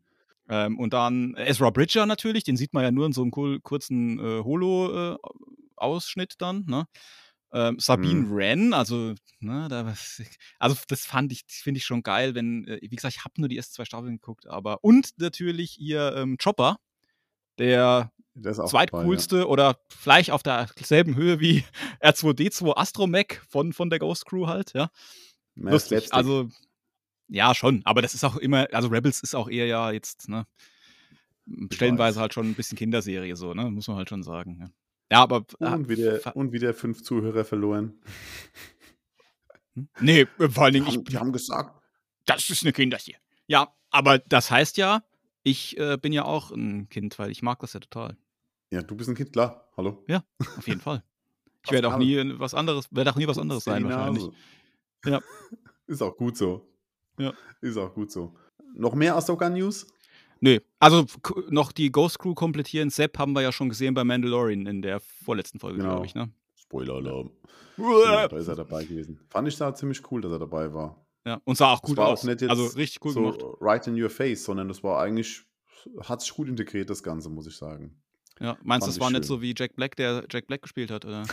Ähm, 0.50 0.80
und 0.80 0.94
dann 0.94 1.36
Ezra 1.38 1.70
Bridger 1.70 2.06
natürlich, 2.06 2.44
den 2.44 2.58
sieht 2.58 2.74
man 2.74 2.84
ja 2.84 2.92
nur 2.92 3.06
in 3.06 3.14
so 3.14 3.22
einem 3.22 3.32
kurzen 3.32 4.20
äh, 4.20 4.44
Holo-Ausschnitt 4.44 6.36
dann, 6.40 6.66
ne? 6.68 6.86
Ähm, 7.54 7.80
Sabine 7.80 8.24
Mhm. 8.24 8.30
Wren, 8.30 8.74
also, 8.74 9.14
ne, 9.40 9.68
da, 9.70 9.94
also 10.60 10.76
das 10.88 11.06
fand 11.06 11.34
ich, 11.34 11.44
finde 11.48 11.80
ich 11.80 11.86
schon 11.86 12.02
geil, 12.02 12.34
wenn, 12.34 12.66
äh, 12.68 12.80
wie 12.82 12.96
gesagt, 12.96 13.16
ich 13.18 13.26
habe 13.26 13.34
nur 13.42 13.50
die 13.50 13.58
ersten 13.58 13.74
zwei 13.76 13.86
Staffeln 13.86 14.14
geguckt, 14.16 14.48
aber 14.48 14.84
und 14.84 15.12
natürlich 15.18 15.78
ihr 15.80 16.14
ähm, 16.16 16.38
Chopper, 16.42 16.78
der 17.60 18.12
Der 18.34 18.52
ist 18.54 18.60
auch 18.60 18.70
zweitcoolste 18.70 19.48
oder 19.48 19.78
vielleicht 19.90 20.32
auf 20.32 20.42
derselben 20.44 21.16
Höhe 21.16 21.40
wie 21.40 21.64
R2D2 22.02 22.78
Astromech 22.78 23.42
von, 23.50 23.74
von 23.74 23.90
der 23.90 24.00
Ghost 24.00 24.26
Crew 24.26 24.48
halt, 24.48 24.74
ja. 24.74 24.84
ja. 24.84 24.92
Mehr 25.56 25.74
Lustig. 25.74 26.08
Slapstick. 26.08 26.14
Also, 26.14 26.50
ja, 27.28 27.54
schon, 27.56 27.82
aber 27.86 28.02
das 28.02 28.14
ist 28.14 28.24
auch 28.24 28.38
immer, 28.38 28.68
also 28.72 28.88
Rebels 28.90 29.22
ist 29.22 29.36
auch 29.36 29.50
eher 29.50 29.66
ja 29.66 29.92
jetzt, 29.92 30.30
ne, 30.30 30.46
stellenweise 31.72 32.20
halt 32.20 32.34
schon 32.34 32.48
ein 32.48 32.56
bisschen 32.56 32.78
Kinderserie 32.78 33.36
so, 33.36 33.54
ne, 33.54 33.70
muss 33.70 33.88
man 33.88 33.98
halt 33.98 34.10
schon 34.10 34.24
sagen. 34.24 34.58
Ja, 34.60 34.70
ja 35.12 35.24
aber. 35.24 35.46
und, 35.60 35.86
äh, 35.86 35.90
wieder, 35.90 36.36
und 36.36 36.52
wieder 36.52 36.74
fünf 36.74 37.04
Zuhörer 37.04 37.46
verloren. 37.46 38.02
hm? 39.76 39.90
nee, 40.00 40.22
äh, 40.22 40.50
vor 40.50 40.64
allen 40.64 40.74
Die 40.74 40.80
Dingen, 40.80 40.90
ich, 40.90 40.98
haben, 40.98 41.06
die 41.06 41.18
haben 41.18 41.32
gesagt, 41.34 41.82
das 42.26 42.50
ist 42.50 42.64
eine 42.64 42.74
Kinderserie. 42.74 43.20
Ja, 43.48 43.74
aber 43.90 44.20
das 44.20 44.52
heißt 44.52 44.78
ja, 44.78 45.04
ich 45.44 45.78
äh, 45.78 45.98
bin 45.98 46.14
ja 46.14 46.26
auch 46.26 46.52
ein 46.52 46.90
Kind, 46.90 47.18
weil 47.20 47.32
ich 47.32 47.42
mag 47.42 47.60
das 47.60 47.74
ja 47.74 47.80
total. 47.80 48.18
Ja, 48.72 48.82
du 48.82 48.96
bist 48.96 49.10
ein 49.10 49.16
Kind, 49.16 49.32
klar. 49.34 49.70
Hallo. 49.78 50.04
Auf 50.58 50.68
jeden 50.68 50.82
Fall. 50.82 51.04
Ich 51.64 51.72
werde 51.72 51.94
auch 51.94 51.98
nie 52.00 52.18
was 52.40 52.56
anderes, 52.56 52.88
werde 52.90 53.12
auch 53.12 53.18
nie 53.18 53.28
was 53.28 53.38
anderes 53.38 53.64
sein 53.66 53.84
wahrscheinlich. 53.84 54.28
Ja. 55.06 55.22
Ist 55.86 56.02
auch 56.02 56.18
gut 56.18 56.36
so. 56.36 56.68
Ja. 57.20 57.34
Ist 57.62 57.78
auch 57.78 57.94
gut 57.94 58.12
so. 58.12 58.36
Noch 58.74 58.96
mehr 58.96 59.16
Ahsoka-News? 59.16 59.86
Nö, 60.40 60.58
also 60.80 61.06
noch 61.50 61.72
die 61.72 61.92
Ghost 61.92 62.18
Crew 62.18 62.34
komplettieren. 62.34 62.90
Sepp 62.90 63.20
haben 63.20 63.34
wir 63.34 63.44
ja 63.44 63.52
schon 63.52 63.70
gesehen 63.70 63.94
bei 63.94 64.04
Mandalorian 64.04 64.66
in 64.66 64.82
der 64.82 65.02
vorletzten 65.02 65.60
Folge, 65.60 65.78
Genau. 65.78 65.92
glaube 65.92 66.08
ich, 66.08 66.16
ne? 66.16 66.32
Spoiler-Alarm. 66.56 67.30
Genau, 67.78 68.28
da 68.28 68.38
ist 68.38 68.48
er 68.48 68.56
dabei 68.56 68.84
gewesen. 68.84 69.20
Fand 69.30 69.48
ich 69.48 69.56
da 69.56 69.76
ziemlich 69.76 70.02
cool, 70.12 70.22
dass 70.22 70.32
er 70.32 70.40
dabei 70.40 70.74
war. 70.74 71.06
Ja, 71.28 71.40
und 71.44 71.58
sah 71.60 71.74
auch 71.74 71.84
gut 71.84 71.98
war 71.98 72.08
aus. 72.08 72.22
auch 72.22 72.24
nicht 72.24 72.42
jetzt 72.42 72.50
also 72.50 72.66
richtig 72.76 73.06
cool 73.06 73.12
so 73.12 73.22
gemacht. 73.22 73.44
right 73.62 73.86
in 73.86 74.02
your 74.02 74.10
face, 74.10 74.44
sondern 74.46 74.68
das 74.68 74.82
war 74.84 75.00
eigentlich, 75.00 75.44
hat 76.06 76.22
sich 76.22 76.34
gut 76.34 76.48
integriert, 76.48 76.90
das 76.90 77.04
Ganze, 77.04 77.30
muss 77.30 77.46
ich 77.46 77.56
sagen. 77.56 78.01
Ja, 78.42 78.58
meinst 78.64 78.88
du, 78.88 78.92
es 78.92 79.00
war 79.00 79.08
ich 79.10 79.14
nicht 79.14 79.24
schön. 79.24 79.36
so 79.38 79.42
wie 79.42 79.54
Jack 79.56 79.76
Black, 79.76 79.96
der 79.96 80.26
Jack 80.30 80.48
Black 80.48 80.64
gespielt 80.64 80.90
hat? 80.90 81.06
Oder? 81.06 81.24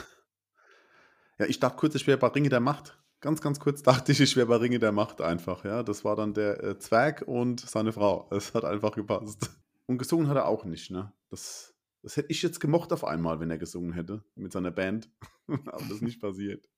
Ja, 1.39 1.47
ich 1.47 1.59
dachte 1.59 1.77
kurz, 1.77 1.95
ich 1.95 2.07
wäre 2.07 2.19
bei 2.19 2.29
Ringe 2.29 2.51
der 2.51 2.61
Macht. 2.61 2.99
Ganz, 3.21 3.41
ganz 3.41 3.59
kurz 3.59 3.83
dachte 3.83 4.13
ich, 4.13 4.21
ich 4.21 4.37
wäre 4.37 4.47
bei 4.47 4.57
Ringe 4.57 4.79
der 4.79 4.93
Macht 4.93 5.21
einfach. 5.21 5.65
Ja, 5.65 5.83
das 5.83 6.05
war 6.05 6.17
dann 6.17 6.35
der 6.35 6.63
äh, 6.63 6.79
Zwerg 6.79 7.23
und 7.27 7.61
seine 7.61 7.93
Frau. 7.93 8.29
Es 8.33 8.55
hat 8.55 8.65
einfach 8.65 8.93
gepasst. 8.93 9.51
Und 9.87 9.99
gesungen 9.99 10.29
hat 10.29 10.37
er 10.37 10.47
auch 10.47 10.65
nicht, 10.65 10.91
ne? 10.91 11.13
Das, 11.31 11.75
das 12.03 12.17
hätte 12.17 12.31
ich 12.31 12.43
jetzt 12.43 12.61
gemocht 12.61 12.93
auf 12.93 13.05
einmal, 13.05 13.41
wenn 13.41 13.51
er 13.51 13.59
gesungen 13.59 13.93
hätte 13.95 14.23
mit 14.35 14.53
seiner 14.53 14.71
Band. 14.71 15.09
Aber 15.49 15.79
das 15.79 15.93
ist 15.93 16.03
nicht 16.03 16.21
passiert. 16.21 16.69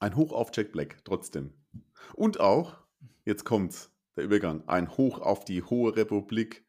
Ein 0.00 0.16
Hoch 0.16 0.32
auf 0.32 0.50
Jack 0.54 0.72
Black, 0.72 1.02
trotzdem. 1.04 1.52
Und 2.14 2.40
auch, 2.40 2.78
jetzt 3.26 3.44
kommt's, 3.44 3.90
der 4.16 4.24
Übergang, 4.24 4.66
ein 4.66 4.96
Hoch 4.96 5.20
auf 5.20 5.44
die 5.44 5.62
Hohe 5.62 5.94
Republik. 5.94 6.64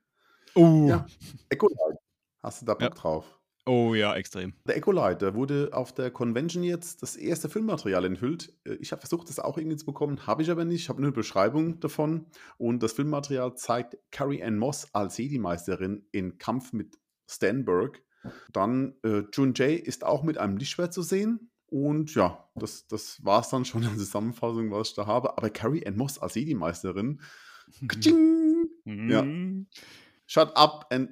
Oh, 0.55 0.87
Ja, 0.89 1.05
Echolite. 1.49 1.98
Hast 2.41 2.61
du 2.61 2.65
da 2.65 2.73
Bock 2.73 2.81
Ja. 2.81 2.89
drauf? 2.89 3.35
oh 3.65 3.93
ja, 3.93 4.15
extrem. 4.15 4.53
Der 4.65 4.77
Echolite, 4.77 5.17
da 5.27 5.35
wurde 5.35 5.69
auf 5.73 5.93
der 5.93 6.09
Convention 6.09 6.63
jetzt 6.63 7.03
das 7.03 7.15
erste 7.15 7.49
Filmmaterial 7.49 8.03
enthüllt. 8.05 8.51
Äh, 8.65 8.75
Ich 8.79 8.91
habe 8.91 9.01
versucht, 9.01 9.29
das 9.29 9.39
auch 9.39 9.57
irgendwie 9.59 9.77
zu 9.77 9.85
bekommen, 9.85 10.25
habe 10.25 10.41
ich 10.41 10.49
aber 10.49 10.65
nicht. 10.65 10.81
Ich 10.81 10.89
habe 10.89 11.01
nur 11.01 11.09
eine 11.09 11.15
Beschreibung 11.15 11.79
davon. 11.79 12.25
Und 12.57 12.81
das 12.81 12.93
Filmmaterial 12.93 13.53
zeigt 13.55 13.97
Carrie 14.11 14.41
Ann 14.43 14.57
Moss 14.57 14.87
als 14.93 15.17
Jedi-Meisterin 15.19 16.07
in 16.11 16.37
Kampf 16.39 16.73
mit 16.73 16.97
Stanberg. 17.27 18.01
Dann 18.51 18.95
äh, 19.03 19.23
Jun 19.33 19.53
Jae 19.55 19.75
ist 19.75 20.03
auch 20.03 20.23
mit 20.23 20.37
einem 20.39 20.57
Lichtschwert 20.57 20.93
zu 20.93 21.03
sehen. 21.03 21.51
Und 21.67 22.15
ja, 22.15 22.49
das, 22.55 22.87
das 22.87 23.23
war 23.23 23.41
es 23.41 23.49
dann 23.49 23.65
schon 23.65 23.83
in 23.83 23.89
der 23.89 23.97
Zusammenfassung, 23.99 24.71
was 24.71 24.89
ich 24.89 24.95
da 24.95 25.05
habe. 25.05 25.37
Aber 25.37 25.51
Carrie 25.51 25.85
Ann 25.85 25.95
Moss 25.95 26.17
als 26.17 26.33
Jedi-Meisterin. 26.33 27.21
Ja. 28.85 29.21
Mhm. 29.21 29.67
Shut 30.25 30.55
up 30.55 30.87
and 30.91 31.09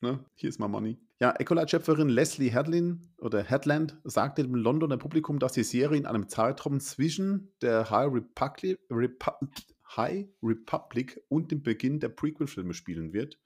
ne, 0.00 0.24
hier 0.34 0.48
ist 0.48 0.60
my 0.60 0.68
money. 0.68 0.98
Ja, 1.20 1.34
Ecolite-Schöpferin 1.38 2.08
Leslie 2.08 2.52
Hadlin 2.52 3.02
oder 3.18 3.42
Headland 3.42 3.98
sagte 4.04 4.42
dem 4.42 4.54
Londoner 4.54 4.96
Publikum, 4.96 5.38
dass 5.38 5.52
die 5.52 5.64
Serie 5.64 5.98
in 5.98 6.06
einem 6.06 6.28
Zeitraum 6.28 6.80
zwischen 6.80 7.52
der 7.60 7.90
High 7.90 8.12
Republic, 8.12 8.78
Repu 8.90 9.30
High 9.96 10.26
Republic 10.42 11.20
und 11.28 11.50
dem 11.50 11.62
Beginn 11.62 12.00
der 12.00 12.10
Prequel-Filme 12.10 12.74
spielen 12.74 13.12
wird. 13.12 13.38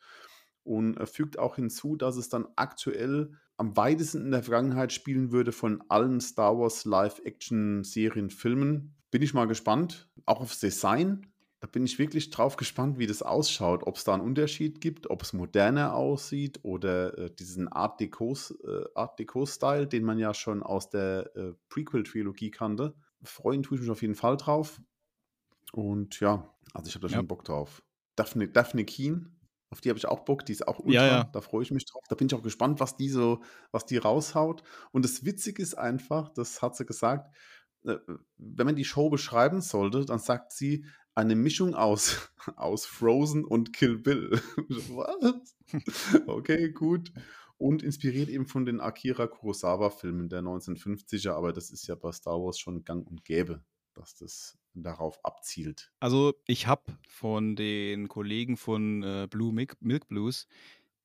Und 0.63 0.97
er 0.97 1.07
fügt 1.07 1.39
auch 1.39 1.57
hinzu, 1.57 1.97
dass 1.97 2.17
es 2.17 2.29
dann 2.29 2.47
aktuell 2.57 3.33
am 3.57 3.77
weitesten 3.77 4.27
in 4.27 4.31
der 4.31 4.43
Vergangenheit 4.43 4.93
spielen 4.93 5.33
würde 5.33 5.53
von 5.53 5.83
allen 5.89 6.21
Star 6.21 6.59
Wars 6.59 6.85
Live-Action-Serien-Filmen. 6.85 8.95
Bin 9.11 9.23
ich 9.23 9.33
mal 9.35 9.47
gespannt. 9.47 10.09
Auch 10.27 10.41
aufs 10.41 10.61
Design. 10.61 11.27
Da 11.65 11.71
bin 11.71 11.87
ich 11.87 11.99
wirklich 11.99 12.29
drauf 12.29 12.57
gespannt, 12.57 12.99
wie 12.99 13.07
das 13.07 13.23
ausschaut. 13.23 13.85
Ob 13.87 13.97
es 13.97 14.05
da 14.05 14.13
einen 14.13 14.23
Unterschied 14.23 14.83
gibt, 14.83 15.09
ob 15.09 15.23
es 15.23 15.33
moderner 15.33 15.95
aussieht 15.95 16.61
oder 16.63 17.17
äh, 17.17 17.31
diesen 17.35 17.69
Art 17.69 17.99
Deco-Style, 18.01 18.91
äh, 18.93 18.99
Art 18.99 19.19
Deco 19.19 19.47
den 19.87 20.05
man 20.05 20.19
ja 20.19 20.35
schon 20.35 20.63
aus 20.63 20.91
der 20.91 21.35
äh, 21.35 21.55
Prequel-Trilogie 21.71 22.51
kannte. 22.51 22.95
Freuen 23.23 23.63
tue 23.63 23.77
ich 23.79 23.81
mich 23.81 23.91
auf 23.91 24.03
jeden 24.03 24.15
Fall 24.15 24.37
drauf. 24.37 24.79
Und 25.73 26.21
ja, 26.21 26.55
also 26.75 26.87
ich 26.89 26.97
habe 26.97 27.07
da 27.07 27.09
Ja. 27.15 27.17
schon 27.17 27.29
Bock 27.29 27.45
drauf. 27.45 27.83
Daphne, 28.15 28.47
Daphne 28.49 28.85
Keen, 28.85 29.35
auf 29.71 29.81
die 29.81 29.89
habe 29.89 29.97
ich 29.99 30.05
auch 30.05 30.27
Bock, 30.27 30.45
die 30.45 30.53
ist 30.53 30.69
auch 30.69 30.81
ultra, 30.81 30.93
Ja, 30.93 31.07
ja. 31.07 31.25
da 31.33 31.41
freue 31.41 31.63
ich 31.63 31.71
mich 31.71 31.87
drauf. 31.87 32.03
Da 32.11 32.15
bin 32.15 32.27
ich 32.27 32.35
auch 32.35 32.43
gespannt, 32.43 32.79
was 32.79 32.99
die 32.99 33.09
so, 33.09 33.43
was 33.73 33.87
die 33.87 33.97
raushaut. 33.97 34.65
Und 34.93 35.03
das 35.07 35.25
Witzige 35.25 35.63
ist 35.63 35.79
einfach, 35.79 36.29
das 36.29 36.61
hat 36.61 36.77
sie 36.77 36.85
gesagt, 36.85 37.35
äh, 37.87 37.97
wenn 38.37 38.67
man 38.67 38.77
die 38.77 38.85
Show 38.85 39.09
beschreiben 39.09 39.63
sollte, 39.63 40.05
dann 40.05 40.19
sagt 40.19 40.53
sie 40.53 40.85
eine 41.15 41.37
Mischung 41.37 41.75
aus, 41.75 42.33
aus 42.57 42.87
Frozen 42.87 43.45
und 43.45 43.73
Kill 43.73 43.99
Bill. 43.99 44.41
Was? 44.57 45.57
Okay, 46.27 46.71
gut. 46.71 47.13
Und 47.57 47.83
inspiriert 47.83 48.29
eben 48.29 48.47
von 48.47 48.67
den 48.67 48.81
Akira 48.81 49.27
Kurosawa-Filmen 49.27 50.29
der 50.29 50.43
1950er, 50.43 51.33
aber 51.33 51.53
das 51.53 51.71
ist 51.71 51.87
ja 51.87 51.95
bei 51.95 52.11
Star 52.13 52.35
Wars 52.35 52.59
schon 52.59 52.85
gang 52.85 53.07
und 53.07 53.25
gäbe, 53.25 53.65
dass 53.95 54.17
das 54.17 54.59
darauf 54.75 55.25
abzielt. 55.25 55.93
Also 56.01 56.35
ich 56.47 56.67
habe 56.67 56.99
von 57.09 57.55
den 57.55 58.09
Kollegen 58.09 58.57
von 58.57 59.03
äh, 59.03 59.29
Blue 59.31 59.53
Milk, 59.53 59.77
Milk 59.81 60.09
Blues, 60.09 60.49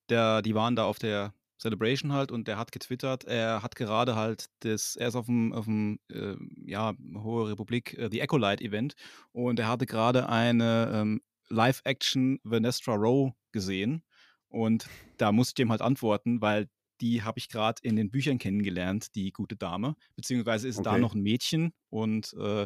der, 0.09 0.41
die 0.41 0.55
waren 0.55 0.75
da 0.75 0.85
auf 0.85 0.97
der 0.97 1.33
Celebration 1.59 2.13
halt 2.13 2.31
und 2.31 2.47
der 2.47 2.57
hat 2.57 2.71
getwittert, 2.71 3.25
er 3.25 3.61
hat 3.61 3.75
gerade 3.75 4.15
halt 4.15 4.47
das, 4.59 4.95
er 4.95 5.09
ist 5.09 5.15
auf 5.15 5.25
dem, 5.27 5.53
auf 5.53 5.65
dem 5.65 5.99
äh, 6.11 6.35
ja, 6.65 6.93
Hohe 7.15 7.49
Republik, 7.49 7.93
äh, 7.97 8.09
The 8.11 8.21
Ecolite 8.21 8.63
Event 8.63 8.93
und 9.31 9.59
er 9.59 9.67
hatte 9.67 9.85
gerade 9.85 10.29
eine 10.29 10.91
ähm, 10.93 11.21
Live-Action 11.49 12.39
Vanestra 12.43 12.93
Rowe 12.95 13.33
gesehen 13.51 14.03
und 14.47 14.89
da 15.17 15.31
musste 15.31 15.51
ich 15.51 15.55
dem 15.65 15.71
halt 15.71 15.81
antworten, 15.81 16.41
weil 16.41 16.69
die 17.01 17.23
habe 17.23 17.39
ich 17.39 17.47
gerade 17.47 17.79
in 17.83 17.95
den 17.95 18.11
Büchern 18.11 18.39
kennengelernt, 18.39 19.15
die 19.15 19.31
gute 19.31 19.55
Dame, 19.55 19.95
beziehungsweise 20.15 20.67
ist 20.67 20.85
da 20.85 20.97
Okay. 20.97 20.99
noch 20.99 21.13
ein 21.13 21.21
Mädchen 21.21 21.71
und 21.89 22.33
äh, 22.33 22.65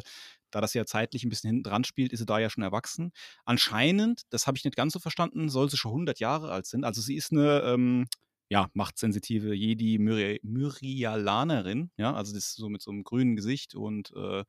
da 0.50 0.60
das 0.60 0.74
ja 0.74 0.84
zeitlich 0.86 1.24
ein 1.24 1.28
bisschen 1.28 1.48
hinten 1.48 1.62
dran 1.64 1.84
spielt, 1.84 2.12
ist 2.12 2.20
sie 2.20 2.26
da 2.26 2.38
ja 2.38 2.50
schon 2.50 2.62
erwachsen. 2.62 3.12
Anscheinend, 3.44 4.22
das 4.30 4.46
habe 4.46 4.56
ich 4.56 4.64
nicht 4.64 4.76
ganz 4.76 4.92
so 4.92 4.98
verstanden, 5.00 5.48
soll 5.48 5.68
sie 5.70 5.76
schon 5.76 5.92
100 5.92 6.20
Jahre 6.20 6.50
alt 6.52 6.66
sein. 6.66 6.84
Also 6.84 7.00
sie 7.00 7.16
ist 7.16 7.32
eine, 7.32 7.60
ähm, 7.62 8.06
ja, 8.48 8.68
machtsensitive 8.74 9.54
Jedi 9.54 9.98
Myri 9.98 10.40
Myrialanerin, 10.42 11.90
ja, 11.96 12.14
also 12.14 12.34
das 12.34 12.46
ist 12.48 12.56
so 12.56 12.68
mit 12.68 12.82
so 12.82 12.90
einem 12.90 13.04
grünen 13.04 13.36
Gesicht 13.36 13.74
und 13.74 14.12
äh, 14.16 14.44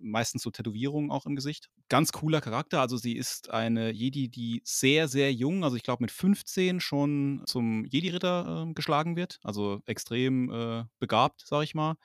meistens 0.00 0.42
so 0.42 0.50
Tätowierungen 0.50 1.10
auch 1.10 1.26
im 1.26 1.34
Gesicht. 1.34 1.68
Ganz 1.88 2.12
cooler 2.12 2.40
Charakter, 2.40 2.80
also 2.80 2.96
sie 2.96 3.16
ist 3.16 3.50
eine 3.50 3.90
Jedi, 3.90 4.28
die 4.28 4.60
sehr, 4.64 5.08
sehr 5.08 5.32
jung, 5.32 5.64
also 5.64 5.76
ich 5.76 5.82
glaube 5.82 6.04
mit 6.04 6.10
15 6.12 6.80
schon 6.80 7.42
zum 7.46 7.84
Jedi-Ritter 7.86 8.66
äh, 8.70 8.72
geschlagen 8.74 9.16
wird, 9.16 9.40
also 9.42 9.80
extrem 9.86 10.50
äh, 10.52 10.84
begabt, 11.00 11.42
sag 11.46 11.64
ich 11.64 11.74
mal. 11.74 11.96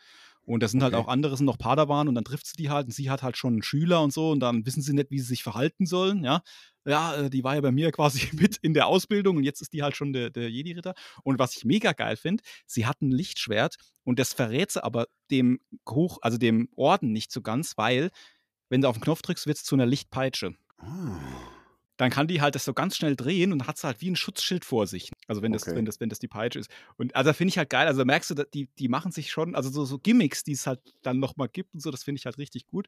Und 0.46 0.62
da 0.62 0.68
sind 0.68 0.84
halt 0.84 0.94
Okay. 0.94 1.04
auch 1.04 1.08
andere, 1.08 1.38
sind 1.38 1.46
noch 1.46 1.58
Padawan 1.58 2.08
und 2.08 2.16
dann 2.16 2.26
trifft 2.26 2.46
sie 2.48 2.58
die 2.58 2.70
halt 2.70 2.88
und 2.88 2.91
sie 2.91 3.10
hat 3.10 3.24
halt 3.24 3.38
schon 3.38 3.54
einen 3.54 3.64
Schüler 3.64 4.02
und 4.02 4.12
so 4.14 4.32
und 4.32 4.39
dann 4.41 4.66
wissen 4.66 4.82
sie 4.82 4.94
nicht, 4.94 5.10
wie 5.12 5.20
sie 5.20 5.28
sich 5.28 5.44
verhalten 5.44 5.86
sollen, 5.86 6.24
ja. 6.24 6.41
Ja, 6.86 7.16
äh, 7.16 7.30
die 7.30 7.44
war 7.46 7.56
ja 7.56 7.62
bei 7.62 7.72
mir 7.72 7.91
quasi 7.94 8.30
mit 8.34 8.58
in 8.58 8.74
der 8.74 8.88
Ausbildung 8.88 9.38
und 9.38 9.44
jetzt 9.44 9.62
ist 9.62 9.72
die 9.74 9.84
halt 9.84 9.96
schon 9.96 10.12
der, 10.14 10.30
der 10.30 10.50
Jedi-Ritter. 10.50 10.94
Und 11.24 11.39
was 11.39 11.56
ich 11.56 11.64
mega 11.66 11.94
geil 11.94 12.18
finde, 12.18 12.44
sie 12.66 12.86
hat 12.86 13.02
ein 13.02 13.12
Lichtschwert 13.12 13.76
und 14.04 14.20
das 14.20 14.34
verrät 14.34 14.72
sie 14.72 14.84
aber 14.84 15.08
dem 15.32 15.60
Hoch, 15.89 16.18
also 16.22 16.38
dem 16.38 16.70
Orden 16.76 17.12
nicht 17.14 17.32
so 17.32 17.41
ganz, 17.41 17.78
weil, 17.78 18.10
wenn 18.70 18.82
du 18.82 18.89
auf 18.89 18.98
den 18.98 19.04
Knopf 19.04 19.22
drückst, 19.22 19.48
wird 19.48 19.58
es 19.58 19.64
zu 19.64 19.76
einer 19.76 19.86
Lichtpeitsche. 19.86 20.56
Ah, 20.78 21.53
Dann 21.98 22.10
kann 22.10 22.28
die 22.28 22.41
halt 22.41 22.56
das 22.56 22.66
so 22.66 22.74
ganz 22.74 22.96
schnell 22.98 23.16
drehen 23.16 23.52
und 23.54 23.68
hat 23.68 23.78
sie 23.78 23.86
halt 23.86 24.02
wie 24.02 24.10
ein 24.10 24.16
Schutzschild 24.16 24.66
vor 24.66 24.88
sich. 24.88 25.12
Also 25.28 25.41
wenn 25.41 25.52
das, 25.54 25.64
Okay. 25.68 25.76
wenn 25.76 25.86
das, 25.86 26.00
wenn 26.00 26.10
das 26.10 26.20
die 26.20 26.28
Peitsche 26.28 26.60
ist. 26.60 26.72
Und 26.98 27.16
also 27.16 27.34
finde 27.34 27.50
ich 27.50 27.58
halt 27.58 27.70
geil. 27.70 27.88
Also 27.88 28.04
merkst 28.04 28.32
du, 28.32 28.46
die, 28.54 28.68
die 28.80 28.88
machen 28.88 29.12
sich 29.12 29.32
schon, 29.32 29.56
also 29.56 29.70
so, 29.70 29.86
so 29.86 30.00
Gimmicks, 30.00 30.44
die 30.44 30.54
es 30.54 30.66
halt 30.66 30.80
dann 31.04 31.20
nochmal 31.20 31.50
gibt 31.50 31.74
und 31.74 31.82
so, 31.82 31.91
das 31.91 32.04
finde 32.04 32.18
ich 32.20 32.26
halt 32.26 32.38
richtig 32.39 32.66
gut. 32.66 32.88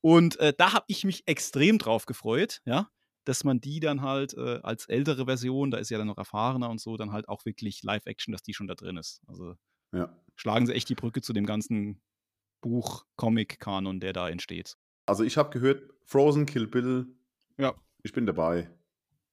Und 0.00 0.38
äh, 0.38 0.52
da 0.56 0.72
habe 0.72 0.84
ich 0.88 1.04
mich 1.04 1.24
extrem 1.26 1.78
drauf 1.78 2.06
gefreut, 2.06 2.60
ja, 2.64 2.88
dass 3.24 3.42
man 3.42 3.60
die 3.60 3.80
dann 3.80 4.02
halt 4.02 4.34
äh, 4.34 4.60
als 4.62 4.86
ältere 4.86 5.24
Version, 5.24 5.70
da 5.70 5.78
ist 5.78 5.90
ja 5.90 5.98
dann 5.98 6.06
noch 6.06 6.18
erfahrener 6.18 6.68
und 6.70 6.80
so, 6.80 6.96
dann 6.96 7.10
halt 7.10 7.28
auch 7.28 7.44
wirklich 7.46 7.82
Live-Action, 7.82 8.30
dass 8.32 8.42
die 8.42 8.54
schon 8.54 8.66
da 8.66 8.74
drin 8.74 8.98
ist. 8.98 9.22
Also 9.26 9.54
ja. 9.92 10.14
schlagen 10.36 10.66
sie 10.66 10.74
echt 10.74 10.88
die 10.90 10.94
Brücke 10.94 11.22
zu 11.22 11.32
dem 11.32 11.46
ganzen 11.46 12.00
Buch-Comic-Kanon, 12.60 14.00
der 14.00 14.12
da 14.12 14.28
entsteht. 14.28 14.76
Also 15.06 15.24
ich 15.24 15.36
habe 15.36 15.50
gehört, 15.50 15.82
Frozen, 16.04 16.46
Kill 16.46 16.66
Bill, 16.66 17.06
Ja. 17.58 17.74
Ich 18.04 18.12
bin 18.12 18.26
dabei. 18.26 18.70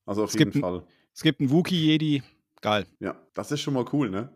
Also 0.05 0.23
auf 0.23 0.31
Es 0.31 0.37
gibt 0.37 0.55
jeden 0.55 0.65
ein- 0.65 0.79
Fall. 0.79 0.87
Es 1.13 1.21
gibt 1.21 1.39
einen 1.41 1.51
Wookie-Jedi, 1.51 2.23
geil. 2.61 2.87
Ja, 2.99 3.21
das 3.33 3.51
ist 3.51 3.61
schon 3.61 3.73
mal 3.75 3.85
cool, 3.93 4.09
ne? 4.09 4.35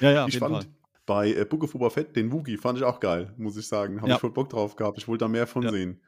Ja, 0.00 0.10
ja, 0.12 0.22
auf 0.24 0.28
ich 0.28 0.34
jeden 0.34 0.46
fand 0.46 0.64
Fall. 0.64 0.74
bei 1.06 1.32
äh, 1.34 1.44
Book 1.44 1.64
of 1.64 1.72
Boba 1.72 1.90
Fett 1.90 2.14
den 2.16 2.32
Wookie 2.32 2.56
fand 2.56 2.78
ich 2.78 2.84
auch 2.84 3.00
geil, 3.00 3.34
muss 3.36 3.56
ich 3.56 3.66
sagen. 3.68 3.98
Habe 4.00 4.08
Ja. 4.08 4.14
ich 4.14 4.20
voll 4.20 4.32
Bock 4.32 4.48
drauf 4.48 4.76
gehabt. 4.76 4.96
Ich 4.98 5.06
wollte 5.08 5.24
da 5.24 5.28
mehr 5.28 5.46
von 5.46 5.62
Ja. 5.64 5.70
sehen. 5.70 6.00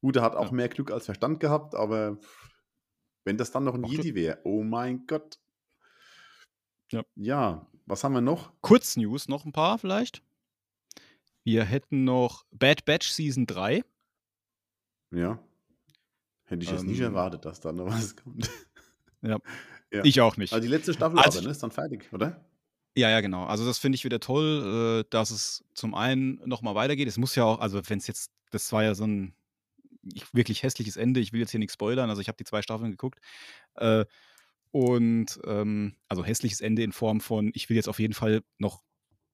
Gut, 0.00 0.16
er 0.16 0.22
hat 0.22 0.34
auch 0.36 0.46
Ja. 0.46 0.52
mehr 0.52 0.68
Glück 0.68 0.90
als 0.90 1.04
Verstand 1.04 1.40
gehabt, 1.40 1.74
aber 1.74 2.18
wenn 3.24 3.36
das 3.36 3.50
dann 3.50 3.64
noch 3.64 3.74
ein 3.74 3.84
Ach, 3.84 3.88
Jedi 3.90 4.14
wäre, 4.14 4.38
oh 4.44 4.62
mein 4.62 5.06
Gott. 5.06 5.38
Ja. 6.92 7.02
Ja, 7.16 7.66
was 7.86 8.02
haben 8.04 8.14
wir 8.14 8.20
noch? 8.20 8.52
Kurznews, 8.62 9.28
noch 9.28 9.44
ein 9.44 9.52
paar 9.52 9.78
vielleicht. 9.78 10.22
Wir 11.44 11.64
hätten 11.64 12.04
noch 12.04 12.44
Bad 12.52 12.84
Batch 12.84 13.10
Season 13.10 13.46
3. 13.46 13.82
Ja. 15.10 15.38
Hätte 16.50 16.62
ich 16.64 16.70
jetzt 16.70 16.84
nicht 16.84 16.98
Ähm. 16.98 17.06
erwartet, 17.06 17.44
dass 17.44 17.60
da 17.60 17.72
noch 17.72 17.86
was 17.86 18.14
kommt. 18.22 18.50
Ja. 19.22 19.38
Ja. 19.92 20.04
Ich 20.04 20.20
auch 20.20 20.36
nicht. 20.36 20.52
Also 20.52 20.62
die 20.62 20.68
letzte 20.72 20.94
Staffel 20.94 21.18
Also- 21.18 21.38
aber, 21.40 21.46
ne? 21.46 21.50
Ist 21.50 21.64
dann 21.64 21.72
fertig, 21.72 22.12
oder? 22.12 22.44
Ja, 22.96 23.10
ja, 23.10 23.20
genau. 23.20 23.44
Also 23.46 23.66
das 23.66 23.78
finde 23.78 23.96
ich 23.96 24.04
wieder 24.04 24.20
toll, 24.20 25.00
äh, 25.04 25.08
dass 25.10 25.32
es 25.32 25.64
zum 25.74 25.96
einen 25.96 26.40
nochmal 26.46 26.76
weitergeht. 26.76 27.08
Es 27.08 27.18
muss 27.18 27.34
ja 27.34 27.42
auch, 27.42 27.58
also 27.58 27.80
wenn 27.88 27.98
es 27.98 28.06
jetzt, 28.06 28.30
das 28.52 28.70
war 28.70 28.84
ja 28.84 28.94
so 28.94 29.04
ein 29.04 29.34
ich- 30.14 30.32
wirklich 30.32 30.62
hässliches 30.62 30.96
Ende. 30.96 31.18
Ich 31.18 31.32
will 31.32 31.40
jetzt 31.40 31.50
hier 31.50 31.58
nichts 31.58 31.74
spoilern. 31.74 32.08
Also 32.08 32.22
ich 32.22 32.28
habe 32.28 32.36
die 32.36 32.44
zwei 32.44 32.62
Staffeln 32.62 32.92
geguckt. 32.92 33.18
Äh, 33.74 34.04
und 34.70 35.40
ähm, 35.44 35.96
also 36.06 36.24
hässliches 36.24 36.60
Ende 36.60 36.84
in 36.84 36.92
Form 36.92 37.20
von, 37.20 37.50
ich 37.54 37.68
will 37.68 37.74
jetzt 37.74 37.88
auf 37.88 37.98
jeden 37.98 38.14
Fall 38.14 38.42
noch 38.58 38.84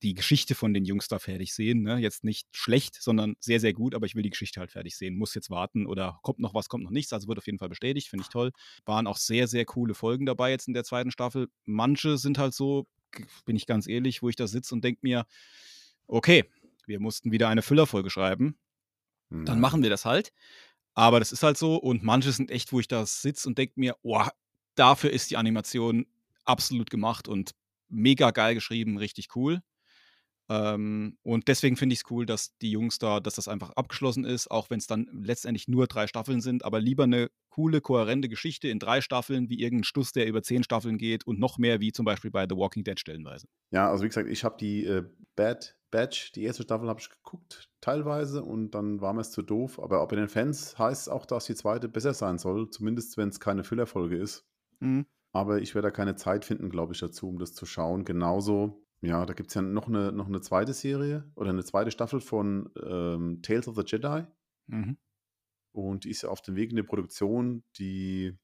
die 0.03 0.14
Geschichte 0.14 0.55
von 0.55 0.74
den 0.74 0.84
Jungs 0.84 1.09
da 1.09 1.18
fertig 1.18 1.55
sehen. 1.55 1.82
Ne? 1.82 1.97
Jetzt 1.99 2.22
nicht 2.22 2.47
schlecht, 2.55 3.01
sondern 3.01 3.34
sehr, 3.40 3.61
sehr 3.61 3.72
gut, 3.72 3.94
aber 3.94 4.07
ich 4.07 4.14
will 4.14 4.22
die 4.22 4.30
Geschichte 4.30 4.61
halt 4.61 4.70
fertig 4.70 4.97
sehen. 4.97 5.16
Muss 5.16 5.34
jetzt 5.34 5.49
warten 5.51 5.86
oder 5.86 6.18
kommt 6.22 6.38
noch 6.38 6.55
was, 6.55 6.68
kommt 6.68 6.84
noch 6.84 6.90
nichts. 6.90 7.12
Also 7.12 7.28
wird 7.28 7.38
auf 7.38 7.47
jeden 7.47 7.59
Fall 7.59 7.68
bestätigt, 7.70 8.09
finde 8.09 8.22
ich 8.24 8.28
toll. 8.28 8.53
Waren 8.84 9.07
auch 9.07 9.16
sehr, 9.16 9.49
sehr 9.49 9.64
coole 9.64 9.94
Folgen 9.94 10.26
dabei 10.26 10.51
jetzt 10.51 10.68
in 10.68 10.74
der 10.74 10.84
zweiten 10.84 11.11
Staffel. 11.11 11.49
Manche 11.64 12.18
sind 12.18 12.38
halt 12.38 12.53
so, 12.53 12.86
bin 13.47 13.57
ich 13.57 13.66
ganz 13.66 13.86
ehrlich, 13.88 14.22
wo 14.22 14.28
ich 14.28 14.36
da 14.36 14.47
sitze 14.47 14.74
und 14.74 14.84
denke 14.84 15.01
mir, 15.03 15.24
okay, 16.07 16.44
wir 16.86 17.01
mussten 17.01 17.32
wieder 17.32 17.49
eine 17.49 17.62
Füllerfolge 17.62 18.11
schreiben 18.11 18.59
dann 19.30 19.47
Ja. 19.47 19.55
machen 19.57 19.82
wir 19.82 19.90
das 19.90 20.05
halt. 20.05 20.32
Aber 20.94 21.18
das 21.18 21.32
ist 21.32 21.42
halt 21.42 21.59
so. 21.59 21.76
Und 21.76 22.03
manche 22.03 22.32
sind 22.32 22.51
echt, 22.51 22.72
wo 22.72 22.80
ich 22.80 22.88
da 22.88 23.05
sitze 23.07 23.49
und 23.49 23.59
denke 23.59 23.74
mir, 23.76 23.97
oh, 24.03 24.22
dafür 24.76 25.11
ist 25.11 25.30
die 25.30 25.36
Animation 25.36 26.07
absolut 26.44 26.90
gemacht 26.90 27.28
und 27.28 27.55
mega 27.88 28.30
geil 28.30 28.55
geschrieben, 28.55 28.97
richtig 28.99 29.34
cool. 29.34 29.62
Ähm, 30.49 31.18
und 31.22 31.49
deswegen 31.49 31.76
finde 31.76 31.94
ich 31.94 32.01
es 32.01 32.11
cool, 32.11 32.24
dass 32.26 32.57
die 32.59 32.70
Jungs 32.70 32.99
da, 32.99 33.20
dass 33.20 33.34
das 33.34 33.49
einfach 33.49 33.70
abgeschlossen 33.70 34.24
ist, 34.24 34.51
auch 34.51 34.70
wenn 34.70 34.78
es 34.78 34.86
dann 34.86 35.09
letztendlich 35.12 35.66
nur 35.68 35.86
drei 35.86 36.07
Staffeln 36.07 36.40
sind, 36.40 36.64
aber 36.64 36.80
lieber 36.80 37.05
eine 37.05 37.30
coole, 37.49 37.80
kohärente 37.80 38.28
Geschichte 38.28 38.68
in 38.68 38.78
drei 38.78 39.01
Staffeln, 39.01 39.49
wie 39.49 39.61
irgendein 39.61 39.84
Stuss, 39.84 40.12
der 40.12 40.26
über 40.26 40.42
zehn 40.42 40.62
Staffeln 40.62 40.99
geht 40.99 41.26
und 41.26 41.38
noch 41.40 41.59
mehr, 41.59 41.80
wie 41.80 41.92
zum 41.92 42.05
Beispiel 42.05 42.30
bei 42.30 42.47
The 42.49 42.57
Walking 42.57 42.84
Dead 42.84 42.99
stellenweise. 43.01 43.49
Ja, 43.72 43.90
also 43.90 44.05
wie 44.05 44.09
gesagt, 44.09 44.28
ich 44.28 44.44
habe 44.44 44.57
die 44.59 44.84
äh, 44.84 45.05
Bad 45.34 45.76
Batch, 45.90 46.32
die 46.32 46.42
erste 46.42 46.64
Staffel 46.64 46.88
habe 46.88 47.01
ich 47.01 47.09
geguckt, 47.11 47.70
teilweise, 47.80 48.42
und 48.42 48.72
dann 48.72 49.01
war 49.01 49.12
mir 49.12 49.20
es 49.20 49.30
zu 49.30 49.42
doof. 49.42 49.78
Aber 49.80 50.07
bei 50.07 50.16
den 50.16 50.28
Fans 50.28 50.78
heißt 50.78 51.03
es 51.03 51.09
auch, 51.09 51.26
dass 51.26 51.47
die 51.47 51.55
zweite 51.55 51.88
besser 51.88 52.12
sein 52.12 52.38
soll, 52.38 52.70
zumindest 52.70 53.16
wenn 53.16 53.28
es 53.28 53.40
keine 53.40 53.64
Füllerfolge 53.64 54.16
ist. 54.16 54.44
Mhm. 54.80 55.07
Aber 55.32 55.61
ich 55.61 55.74
werde 55.74 55.88
da 55.88 55.90
keine 55.90 56.16
Zeit 56.16 56.44
finden, 56.44 56.70
glaube 56.70 56.92
ich, 56.92 57.01
dazu, 57.01 57.28
um 57.28 57.38
das 57.38 57.55
zu 57.55 57.66
schauen. 57.66 58.05
Genauso, 58.05 58.86
ja, 59.01 59.26
da 59.26 59.34
gibt 59.34 59.51
es 59.51 59.55
ja 59.55 59.62
noch 59.62 59.88
eine, 59.88 60.12
noch 60.12 60.26
eine 60.26 60.40
zweite 60.40 60.72
Serie 60.72 61.30
oder 61.34 61.51
eine 61.51 61.64
zweite 61.64 61.90
Staffel 61.90 62.20
von 62.20 62.70
ähm, 62.82 63.42
Tales 63.42 63.68
of 63.68 63.76
the 63.76 63.84
Jedi. 63.86 64.24
Mhm. 64.66 64.97
Und 65.72 66.05
die 66.05 66.11
ist 66.11 66.22
ja 66.22 66.30
auf 66.30 66.40
dem 66.40 66.57
Weg 66.57 66.70
in 66.70 66.76
die 66.76 66.82
Produktion. 66.82 67.62
Die, 67.78 68.36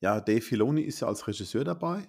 ja, 0.00 0.20
Dave 0.20 0.40
Filoni 0.40 0.82
ist 0.82 1.00
ja 1.00 1.08
als 1.08 1.26
Regisseur 1.26 1.64
dabei, 1.64 2.08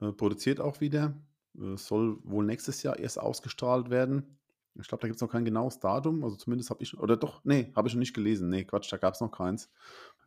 äh, 0.00 0.12
produziert 0.12 0.60
auch 0.60 0.80
wieder. 0.80 1.14
Äh, 1.58 1.76
soll 1.76 2.18
wohl 2.22 2.44
nächstes 2.44 2.82
Jahr 2.82 2.98
erst 2.98 3.18
ausgestrahlt 3.18 3.90
werden. 3.90 4.38
Ich 4.78 4.88
glaube, 4.88 5.00
da 5.00 5.08
gibt 5.08 5.16
es 5.16 5.22
noch 5.22 5.32
kein 5.32 5.44
genaues 5.44 5.80
Datum. 5.80 6.22
Also 6.22 6.36
zumindest 6.36 6.70
habe 6.70 6.82
ich, 6.82 6.96
oder 6.98 7.16
doch, 7.16 7.44
nee, 7.44 7.72
habe 7.74 7.88
ich 7.88 7.94
noch 7.94 8.00
nicht 8.00 8.14
gelesen. 8.14 8.50
Nee, 8.50 8.64
Quatsch, 8.64 8.92
da 8.92 8.98
gab 8.98 9.14
es 9.14 9.20
noch 9.20 9.32
keins. 9.32 9.70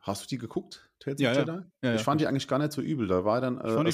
Hast 0.02 0.24
du 0.24 0.28
die 0.28 0.38
geguckt, 0.38 0.90
Tales 1.00 1.22
Ja, 1.22 1.32
of 1.32 1.38
ja. 1.38 1.44
Jedi? 1.44 1.66
Ja, 1.84 1.96
ich 1.96 2.02
fand 2.02 2.20
die 2.20 2.28
eigentlich 2.28 2.48
gar 2.48 2.60
nicht 2.60 2.72
so 2.72 2.82
übel. 2.82 3.08
Da 3.08 3.24
war 3.26 3.42
dann 3.42 3.60
äh, 3.60 3.70
fand 3.70 3.88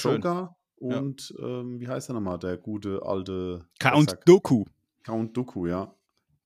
Ahsoka 0.81 0.93
Ja. 0.95 0.99
und 0.99 1.33
ähm, 1.39 1.79
wie 1.79 1.87
heißt 1.87 2.09
er 2.09 2.13
nochmal, 2.13 2.39
der 2.39 2.57
gute 2.57 3.01
alte 3.03 3.65
Count 3.79 4.09
Dreisack? 4.09 4.25
Doku, 4.25 4.65
Count 5.03 5.35
Dooku, 5.37 5.67
ja. 5.67 5.93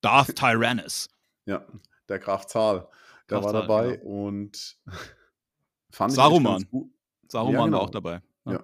Darth 0.01 0.35
Tyrannus. 0.35 1.07
Ja, 1.45 1.65
der 2.07 2.19
Graf 2.19 2.45
Zahl, 2.47 2.87
der 3.29 3.39
Graf 3.39 3.43
war 3.45 3.51
Zahl, 3.53 3.61
dabei 3.61 3.97
genau. 3.97 4.27
und 4.27 4.77
fand 5.91 6.13
Saruman. 6.13 6.53
ganz 6.59 6.69
gut. 6.69 6.91
Saruman 7.27 7.53
Ja, 7.55 7.65
genau. 7.65 7.77
war 7.77 7.83
auch 7.83 7.89
dabei. 7.89 8.21
Ja. 8.45 8.51
Ja. 8.53 8.63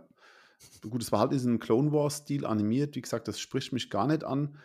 Gut, 0.90 1.02
es 1.02 1.12
war 1.12 1.20
halt 1.20 1.32
diesen 1.32 1.60
Clone 1.60 1.92
Wars-Stil 1.92 2.46
animiert. 2.46 2.96
Wie 2.96 3.02
gesagt, 3.02 3.28
das 3.28 3.40
spricht 3.40 3.74
mich 3.74 3.90
gar 3.90 4.08
nicht 4.08 4.24
an. 4.24 4.58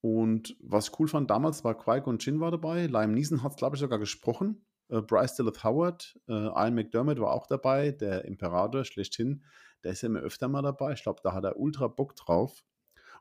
Und 0.00 0.56
was 0.60 0.88
ich 0.88 0.98
cool 0.98 1.08
fand 1.08 1.30
damals, 1.30 1.62
war 1.64 1.76
Qui-Gon 1.76 2.18
Jinn 2.18 2.40
war 2.40 2.50
dabei. 2.50 2.86
Liam 2.86 3.12
Neeson 3.12 3.42
hat 3.42 3.52
es, 3.52 3.56
glaube 3.56 3.76
ich, 3.76 3.80
sogar 3.80 3.98
gesprochen. 3.98 4.64
Äh, 4.88 5.00
Bryce 5.02 5.36
Dallas 5.36 5.62
Howard, 5.62 6.18
äh, 6.28 6.32
Ian 6.32 6.74
McDermott 6.74 7.20
war 7.20 7.32
auch 7.32 7.46
dabei, 7.46 7.90
der 7.92 8.24
Imperator 8.24 8.84
schlechthin. 8.84 9.44
Der 9.84 9.92
ist 9.92 10.02
ja 10.02 10.06
immer 10.06 10.20
öfter 10.20 10.48
mal 10.48 10.62
dabei. 10.62 10.92
Ich 10.92 11.02
glaube, 11.02 11.20
da 11.22 11.32
hat 11.32 11.44
er 11.44 11.58
ultra 11.58 11.88
Bock 11.88 12.16
drauf. 12.16 12.64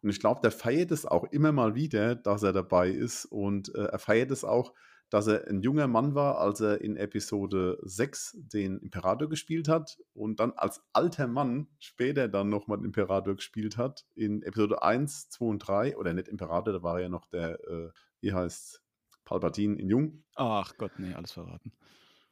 Und 0.01 0.09
ich 0.09 0.19
glaube, 0.19 0.41
der 0.41 0.51
feiert 0.51 0.91
es 0.91 1.05
auch 1.05 1.25
immer 1.25 1.51
mal 1.51 1.75
wieder, 1.75 2.15
dass 2.15 2.43
er 2.43 2.53
dabei 2.53 2.89
ist. 2.89 3.25
Und 3.25 3.73
äh, 3.75 3.85
er 3.85 3.99
feiert 3.99 4.31
es 4.31 4.43
auch, 4.43 4.73
dass 5.09 5.27
er 5.27 5.47
ein 5.47 5.61
junger 5.61 5.87
Mann 5.87 6.13
war, 6.13 6.37
als 6.39 6.61
er 6.61 6.81
in 6.81 6.95
Episode 6.95 7.79
6 7.81 8.37
den 8.39 8.79
Imperator 8.79 9.27
gespielt 9.27 9.67
hat 9.67 9.97
und 10.13 10.39
dann 10.39 10.53
als 10.53 10.81
alter 10.93 11.27
Mann 11.27 11.67
später 11.79 12.27
dann 12.27 12.49
nochmal 12.49 12.77
den 12.77 12.85
Imperator 12.85 13.35
gespielt 13.35 13.77
hat. 13.77 14.05
In 14.15 14.43
Episode 14.43 14.83
1, 14.83 15.29
2 15.29 15.45
und 15.45 15.59
3, 15.59 15.97
oder 15.97 16.13
nicht 16.13 16.27
Imperator, 16.27 16.73
da 16.73 16.83
war 16.83 17.01
ja 17.01 17.09
noch 17.09 17.25
der, 17.25 17.59
äh, 17.67 17.89
wie 18.21 18.33
heißt 18.33 18.83
Palpatine 19.25 19.75
in 19.77 19.89
Jung. 19.89 20.23
Ach 20.35 20.75
Gott, 20.77 20.91
nee, 20.97 21.13
alles 21.13 21.31
verraten. 21.31 21.71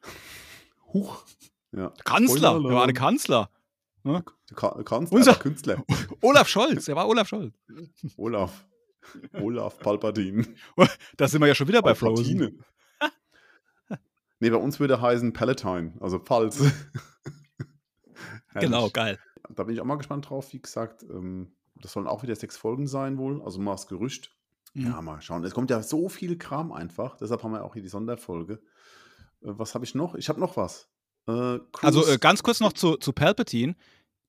Huch. 0.93 1.25
Ja. 1.71 1.91
Kanzler, 2.05 2.53
er 2.53 2.63
war 2.63 2.85
der 2.85 2.95
Alarm. 4.09 4.23
Kanzler. 4.25 4.43
Der 4.49 4.55
Ka- 4.57 4.83
Kanzler, 4.83 5.17
Unser- 5.17 5.35
Künstler. 5.35 5.83
Olaf 6.21 6.47
Scholz, 6.47 6.87
er 6.87 6.95
war 6.95 7.07
Olaf 7.07 7.27
Scholz. 7.27 7.53
Olaf. 8.17 8.65
Olaf 9.33 9.79
Palpatine. 9.79 10.45
Da 11.17 11.27
sind 11.27 11.41
wir 11.41 11.47
ja 11.47 11.55
schon 11.55 11.67
wieder 11.67 11.81
bei 11.81 11.95
Frozen. 11.95 12.37
Palpatine. 12.39 12.63
nee, 14.39 14.49
bei 14.49 14.57
uns 14.57 14.79
würde 14.79 14.95
er 14.95 15.01
heißen 15.01 15.33
Palatine, 15.33 15.93
also 15.99 16.19
Pfalz. 16.19 16.61
Genau, 18.53 18.89
geil. 18.89 19.19
Da 19.49 19.63
bin 19.63 19.75
ich 19.75 19.81
auch 19.81 19.85
mal 19.85 19.97
gespannt 19.97 20.29
drauf. 20.29 20.51
Wie 20.51 20.59
gesagt, 20.61 21.03
ähm, 21.03 21.53
das 21.75 21.91
sollen 21.93 22.07
auch 22.07 22.23
wieder 22.23 22.35
sechs 22.35 22.57
Folgen 22.57 22.87
sein 22.87 23.17
wohl. 23.17 23.41
Also 23.43 23.59
mal 23.59 23.73
das 23.73 23.87
Gerücht. 23.87 24.35
Mhm. 24.73 24.87
Ja, 24.87 25.01
mal 25.01 25.21
schauen. 25.21 25.43
Es 25.43 25.53
kommt 25.53 25.69
ja 25.69 25.83
so 25.83 26.09
viel 26.09 26.37
Kram 26.37 26.71
einfach. 26.71 27.17
Deshalb 27.17 27.43
haben 27.43 27.51
wir 27.51 27.63
auch 27.63 27.73
hier 27.73 27.83
die 27.83 27.87
Sonderfolge. 27.87 28.53
Äh, 28.53 28.59
was 29.41 29.75
habe 29.75 29.85
ich 29.85 29.93
noch? 29.93 30.15
Ich 30.15 30.27
habe 30.29 30.39
noch 30.39 30.57
was. 30.57 30.89
Äh, 31.27 31.59
Also 31.81 32.07
äh, 32.07 32.17
ganz 32.17 32.41
kurz 32.41 32.59
noch 32.59 32.73
zu, 32.73 32.95
zu 32.97 33.13
Palpatine. 33.13 33.75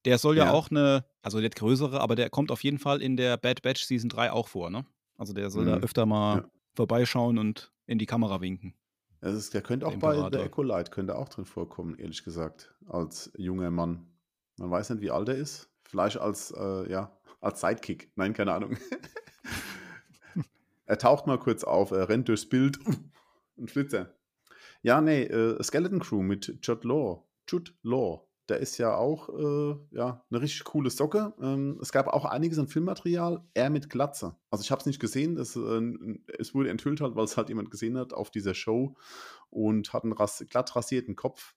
Der 0.04 0.18
soll 0.18 0.36
ja, 0.36 0.44
Ja. 0.46 0.52
auch 0.52 0.70
eine, 0.70 1.04
also 1.22 1.38
nicht 1.40 1.56
größere, 1.56 2.00
aber 2.00 2.14
der 2.16 2.30
kommt 2.30 2.50
auf 2.50 2.62
jeden 2.64 2.78
Fall 2.78 3.02
in 3.02 3.16
der 3.16 3.36
Bad 3.36 3.62
Batch 3.62 3.84
Season 3.84 4.08
3 4.08 4.32
auch 4.32 4.48
vor, 4.48 4.70
ne? 4.70 4.86
Also 5.16 5.32
der 5.32 5.50
soll 5.50 5.64
da 5.64 5.76
Mhm. 5.76 5.82
öfter 5.84 6.06
mal 6.06 6.36
Ja. 6.38 6.50
vorbeischauen 6.74 7.38
und 7.38 7.72
in 7.86 7.98
die 7.98 8.06
Kamera 8.06 8.40
winken. 8.40 8.74
Es 9.20 9.34
ist, 9.34 9.52
der 9.54 9.62
könnte 9.62 9.86
auch 9.86 9.90
der 9.92 9.98
bei 9.98 10.30
der 10.30 10.44
Ecolite 10.44 10.90
könnte 10.92 11.16
auch 11.16 11.28
drin 11.28 11.44
vorkommen, 11.44 11.96
ehrlich 11.98 12.22
gesagt, 12.22 12.72
als 12.86 13.32
junger 13.36 13.70
Mann. 13.70 14.06
Man 14.56 14.70
weiß 14.70 14.90
nicht, 14.90 15.00
wie 15.02 15.10
alt 15.10 15.28
er 15.28 15.34
ist. 15.34 15.68
Vielleicht 15.84 16.18
als, 16.18 16.52
äh, 16.52 16.90
ja, 16.90 17.18
als 17.40 17.60
Sidekick. 17.60 18.12
Nein, 18.14 18.32
keine 18.34 18.52
Ahnung. 18.52 18.76
Er 20.86 20.96
taucht 20.98 21.26
mal 21.26 21.38
kurz 21.38 21.64
auf, 21.64 21.90
er 21.90 22.08
rennt 22.08 22.28
durchs 22.28 22.48
Bild 22.48 22.78
und 23.56 23.70
Flitzer. 23.70 24.14
Ja, 24.82 25.00
nee, 25.02 25.24
äh, 25.24 25.62
Skeleton 25.62 26.00
Crew 26.00 26.22
mit 26.22 26.58
Judd 26.62 26.84
Law. 26.84 27.26
Judd 27.46 27.74
Law. 27.82 28.26
Der 28.48 28.58
ist 28.58 28.78
ja 28.78 28.96
auch 28.96 29.28
äh, 29.28 29.76
ja, 29.90 30.24
eine 30.30 30.40
richtig 30.40 30.64
coole 30.64 30.88
Socke. 30.90 31.34
Ähm, 31.40 31.78
es 31.82 31.92
gab 31.92 32.06
auch 32.06 32.24
einiges 32.24 32.58
an 32.58 32.68
Filmmaterial, 32.68 33.44
er 33.52 33.68
mit 33.68 33.90
Glatze. 33.90 34.36
Also 34.50 34.62
ich 34.62 34.70
habe 34.70 34.80
es 34.80 34.86
nicht 34.86 35.00
gesehen, 35.00 35.36
es, 35.36 35.54
äh, 35.54 36.18
es 36.38 36.54
wurde 36.54 36.70
enthüllt 36.70 37.00
halt, 37.00 37.14
weil 37.14 37.24
es 37.24 37.36
halt 37.36 37.50
jemand 37.50 37.70
gesehen 37.70 37.98
hat 37.98 38.14
auf 38.14 38.30
dieser 38.30 38.54
Show 38.54 38.96
und 39.50 39.92
hat 39.92 40.04
einen 40.04 40.14
ras 40.14 40.44
glatt 40.48 40.74
rasierten 40.74 41.14
Kopf. 41.14 41.54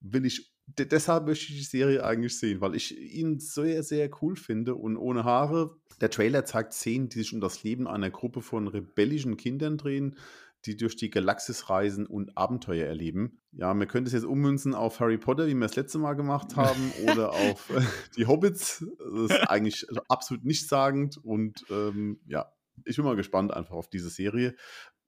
Will 0.00 0.26
ich, 0.26 0.52
deshalb 0.66 1.26
möchte 1.26 1.52
ich 1.52 1.58
die 1.58 1.64
Serie 1.64 2.04
eigentlich 2.04 2.38
sehen, 2.38 2.60
weil 2.60 2.74
ich 2.74 2.98
ihn 2.98 3.38
sehr, 3.38 3.82
sehr 3.82 4.10
cool 4.20 4.36
finde 4.36 4.74
und 4.74 4.96
ohne 4.96 5.24
Haare. 5.24 5.76
Der 6.00 6.10
Trailer 6.10 6.44
zeigt 6.44 6.72
Szenen, 6.72 7.08
die 7.08 7.18
sich 7.18 7.32
um 7.32 7.40
das 7.40 7.62
Leben 7.62 7.86
einer 7.86 8.10
Gruppe 8.10 8.42
von 8.42 8.68
rebellischen 8.68 9.36
Kindern 9.36 9.78
drehen 9.78 10.16
die 10.64 10.76
durch 10.76 10.96
die 10.96 11.10
Galaxis 11.10 11.70
reisen 11.70 12.06
und 12.06 12.36
Abenteuer 12.36 12.86
erleben. 12.86 13.40
Ja, 13.52 13.72
wir 13.74 13.86
können 13.86 14.04
das 14.04 14.12
jetzt 14.12 14.24
ummünzen 14.24 14.74
auf 14.74 15.00
Harry 15.00 15.18
Potter, 15.18 15.46
wie 15.46 15.54
wir 15.54 15.66
das 15.66 15.76
letzte 15.76 15.98
Mal 15.98 16.14
gemacht 16.14 16.56
haben, 16.56 16.92
oder 17.10 17.32
auf 17.32 17.70
äh, 17.70 17.80
die 18.16 18.26
Hobbits. 18.26 18.84
Das 18.98 19.30
ist 19.30 19.50
eigentlich 19.50 19.86
absolut 20.08 20.44
nichtssagend 20.44 21.18
und 21.18 21.64
ähm, 21.70 22.20
ja, 22.26 22.52
ich 22.84 22.96
bin 22.96 23.04
mal 23.04 23.16
gespannt 23.16 23.52
einfach 23.52 23.74
auf 23.74 23.88
diese 23.88 24.10
Serie. 24.10 24.54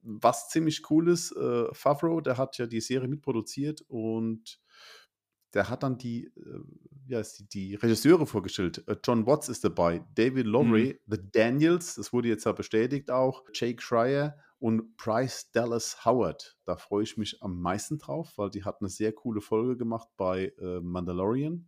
Was 0.03 0.49
ziemlich 0.49 0.89
cool 0.91 1.09
ist, 1.09 1.33
äh, 1.33 1.67
Favreau, 1.75 2.21
der 2.21 2.39
hat 2.39 2.57
ja 2.59 2.67
die 2.67 2.81
Serie 2.81 3.09
mitproduziert 3.09 3.83
und 3.89 4.61
der 5.53 5.69
hat 5.69 5.83
dann 5.83 5.99
die, 5.99 6.27
äh, 6.27 6.61
ja, 7.09 7.23
die, 7.23 7.49
die, 7.49 7.75
Regisseure 7.75 8.27
vorgestellt. 8.27 8.85
Äh, 8.87 8.97
John 9.05 9.27
Watts 9.27 9.49
ist 9.49 9.65
dabei, 9.65 10.05
David 10.15 10.47
Lowry, 10.47 10.99
mhm. 11.07 11.13
The 11.13 11.23
Daniels, 11.33 11.97
das 11.97 12.13
wurde 12.13 12.29
jetzt 12.29 12.45
ja 12.45 12.53
bestätigt 12.53 13.11
auch, 13.11 13.45
Jake 13.53 13.83
Schreier 13.83 14.39
und 14.61 14.97
Bryce 14.97 15.51
Dallas 15.53 16.05
Howard. 16.05 16.57
Da 16.67 16.77
freue 16.77 17.03
ich 17.03 17.17
mich 17.17 17.43
am 17.43 17.61
meisten 17.61 17.99
drauf, 17.99 18.35
weil 18.37 18.51
die 18.51 18.63
hat 18.63 18.81
eine 18.81 18.91
sehr 18.91 19.13
coole 19.13 19.41
Folge 19.41 19.77
gemacht 19.77 20.09
bei 20.17 20.53
äh, 20.61 20.81
Mandalorian. 20.81 21.67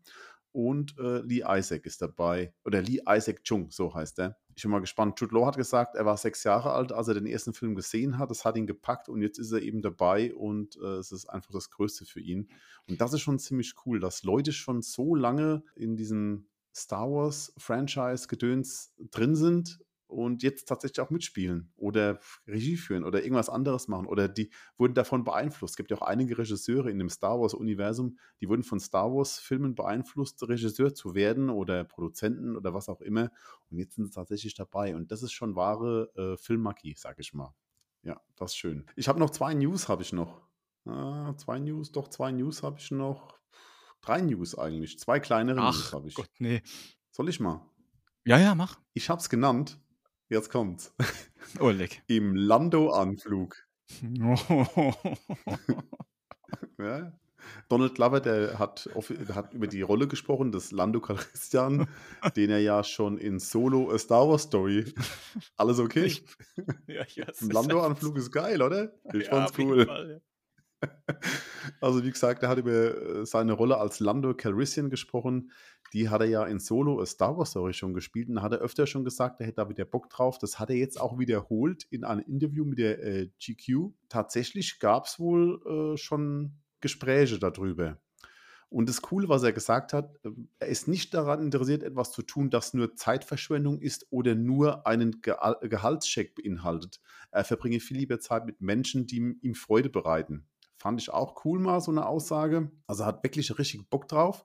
Und 0.52 0.98
äh, 0.98 1.20
Lee 1.22 1.42
Isaac 1.48 1.86
ist 1.86 2.02
dabei, 2.02 2.54
oder 2.66 2.82
Lee 2.82 3.00
Isaac 3.08 3.42
Chung, 3.42 3.70
so 3.70 3.94
heißt 3.94 4.18
er. 4.18 4.36
Ich 4.54 4.62
bin 4.62 4.70
mal 4.70 4.80
gespannt. 4.80 5.18
Jude 5.18 5.34
Law 5.34 5.46
hat 5.46 5.56
gesagt, 5.56 5.94
er 5.94 6.04
war 6.04 6.18
sechs 6.18 6.44
Jahre 6.44 6.72
alt, 6.72 6.92
als 6.92 7.08
er 7.08 7.14
den 7.14 7.24
ersten 7.24 7.54
Film 7.54 7.74
gesehen 7.74 8.18
hat. 8.18 8.30
Das 8.30 8.44
hat 8.44 8.58
ihn 8.58 8.66
gepackt 8.66 9.08
und 9.08 9.22
jetzt 9.22 9.38
ist 9.38 9.52
er 9.52 9.62
eben 9.62 9.80
dabei 9.80 10.34
und 10.34 10.76
äh, 10.76 10.98
es 10.98 11.10
ist 11.10 11.24
einfach 11.30 11.52
das 11.52 11.70
Größte 11.70 12.04
für 12.04 12.20
ihn. 12.20 12.50
Und 12.86 13.00
das 13.00 13.14
ist 13.14 13.22
schon 13.22 13.38
ziemlich 13.38 13.72
cool, 13.86 13.98
dass 13.98 14.24
Leute 14.24 14.52
schon 14.52 14.82
so 14.82 15.14
lange 15.14 15.64
in 15.74 15.96
diesem 15.96 16.48
Star 16.74 17.10
Wars 17.10 17.54
Franchise 17.56 18.28
Gedöns 18.28 18.92
drin 19.10 19.34
sind 19.34 19.80
und 20.12 20.42
jetzt 20.42 20.68
tatsächlich 20.68 21.00
auch 21.00 21.10
mitspielen 21.10 21.72
oder 21.76 22.20
Regie 22.46 22.76
führen 22.76 23.04
oder 23.04 23.22
irgendwas 23.22 23.48
anderes 23.48 23.88
machen 23.88 24.06
oder 24.06 24.28
die 24.28 24.50
wurden 24.76 24.94
davon 24.94 25.24
beeinflusst. 25.24 25.72
Es 25.72 25.76
gibt 25.76 25.90
ja 25.90 25.96
auch 25.96 26.02
einige 26.02 26.36
Regisseure 26.38 26.90
in 26.90 26.98
dem 26.98 27.08
Star 27.08 27.40
Wars-Universum, 27.40 28.18
die 28.40 28.48
wurden 28.48 28.62
von 28.62 28.80
Star 28.80 29.12
Wars-Filmen 29.12 29.74
beeinflusst, 29.74 30.42
Regisseur 30.46 30.94
zu 30.94 31.14
werden 31.14 31.50
oder 31.50 31.84
Produzenten 31.84 32.56
oder 32.56 32.74
was 32.74 32.88
auch 32.88 33.00
immer. 33.00 33.30
Und 33.70 33.78
jetzt 33.78 33.96
sind 33.96 34.06
sie 34.06 34.12
tatsächlich 34.12 34.54
dabei. 34.54 34.94
Und 34.94 35.10
das 35.10 35.22
ist 35.22 35.32
schon 35.32 35.56
wahre 35.56 36.10
äh, 36.16 36.36
Filmmagie, 36.36 36.94
sag 36.96 37.18
ich 37.18 37.32
mal. 37.32 37.54
Ja, 38.02 38.20
das 38.36 38.52
ist 38.52 38.56
schön. 38.56 38.86
Ich 38.96 39.08
habe 39.08 39.18
noch 39.18 39.30
zwei 39.30 39.54
News, 39.54 39.88
habe 39.88 40.02
ich 40.02 40.12
noch. 40.12 40.42
Ah, 40.84 41.34
zwei 41.36 41.58
News, 41.58 41.92
doch 41.92 42.08
zwei 42.08 42.32
News 42.32 42.62
habe 42.62 42.78
ich 42.78 42.90
noch. 42.90 43.38
Drei 44.00 44.20
News 44.20 44.58
eigentlich. 44.58 44.98
Zwei 44.98 45.20
kleinere 45.20 45.60
Ach, 45.60 45.72
News 45.72 45.92
habe 45.92 46.08
ich. 46.08 46.14
Gott, 46.14 46.30
nee. 46.38 46.62
Soll 47.10 47.28
ich 47.28 47.38
mal? 47.38 47.64
Ja, 48.24 48.38
ja, 48.38 48.54
mach. 48.54 48.78
Ich 48.92 49.08
habe 49.08 49.20
es 49.20 49.28
genannt 49.28 49.80
Jetzt 50.32 50.50
kommt's. 50.50 50.92
Oh, 51.60 51.68
leck. 51.68 52.02
Im 52.06 52.34
Lando-Anflug. 52.34 53.54
ja. 56.78 57.12
Donald 57.68 57.94
Glover, 57.94 58.20
der 58.20 58.58
hat, 58.58 58.88
hat 59.34 59.52
über 59.52 59.66
die 59.66 59.82
Rolle 59.82 60.08
gesprochen, 60.08 60.50
des 60.50 60.72
Lando 60.72 61.02
Calrissian, 61.02 61.86
den 62.36 62.48
er 62.48 62.60
ja 62.60 62.82
schon 62.82 63.18
in 63.18 63.40
Solo 63.40 63.90
A 63.92 63.98
Star 63.98 64.26
Wars 64.26 64.44
Story. 64.44 64.94
Alles 65.58 65.78
okay? 65.78 66.06
Ich, 66.06 66.24
ja, 66.86 67.04
ich 67.06 67.18
weiß, 67.18 67.42
Lando-Anflug 67.52 68.16
ist 68.16 68.32
geil, 68.32 68.62
oder? 68.62 68.94
Ich 69.12 69.26
ja, 69.26 69.32
fand's 69.32 69.58
cool. 69.58 69.84
Fall, 69.84 70.10
ja. 70.12 70.20
Also, 71.82 72.02
wie 72.04 72.10
gesagt, 72.10 72.42
er 72.42 72.48
hat 72.48 72.56
über 72.58 72.70
äh, 72.72 73.26
seine 73.26 73.52
Rolle 73.52 73.76
als 73.76 74.00
Lando 74.00 74.32
Calrissian 74.34 74.88
gesprochen 74.88 75.52
die 75.92 76.08
hat 76.08 76.20
er 76.20 76.26
ja 76.26 76.44
in 76.44 76.58
Solo 76.58 77.00
A 77.00 77.06
Star 77.06 77.36
Wars 77.36 77.50
Story 77.50 77.72
schon 77.72 77.94
gespielt 77.94 78.28
und 78.28 78.42
hat 78.42 78.52
er 78.52 78.58
öfter 78.58 78.86
schon 78.86 79.04
gesagt, 79.04 79.40
er 79.40 79.46
hätte 79.46 79.56
da 79.56 79.68
wieder 79.68 79.84
Bock 79.84 80.08
drauf. 80.08 80.38
Das 80.38 80.58
hat 80.58 80.70
er 80.70 80.76
jetzt 80.76 81.00
auch 81.00 81.18
wiederholt 81.18 81.84
in 81.90 82.04
einem 82.04 82.24
Interview 82.26 82.64
mit 82.64 82.78
der 82.78 83.02
äh, 83.02 83.28
GQ. 83.38 83.92
Tatsächlich 84.08 84.78
gab 84.78 85.06
es 85.06 85.18
wohl 85.18 85.94
äh, 85.94 85.96
schon 85.96 86.52
Gespräche 86.80 87.38
darüber. 87.38 87.98
Und 88.72 88.88
das 88.88 89.02
Coole, 89.02 89.28
was 89.28 89.42
er 89.42 89.52
gesagt 89.52 89.92
hat, 89.92 90.16
äh, 90.24 90.30
er 90.58 90.68
ist 90.68 90.88
nicht 90.88 91.12
daran 91.12 91.42
interessiert, 91.42 91.82
etwas 91.82 92.10
zu 92.10 92.22
tun, 92.22 92.48
das 92.48 92.72
nur 92.72 92.96
Zeitverschwendung 92.96 93.80
ist 93.80 94.06
oder 94.10 94.34
nur 94.34 94.86
einen 94.86 95.20
Ge 95.20 95.34
Gehaltscheck 95.60 96.34
beinhaltet. 96.34 97.00
Er 97.30 97.44
verbringe 97.44 97.80
viel 97.80 97.98
lieber 97.98 98.18
Zeit 98.18 98.46
mit 98.46 98.62
Menschen, 98.62 99.06
die 99.06 99.36
ihm 99.42 99.54
Freude 99.54 99.90
bereiten. 99.90 100.46
Fand 100.78 101.00
ich 101.00 101.10
auch 101.10 101.44
cool 101.44 101.60
mal, 101.60 101.80
so 101.80 101.90
eine 101.90 102.06
Aussage. 102.06 102.72
Also 102.86 103.02
er 103.02 103.08
hat 103.08 103.22
wirklich 103.22 103.56
richtig 103.58 103.88
Bock 103.90 104.08
drauf. 104.08 104.44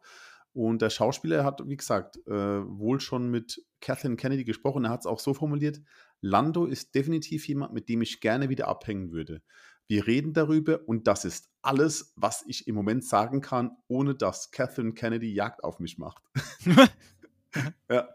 Und 0.57 0.81
der 0.81 0.89
Schauspieler 0.89 1.43
hat, 1.43 1.61
wie 1.67 1.77
gesagt, 1.77 2.17
äh, 2.25 2.31
wohl 2.31 2.99
schon 2.99 3.29
mit 3.29 3.63
Kathleen 3.79 4.17
Kennedy 4.17 4.43
gesprochen. 4.43 4.85
Er 4.85 4.89
hat 4.89 5.01
es 5.01 5.05
auch 5.05 5.19
so 5.19 5.35
formuliert: 5.35 5.81
Lando 6.19 6.65
ist 6.65 6.95
definitiv 6.95 7.47
jemand, 7.47 7.73
mit 7.73 7.89
dem 7.89 8.01
ich 8.01 8.21
gerne 8.21 8.49
wieder 8.49 8.67
abhängen 8.67 9.11
würde. 9.11 9.43
Wir 9.87 10.07
reden 10.07 10.33
darüber 10.33 10.79
und 10.87 11.05
das 11.05 11.25
ist 11.25 11.51
alles, 11.61 12.11
was 12.15 12.43
ich 12.47 12.67
im 12.67 12.73
Moment 12.73 13.05
sagen 13.05 13.41
kann, 13.41 13.77
ohne 13.87 14.15
dass 14.15 14.49
Kathleen 14.49 14.95
Kennedy 14.95 15.31
Jagd 15.31 15.63
auf 15.63 15.77
mich 15.77 15.99
macht. 15.99 16.23
ja. 17.87 18.09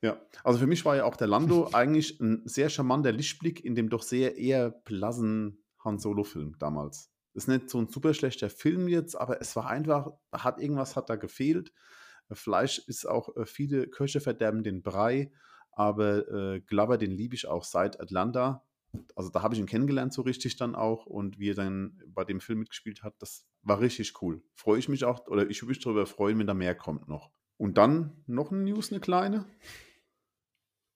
Ja, 0.00 0.18
also 0.42 0.60
für 0.60 0.66
mich 0.66 0.82
war 0.86 0.96
ja 0.96 1.04
auch 1.04 1.16
der 1.16 1.26
Lando 1.26 1.68
eigentlich 1.74 2.18
ein 2.20 2.40
sehr 2.46 2.70
charmanter 2.70 3.12
Lichtblick 3.12 3.62
in 3.62 3.74
dem 3.74 3.90
doch 3.90 4.02
sehr 4.02 4.38
eher 4.38 4.70
blassen 4.70 5.62
Han 5.84 5.98
Solo-Film 5.98 6.56
damals. 6.58 7.11
Ist 7.34 7.48
nicht 7.48 7.70
so 7.70 7.78
ein 7.78 7.88
super 7.88 8.14
schlechter 8.14 8.50
Film 8.50 8.88
jetzt, 8.88 9.14
aber 9.14 9.40
es 9.40 9.56
war 9.56 9.68
einfach, 9.68 10.12
hat 10.32 10.60
irgendwas 10.60 10.96
hat 10.96 11.08
da 11.08 11.16
gefehlt. 11.16 11.72
Fleisch 12.30 12.78
ist 12.86 13.06
auch 13.06 13.36
äh, 13.36 13.46
viele 13.46 13.88
Köche 13.88 14.20
verderben 14.20 14.62
den 14.62 14.82
Brei, 14.82 15.32
aber 15.72 16.28
äh, 16.30 16.60
Glover, 16.60 16.98
den 16.98 17.10
liebe 17.10 17.34
ich 17.34 17.48
auch 17.48 17.64
seit 17.64 18.00
Atlanta. 18.00 18.64
Also 19.16 19.30
da 19.30 19.42
habe 19.42 19.54
ich 19.54 19.60
ihn 19.60 19.66
kennengelernt 19.66 20.12
so 20.12 20.22
richtig 20.22 20.56
dann 20.56 20.74
auch 20.74 21.06
und 21.06 21.38
wie 21.38 21.50
er 21.50 21.54
dann 21.54 22.02
bei 22.06 22.24
dem 22.24 22.40
Film 22.40 22.58
mitgespielt 22.58 23.02
hat, 23.02 23.14
das 23.20 23.46
war 23.62 23.80
richtig 23.80 24.20
cool. 24.20 24.42
Freue 24.54 24.78
ich 24.78 24.88
mich 24.88 25.04
auch, 25.04 25.26
oder 25.28 25.48
ich 25.48 25.62
würde 25.62 25.70
mich 25.70 25.80
darüber 25.80 26.06
freuen, 26.06 26.38
wenn 26.38 26.46
da 26.46 26.54
mehr 26.54 26.74
kommt 26.74 27.08
noch. 27.08 27.30
Und 27.56 27.78
dann 27.78 28.22
noch 28.26 28.52
eine 28.52 28.62
News, 28.62 28.90
eine 28.90 29.00
kleine. 29.00 29.46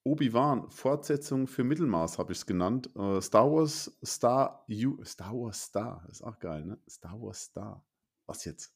Obi-Wan, 0.07 0.71
Fortsetzung 0.71 1.49
für 1.49 1.65
Mittelmaß 1.65 2.19
habe 2.19 2.33
ich 2.33 2.39
es 2.39 2.47
genannt. 2.47 2.91
Äh, 2.95 3.21
Star 3.21 3.51
Wars 3.51 3.99
Star, 4.05 4.65
U, 4.71 5.03
Star 5.05 5.33
Wars 5.33 5.65
Star, 5.65 6.07
ist 6.09 6.23
auch 6.23 6.39
geil, 6.39 6.65
ne? 6.65 6.79
Star 6.89 7.21
Wars 7.21 7.41
Star. 7.41 7.85
Was 8.27 8.45
jetzt? 8.45 8.73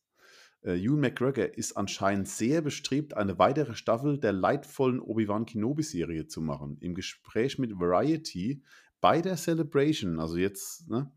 Äh, 0.63 0.83
Ewan 0.83 0.99
McGregor 0.99 1.57
ist 1.57 1.77
anscheinend 1.77 2.27
sehr 2.27 2.63
bestrebt, 2.63 3.17
eine 3.17 3.39
weitere 3.39 3.77
Staffel 3.77 4.19
der 4.19 4.33
leidvollen 4.33 4.99
Obi-Wan 4.99 5.47
Kenobi-Serie 5.47 6.27
zu 6.27 6.41
machen. 6.41 6.79
Im 6.81 6.97
Gespräch 6.97 7.61
mit 7.61 7.79
Variety 7.79 8.65
bei 9.01 9.23
der 9.23 9.37
Celebration, 9.37 10.19
also 10.19 10.37
jetzt, 10.37 10.91
ne, 10.91 11.13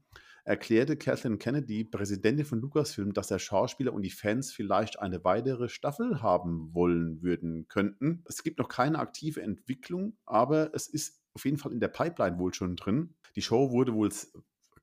erklärte 0.45 0.97
Kathleen 0.97 1.39
Kennedy, 1.39 1.83
Präsidentin 1.83 2.45
von 2.45 2.59
Lucasfilm, 2.59 3.13
dass 3.13 3.27
der 3.27 3.39
Schauspieler 3.39 3.93
und 3.93 4.01
die 4.01 4.09
Fans 4.09 4.51
vielleicht 4.51 4.99
eine 4.99 5.23
weitere 5.23 5.69
Staffel 5.69 6.21
haben 6.21 6.73
wollen 6.73 7.21
würden 7.21 7.67
könnten. 7.67 8.23
Es 8.27 8.43
gibt 8.43 8.59
noch 8.59 8.67
keine 8.67 8.99
aktive 8.99 9.41
Entwicklung, 9.41 10.17
aber 10.25 10.73
es 10.73 10.87
ist 10.87 11.21
auf 11.33 11.45
jeden 11.45 11.57
Fall 11.57 11.71
in 11.71 11.79
der 11.79 11.87
Pipeline 11.87 12.37
wohl 12.37 12.53
schon 12.53 12.75
drin. 12.75 13.15
Die 13.35 13.41
Show 13.41 13.71
wurde 13.71 13.93
wohl, 13.93 14.11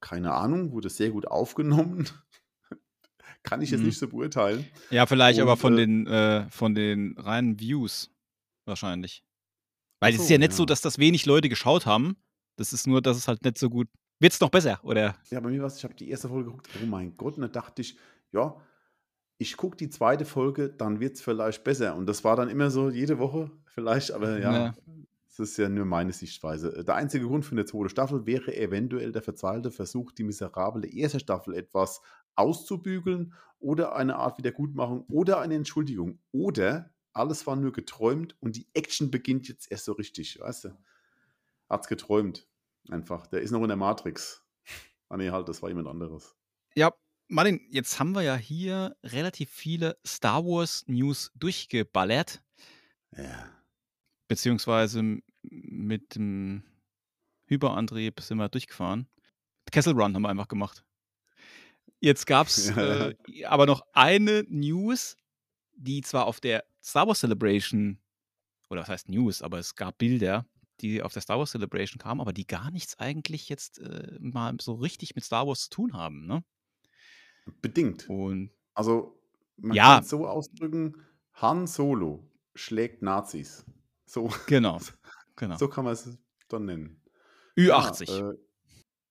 keine 0.01 0.33
Ahnung, 0.33 0.73
wurde 0.73 0.89
sehr 0.89 1.11
gut 1.11 1.27
aufgenommen. 1.27 2.09
Kann 3.43 3.63
ich 3.63 3.71
jetzt 3.71 3.81
mhm. 3.81 3.87
nicht 3.87 3.99
so 3.99 4.09
beurteilen. 4.09 4.67
Ja, 4.91 5.07
vielleicht 5.07 5.39
und, 5.39 5.43
aber 5.43 5.57
von, 5.57 5.75
äh, 5.75 5.77
den, 5.77 6.07
äh, 6.07 6.51
von 6.51 6.75
den 6.75 7.17
reinen 7.19 7.61
Views 7.61 8.11
wahrscheinlich. 8.67 9.25
Weil 10.01 10.13
so, 10.13 10.17
es 10.17 10.25
ist 10.25 10.31
ja 10.31 10.39
nicht 10.39 10.53
ja. 10.53 10.57
so, 10.57 10.65
dass 10.65 10.81
das 10.81 10.99
wenig 10.99 11.27
Leute 11.27 11.49
geschaut 11.49 11.85
haben. 11.85 12.17
Das 12.57 12.73
ist 12.73 12.87
nur, 12.87 13.03
dass 13.03 13.17
es 13.17 13.29
halt 13.29 13.45
nicht 13.45 13.59
so 13.59 13.71
gut 13.71 13.89
wird 14.21 14.33
es 14.33 14.41
noch 14.41 14.51
besser, 14.51 14.79
oder? 14.83 15.17
Ja, 15.31 15.41
bei 15.41 15.51
mir 15.51 15.61
war 15.61 15.67
es, 15.67 15.79
ich 15.79 15.85
habe 15.85 15.95
die 15.95 16.11
erste 16.11 16.29
Folge 16.29 16.51
geguckt, 16.51 16.69
oh 16.81 16.87
mein 16.87 17.17
Gott, 17.17 17.37
und 17.37 17.43
da 17.43 17.49
dachte 17.49 17.83
ich, 17.83 17.99
ja, 18.33 18.57
ich 19.39 19.57
gucke 19.57 19.77
die 19.77 19.89
zweite 19.89 20.25
Folge, 20.27 20.69
dann 20.69 21.01
wird 21.01 21.17
es 21.17 21.23
vielleicht 21.23 21.65
besser. 21.65 21.97
Und 21.97 22.07
das 22.07 22.23
war 22.23 22.37
dann 22.37 22.51
immer 22.51 22.71
so 22.71 22.91
jede 22.91 23.19
Woche 23.19 23.51
vielleicht, 23.65 24.13
aber 24.13 24.39
ja, 24.39 24.53
ja. 24.53 24.75
das 25.29 25.41
ist 25.41 25.57
ja 25.57 25.69
nur 25.71 25.87
meine 25.87 26.13
Sichtweise. 26.13 26.85
Der 26.85 26.95
einzige 26.95 27.27
Grund 27.27 27.47
für 27.47 27.53
eine 27.53 27.65
zweite 27.65 27.89
Staffel 27.89 28.27
wäre 28.27 28.55
eventuell 28.55 29.13
der 29.13 29.23
verzweifelte 29.23 29.71
Versuch, 29.71 30.13
die 30.13 30.25
miserable 30.25 30.87
erste 30.87 31.21
Staffel 31.21 31.55
etwas 31.55 32.03
auszubügeln 32.35 33.33
oder 33.59 33.97
eine 33.97 34.17
Art 34.17 34.37
Wiedergutmachung 34.37 35.07
oder 35.09 35.41
eine 35.41 35.55
Entschuldigung. 35.55 36.19
Oder 36.33 36.93
alles 37.15 37.47
war 37.47 37.57
nur 37.57 37.73
geträumt 37.73 38.37
und 38.41 38.57
die 38.57 38.69
Action 38.75 39.11
beginnt 39.11 39.49
jetzt 39.49 39.71
erst 39.73 39.87
so 39.87 39.93
richtig, 39.93 40.39
weißt 40.39 40.65
du? 40.65 40.77
hat's 41.71 41.89
geträumt. 41.89 42.47
Einfach. 42.89 43.27
Der 43.27 43.41
ist 43.41 43.51
noch 43.51 43.63
in 43.63 43.69
der 43.69 43.77
Matrix. 43.77 44.43
Ah 45.09 45.17
nee, 45.17 45.31
halt, 45.31 45.49
das 45.49 45.63
war 45.63 45.69
jemand 45.69 45.89
anderes. 45.89 46.37
Ja, 46.75 46.93
Martin, 47.29 47.61
jetzt 47.71 47.99
haben 47.99 48.13
wir 48.13 48.23
ja 48.23 48.37
hier 48.37 48.97
relativ 49.05 49.51
viele 49.51 49.99
Star 50.07 50.45
Wars 50.45 50.85
News 50.87 51.31
durchgeballert. 51.35 52.43
Ja. 53.17 53.51
Beziehungsweise 54.29 55.21
mit 55.43 56.15
dem 56.15 56.63
Hyperantrieb 57.47 58.21
sind 58.21 58.39
wir 58.39 58.49
durchgefahren. 58.49 59.09
Kessel 59.71 59.93
Run 59.95 60.15
haben 60.15 60.23
wir 60.23 60.29
einfach 60.29 60.49
gemacht. 60.49 60.85
Jetzt 62.01 62.27
gab 62.27 62.47
es 62.49 62.69
Ja. 62.77 63.09
äh, 63.09 63.45
aber 63.45 63.67
noch 63.67 63.87
eine 63.93 64.45
News, 64.49 65.17
die 65.75 66.01
zwar 66.03 66.27
auf 66.27 66.41
der 66.41 66.65
Star 66.83 67.07
Wars 67.07 67.21
Celebration, 67.21 67.99
oder 68.69 68.83
was 68.83 68.89
heißt 68.89 69.09
News, 69.09 69.43
aber 69.43 69.59
es 69.59 69.75
gab 69.75 69.99
Bilder, 69.99 70.47
die 70.81 71.03
auf 71.03 71.13
der 71.13 71.23
Star 71.23 71.39
Wars 71.39 71.51
Celebration 71.53 71.99
kamen, 71.99 72.21
aber 72.21 72.33
die 72.33 72.47
gar 72.47 72.71
nichts 72.71 72.99
eigentlich 72.99 73.49
jetzt 73.49 73.79
äh, 73.81 74.19
mal 74.21 74.57
so 74.61 74.75
richtig 74.75 75.15
mit 75.15 75.25
Star 75.25 75.47
Wars 75.47 75.65
zu 75.65 75.71
tun 75.71 75.93
haben. 75.95 76.27
Ne? 76.27 76.45
Bedingt. 77.63 78.09
Und 78.09 78.51
Also, 78.75 79.21
man 79.57 79.77
Ja. 79.77 79.95
kann 79.95 80.03
es 80.05 80.11
so 80.11 80.27
ausdrücken: 80.27 80.95
Han 81.35 81.67
Solo 81.67 82.29
schlägt 82.55 83.03
Nazis. 83.03 83.65
So, 84.07 84.31
genau, 84.47 84.79
genau. 85.37 85.57
so 85.57 85.69
kann 85.69 85.85
man 85.85 85.93
es 85.93 86.19
dann 86.49 86.65
nennen. 86.65 87.01
Ü80. 87.57 88.11
Ja, 88.11 88.31
äh, 88.31 88.35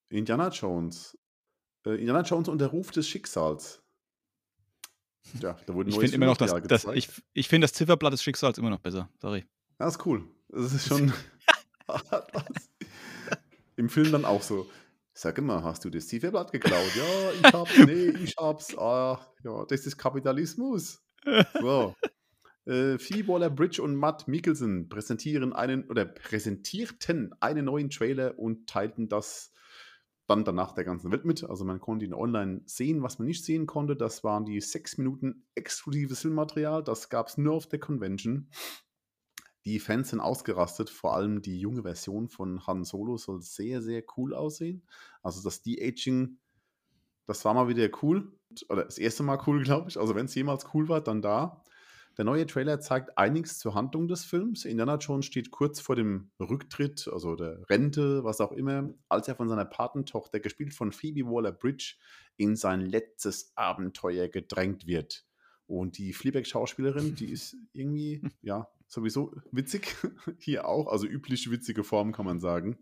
Indiana 0.10 0.50
Jones. 0.50 1.18
Äh, 1.86 1.96
Indiana 1.96 2.22
Jones 2.22 2.48
und 2.50 2.60
der 2.60 2.70
Ruf 2.70 2.92
des 2.92 3.08
Schicksals. 3.08 3.82
Ja, 5.40 5.54
da 5.66 5.74
wurde 5.76 5.90
ein 5.90 5.94
ich 5.94 6.00
finde 6.00 6.16
immer 6.16 6.26
noch 6.26 6.38
das, 6.38 6.54
das 6.64 6.86
ich, 6.96 7.10
ich 7.34 7.48
finde 7.48 7.66
das 7.66 7.74
Zifferblatt 7.74 8.14
des 8.14 8.24
Schicksals 8.24 8.58
immer 8.58 8.70
noch 8.72 8.80
besser. 8.80 9.10
Sorry. 9.22 9.46
Das 9.78 9.96
ist 9.96 10.06
cool. 10.06 10.28
Das 10.50 10.74
ist 10.74 10.88
schon. 10.88 11.14
Im 13.76 13.90
Film 13.90 14.12
dann 14.12 14.26
auch 14.26 14.42
so. 14.42 14.68
Sag 15.14 15.42
mal, 15.42 15.64
hast 15.64 15.84
du 15.84 15.90
das 15.90 16.08
Zifferblatt 16.08 16.52
geklaut? 16.52 16.96
Ja, 16.96 17.32
ich 17.32 17.44
hab's. 17.54 17.78
Nee, 17.86 18.10
ich 18.24 18.36
hab's. 18.38 18.78
Ah, 18.78 19.20
ja, 19.44 19.66
das 19.66 19.86
ist 19.86 19.98
Kapitalismus. 19.98 21.02
So. 21.60 21.96
Äh, 22.66 22.98
Waller-Bridge 23.28 23.82
und 23.82 23.96
Matt 23.96 24.28
Mikkelsen 24.28 24.90
präsentieren 24.90 25.54
einen 25.54 25.90
oder 25.90 26.06
präsentierten 26.06 27.34
einen 27.40 27.66
neuen 27.66 27.90
Trailer 27.90 28.38
und 28.38 28.70
teilten 28.70 29.10
das 29.10 29.52
dann 30.30 30.44
danach 30.46 30.74
der 30.74 30.84
ganzen 30.84 31.12
Welt 31.12 31.26
mit. 31.26 31.44
Also 31.44 31.66
man 31.66 31.80
konnte 31.80 32.06
ihn 32.06 32.14
online 32.14 32.62
sehen, 32.66 33.02
was 33.02 33.18
man 33.18 33.28
nicht 33.28 33.44
sehen 33.44 33.66
konnte. 33.66 33.96
Das 33.96 34.24
waren 34.24 34.46
die 34.46 34.62
sechs 34.62 34.98
Minuten 34.98 35.48
exklusives 35.56 36.22
Filmmaterial. 36.22 36.84
Das 36.84 37.10
gab 37.10 37.28
es 37.28 37.38
nur 37.38 37.56
auf 37.56 37.68
der 37.68 37.80
Convention. 37.80 38.50
Die 39.66 39.80
Fans 39.80 40.10
sind 40.10 40.20
ausgerastet, 40.20 40.90
vor 40.90 41.16
allem 41.16 41.42
die 41.42 41.60
junge 41.60 41.84
Version 41.84 42.30
von 42.30 42.66
Han 42.66 42.84
Solo 42.84 43.18
soll 43.18 43.42
sehr, 43.42 43.82
sehr 43.82 44.04
cool 44.18 44.34
aussehen. 44.34 44.84
Also 45.22 45.42
das 45.44 45.62
De-Aging, 45.62 46.38
das 47.28 47.44
war 47.46 47.54
mal 47.54 47.68
wieder 47.68 47.90
cool. 48.02 48.32
Oder 48.70 48.86
das 48.86 48.98
erste 48.98 49.24
Mal 49.24 49.40
cool, 49.48 49.64
glaube 49.64 49.90
ich. 49.90 50.00
Also 50.00 50.16
wenn 50.16 50.26
es 50.26 50.36
jemals 50.36 50.66
cool 50.74 50.88
war, 50.88 51.02
dann 51.02 51.22
da. 51.22 51.64
Der 52.18 52.26
neue 52.26 52.46
Trailer 52.46 52.82
zeigt 52.82 53.18
einiges 53.18 53.60
zur 53.60 53.76
Handlung 53.76 54.08
des 54.08 54.26
Films. 54.26 54.66
Indiana 54.66 54.96
Jones 54.96 55.26
steht 55.26 55.52
kurz 55.52 55.80
vor 55.80 55.96
dem 55.96 56.32
Rücktritt, 56.40 57.08
also 57.12 57.36
der 57.36 57.70
Rente, 57.70 58.24
was 58.26 58.42
auch 58.42 58.52
immer, 58.52 58.90
als 59.08 59.28
er 59.28 59.36
von 59.36 59.48
seiner 59.48 59.66
Patentochter, 59.66 60.40
gespielt 60.40 60.74
von 60.74 60.92
Phoebe 60.92 61.30
Waller-Bridge, 61.30 61.96
in 62.36 62.56
sein 62.56 62.82
letztes 62.82 63.54
Abenteuer 63.56 64.28
gedrängt 64.28 64.86
wird. 64.86 65.26
Und 65.66 65.98
die 65.98 66.12
Fleabag-Schauspielerin, 66.12 67.16
die 67.16 67.32
ist 67.32 67.56
irgendwie, 67.74 68.22
ja, 68.42 68.68
sowieso 68.90 69.34
witzig. 69.52 69.96
Hier 70.40 70.68
auch, 70.68 70.88
also 70.88 71.08
üblich 71.08 71.50
witzige 71.50 71.84
Form, 71.84 72.12
kann 72.12 72.26
man 72.26 72.40
sagen. 72.40 72.78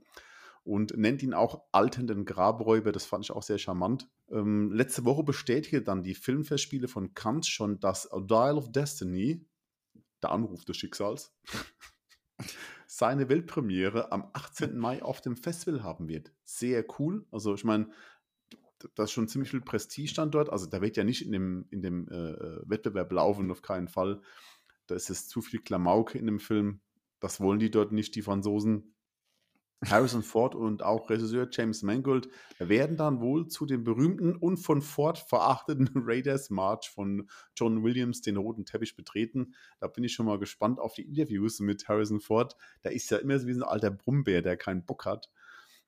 Und 0.63 0.97
nennt 0.97 1.23
ihn 1.23 1.33
auch 1.33 1.63
alternden 1.71 2.25
Grabräuber. 2.25 2.91
Das 2.91 3.05
fand 3.05 3.25
ich 3.25 3.31
auch 3.31 3.43
sehr 3.43 3.57
charmant. 3.57 4.09
Ähm, 4.29 4.71
letzte 4.71 5.05
Woche 5.05 5.23
bestätigte 5.23 5.81
dann 5.81 6.03
die 6.03 6.15
Filmfestspiele 6.15 6.87
von 6.87 7.13
Cannes 7.13 7.47
schon, 7.47 7.79
dass 7.79 8.11
A 8.11 8.19
Dial 8.19 8.57
of 8.57 8.71
Destiny, 8.71 9.45
der 10.21 10.31
Anruf 10.31 10.65
des 10.65 10.75
Schicksals, 10.75 11.33
seine 12.87 13.29
Weltpremiere 13.29 14.11
am 14.11 14.29
18. 14.33 14.77
Mai 14.77 15.01
auf 15.03 15.21
dem 15.21 15.37
Festival 15.37 15.83
haben 15.83 16.07
wird. 16.07 16.33
Sehr 16.43 16.85
cool. 16.99 17.25
Also 17.31 17.53
ich 17.53 17.63
meine, 17.63 17.89
da 18.95 19.03
ist 19.03 19.11
schon 19.11 19.27
ziemlich 19.27 19.51
viel 19.51 19.61
Prestige 19.61 20.13
dann 20.15 20.31
dort. 20.31 20.49
Also 20.49 20.65
da 20.67 20.81
wird 20.81 20.97
ja 20.97 21.03
nicht 21.03 21.25
in 21.25 21.31
dem, 21.31 21.65
in 21.69 21.81
dem 21.81 22.07
äh, 22.09 22.69
Wettbewerb 22.69 23.11
laufen, 23.11 23.51
auf 23.51 23.61
keinen 23.61 23.87
Fall. 23.87 24.21
Da 24.87 24.95
ist 24.95 25.09
es 25.09 25.27
zu 25.27 25.41
viel 25.41 25.61
Klamauk 25.61 26.15
in 26.15 26.25
dem 26.25 26.39
Film. 26.39 26.81
Das 27.19 27.39
wollen 27.41 27.59
die 27.59 27.71
dort 27.71 27.91
nicht, 27.91 28.15
die 28.15 28.21
Franzosen. 28.21 28.93
Harrison 29.85 30.23
Ford 30.23 30.55
und 30.55 30.81
auch 30.81 31.09
Regisseur 31.09 31.47
James 31.51 31.83
Mangold 31.83 32.29
werden 32.57 32.97
dann 32.97 33.21
wohl 33.21 33.47
zu 33.47 33.67
dem 33.67 33.83
berühmten 33.83 34.35
und 34.35 34.57
von 34.57 34.81
Ford 34.81 35.19
verachteten 35.19 35.89
Raiders 35.95 36.49
March 36.49 36.89
von 36.89 37.29
John 37.55 37.83
Williams 37.83 38.21
den 38.21 38.37
roten 38.37 38.65
Teppich 38.65 38.95
betreten. 38.95 39.53
Da 39.79 39.87
bin 39.87 40.03
ich 40.03 40.13
schon 40.13 40.25
mal 40.25 40.39
gespannt 40.39 40.79
auf 40.79 40.95
die 40.95 41.03
Interviews 41.03 41.59
mit 41.59 41.87
Harrison 41.87 42.19
Ford. 42.19 42.55
Der 42.83 42.93
ist 42.93 43.11
ja 43.11 43.17
immer 43.17 43.37
so 43.37 43.45
wie 43.45 43.53
ein 43.53 43.61
alter 43.61 43.91
Brummbär, 43.91 44.41
der 44.41 44.57
keinen 44.57 44.83
Bock 44.83 45.05
hat. 45.05 45.29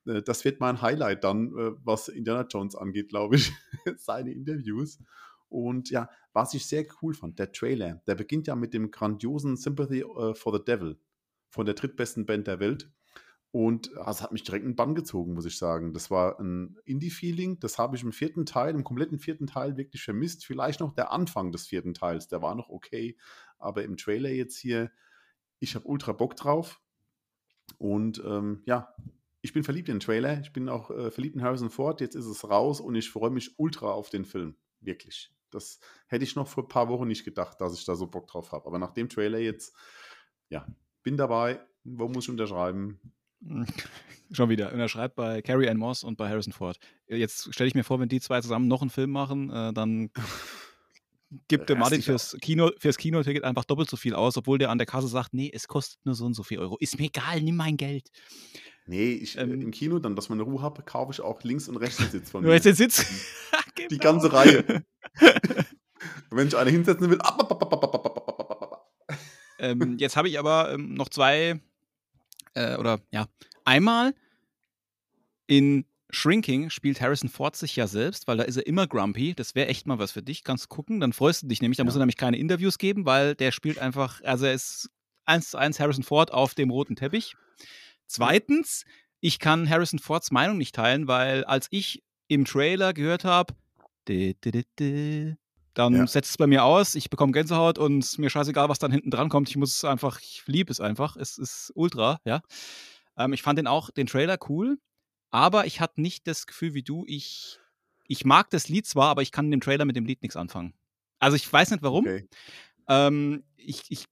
Äh, 0.06 0.22
Das 0.22 0.46
wird 0.46 0.60
mein 0.60 0.82
Highlight 0.82 1.24
dann, 1.24 1.58
äh, 1.58 1.72
was 1.84 2.10
Indiana 2.10 2.46
Jones 2.48 2.76
angeht, 2.76 3.10
glaube 3.10 3.38
ich. 3.38 3.52
Seine 3.98 4.32
Interviews. 4.32 5.00
Und 5.50 5.90
ja, 5.90 6.10
was 6.32 6.54
ich 6.54 6.66
sehr 6.66 6.86
cool 7.02 7.14
fand, 7.14 7.40
der 7.40 7.52
Trailer, 7.52 8.02
der 8.08 8.16
beginnt 8.16 8.48
ja 8.48 8.56
mit 8.56 8.74
dem 8.74 8.92
grandiosen 8.92 9.58
Sympathy 9.58 10.02
äh, 10.02 10.34
for 10.34 10.54
the 10.56 10.64
Devil 10.64 11.00
von 11.50 11.66
der 11.66 11.76
drittbesten 11.76 12.26
Band 12.26 12.48
der 12.48 12.60
Welt. 12.60 12.90
Und 13.52 13.92
das 13.96 14.22
hat 14.22 14.32
mich 14.32 14.44
direkt 14.44 14.64
in 14.64 14.72
den 14.72 14.76
Bann 14.76 14.94
gezogen, 14.94 15.34
muss 15.34 15.46
ich 15.46 15.58
sagen. 15.58 15.92
Das 15.92 16.12
war 16.12 16.40
ein 16.40 16.78
Indie-Feeling. 16.86 17.60
Das 17.60 17.80
habe 17.80 17.96
ich 17.96 18.04
im 18.04 18.12
vierten 18.12 18.46
Teil, 18.46 18.76
im 18.76 18.84
kompletten 18.84 19.18
vierten 19.18 19.48
Teil 19.48 19.76
wirklich 19.76 20.04
vermisst. 20.04 20.46
Vielleicht 20.46 20.82
noch 20.82 20.94
der 20.94 21.12
Anfang 21.12 21.52
des 21.52 21.66
vierten 21.66 21.96
Teils, 21.96 22.28
der 22.28 22.44
war 22.44 22.54
noch 22.54 22.70
okay. 22.70 23.18
Aber 23.58 23.84
im 23.84 23.98
Trailer 23.98 24.30
jetzt 24.30 24.58
hier, 24.58 24.92
ich 25.60 25.74
habe 25.74 25.88
ultra 25.88 26.12
Bock 26.12 26.36
drauf. 26.36 26.80
Und 27.80 28.22
ähm, 28.24 28.62
ja, 28.66 28.94
ich 29.42 29.54
bin 29.54 29.64
verliebt 29.64 29.90
in 29.90 29.96
den 29.96 30.02
Trailer. 30.02 30.40
Ich 30.42 30.54
bin 30.54 30.70
auch 30.70 30.92
äh, 30.92 31.10
verliebt 31.10 31.36
in 31.36 31.42
Harrison 31.42 31.72
Ford. 31.72 32.02
Jetzt 32.02 32.16
ist 32.16 32.28
es 32.28 32.48
raus 32.48 32.80
und 32.80 32.94
ich 32.94 33.10
freue 33.10 33.32
mich 33.32 33.58
ultra 33.58 33.92
auf 33.92 34.12
den 34.12 34.26
Film. 34.26 34.58
Wirklich. 34.80 35.34
Das 35.52 35.80
hätte 36.08 36.24
ich 36.24 36.36
noch 36.36 36.48
vor 36.48 36.64
ein 36.64 36.68
paar 36.70 36.90
Wochen 36.90 37.08
nicht 37.08 37.24
gedacht, 37.26 37.60
dass 37.62 37.74
ich 37.78 37.86
da 37.86 37.96
so 37.96 38.08
Bock 38.08 38.28
drauf 38.28 38.52
habe. 38.52 38.66
Aber 38.66 38.80
nach 38.80 38.92
dem 38.94 39.10
Trailer 39.10 39.40
jetzt, 39.40 39.76
ja, 40.50 40.68
bin 41.04 41.18
dabei. 41.18 41.60
Wo 41.84 42.08
muss 42.08 42.26
ich 42.26 42.30
unterschreiben? 42.30 43.00
Schon 44.32 44.50
wieder. 44.50 44.72
Und 44.74 44.80
er 44.80 44.90
schreibt 44.90 45.16
bei 45.16 45.42
Carrie 45.42 45.70
Ann 45.70 45.78
Moss 45.78 46.04
und 46.04 46.18
bei 46.18 46.30
Harrison 46.30 46.54
Ford. 46.54 46.78
Jetzt 47.08 47.54
stelle 47.54 47.68
ich 47.68 47.74
mir 47.76 47.84
vor, 47.84 48.00
wenn 48.00 48.10
die 48.10 48.20
zwei 48.22 48.42
zusammen 48.42 48.68
noch 48.68 48.82
einen 48.82 48.90
Film 48.92 49.12
machen, 49.12 49.50
äh, 49.50 49.74
dann 49.74 50.12
gibt 51.48 51.70
der 51.70 51.78
Martin 51.78 52.02
fürs, 52.02 52.36
Kino, 52.42 52.72
fürs 52.78 52.98
Kinoticket 52.98 53.44
einfach 53.44 53.64
doppelt 53.66 53.90
so 53.90 53.98
viel 53.98 54.14
aus, 54.14 54.36
obwohl 54.38 54.58
der 54.58 54.70
an 54.72 54.78
der 54.78 54.88
Kasse 54.88 55.08
sagt, 55.08 55.34
nee, 55.34 55.50
es 55.54 55.68
kostet 55.68 56.00
nur 56.06 56.16
so 56.16 56.26
und 56.26 56.34
so 56.34 56.44
viel 56.44 56.60
Euro. 56.60 56.78
Ist 56.80 57.00
mir 57.00 57.06
egal, 57.06 57.42
nimm 57.42 57.56
mein 57.56 57.78
Geld. 57.78 58.10
Nee, 58.86 59.14
ich, 59.14 59.38
äh, 59.38 59.42
Ähm, 59.42 59.62
im 59.62 59.72
Kino, 59.72 60.00
dann, 60.00 60.16
dass 60.16 60.30
man 60.30 60.40
Ruhe 60.42 60.62
habe, 60.62 60.82
kaufe 60.84 61.12
ich 61.14 61.22
auch 61.22 61.42
links 61.44 61.68
und 61.70 61.78
rechts 61.78 61.98
den 61.98 62.10
Sitz 62.10 62.32
von 62.32 62.42
Nur 62.42 62.50
mir. 62.52 62.56
jetzt 62.56 62.66
den 62.66 62.76
Sitz. 62.76 63.06
Die 63.78 63.88
Genau. 63.98 64.04
ganze 64.04 64.34
Reihe 64.34 64.84
wenn 66.30 66.48
ich 66.48 66.58
eine 66.58 66.70
hinsetzen 66.70 67.10
will. 67.10 67.20
Ab, 67.22 67.40
ab, 67.40 67.84
ab, 67.84 68.90
ähm, 69.60 69.98
jetzt 69.98 70.16
habe 70.16 70.30
ich 70.30 70.40
aber 70.40 70.74
ähm, 70.74 70.94
noch 70.94 71.10
zwei 71.10 71.60
äh, 72.54 72.76
oder 72.78 73.00
ja, 73.12 73.28
einmal 73.66 74.14
in 75.48 75.86
Shrinking 76.12 76.70
spielt 76.70 77.02
Harrison 77.02 77.30
Ford 77.30 77.56
sich 77.56 77.76
ja 77.76 77.86
selbst, 77.86 78.28
weil 78.28 78.38
da 78.38 78.44
ist 78.44 78.58
er 78.58 78.66
immer 78.66 78.88
grumpy. 78.88 79.36
Das 79.36 79.54
wäre 79.54 79.68
echt 79.68 79.86
mal 79.86 80.00
was 80.00 80.12
für 80.12 80.24
dich. 80.24 80.44
Kannst 80.44 80.70
gucken, 80.70 81.00
dann 81.00 81.14
freust 81.14 81.44
du 81.44 81.48
dich 81.48 81.62
nämlich. 81.62 81.78
Da 81.78 81.82
ja. 81.82 81.86
muss 81.86 81.96
er 81.96 82.00
nämlich 82.00 82.18
keine 82.18 82.38
Interviews 82.38 82.78
geben, 82.78 83.06
weil 83.06 83.36
der 83.36 83.52
spielt 83.52 83.78
einfach, 83.78 84.22
also 84.24 84.46
er 84.46 84.54
ist 84.54 84.90
eins 85.26 85.52
zu 85.52 85.58
eins 85.58 85.80
Harrison 85.80 86.04
Ford 86.04 86.32
auf 86.32 86.56
dem 86.56 86.72
roten 86.72 86.96
Teppich. 86.96 87.36
Zweitens, 88.08 88.86
ich 89.20 89.38
kann 89.38 89.70
Harrison 89.70 90.00
Fords 90.00 90.32
Meinung 90.32 90.58
nicht 90.58 90.74
teilen, 90.74 91.08
weil 91.08 91.44
als 91.44 91.68
ich 91.70 92.02
im 92.28 92.46
Trailer 92.46 92.94
gehört 92.94 93.24
habe, 93.24 93.54
dann 95.74 95.94
Ja. 95.96 96.08
setzt 96.08 96.32
es 96.32 96.38
bei 96.38 96.48
mir 96.48 96.64
aus, 96.64 96.96
ich 96.96 97.10
bekomme 97.10 97.32
Gänsehaut 97.32 97.78
und 97.78 98.18
mir 98.18 98.30
scheißegal, 98.30 98.70
was 98.70 98.80
dann 98.80 98.92
hinten 98.92 99.12
dran 99.12 99.30
kommt. 99.30 99.50
Ich 99.50 99.58
muss 99.58 99.76
es 99.78 99.84
einfach, 99.86 100.20
ich 100.20 100.44
liebe 100.46 100.72
es 100.72 100.80
einfach. 100.82 101.16
Es 101.16 101.38
ist 101.38 101.72
ultra, 101.76 102.20
ja. 102.26 102.42
Ähm, 103.18 103.34
ich 103.34 103.42
fand 103.42 103.58
den 103.60 103.68
auch, 103.68 103.90
den 103.92 104.08
Trailer 104.08 104.38
cool, 104.50 104.78
aber 105.32 105.66
ich 105.66 105.80
hatte 105.80 106.02
nicht 106.02 106.28
das 106.28 106.48
Gefühl 106.48 106.74
wie 106.74 106.84
du, 106.84 107.06
ich, 107.08 107.60
ich 108.08 108.26
mag 108.26 108.50
das 108.50 108.68
Lied 108.68 108.88
zwar, 108.88 109.10
aber 109.10 109.22
ich 109.22 109.32
kann 109.32 109.46
in 109.46 109.52
dem 109.52 109.62
Trailer 109.62 109.86
mit 109.86 109.96
dem 109.96 110.06
Lied 110.06 110.22
nichts 110.22 110.36
anfangen. 110.36 110.74
Also 111.20 111.36
ich 111.36 111.52
weiß 111.52 111.72
nicht 111.72 111.84
warum. 111.84 112.06
Okay. 112.06 112.28
Ähm, 112.88 113.44
ich, 113.56 113.84
ich, 113.90 114.06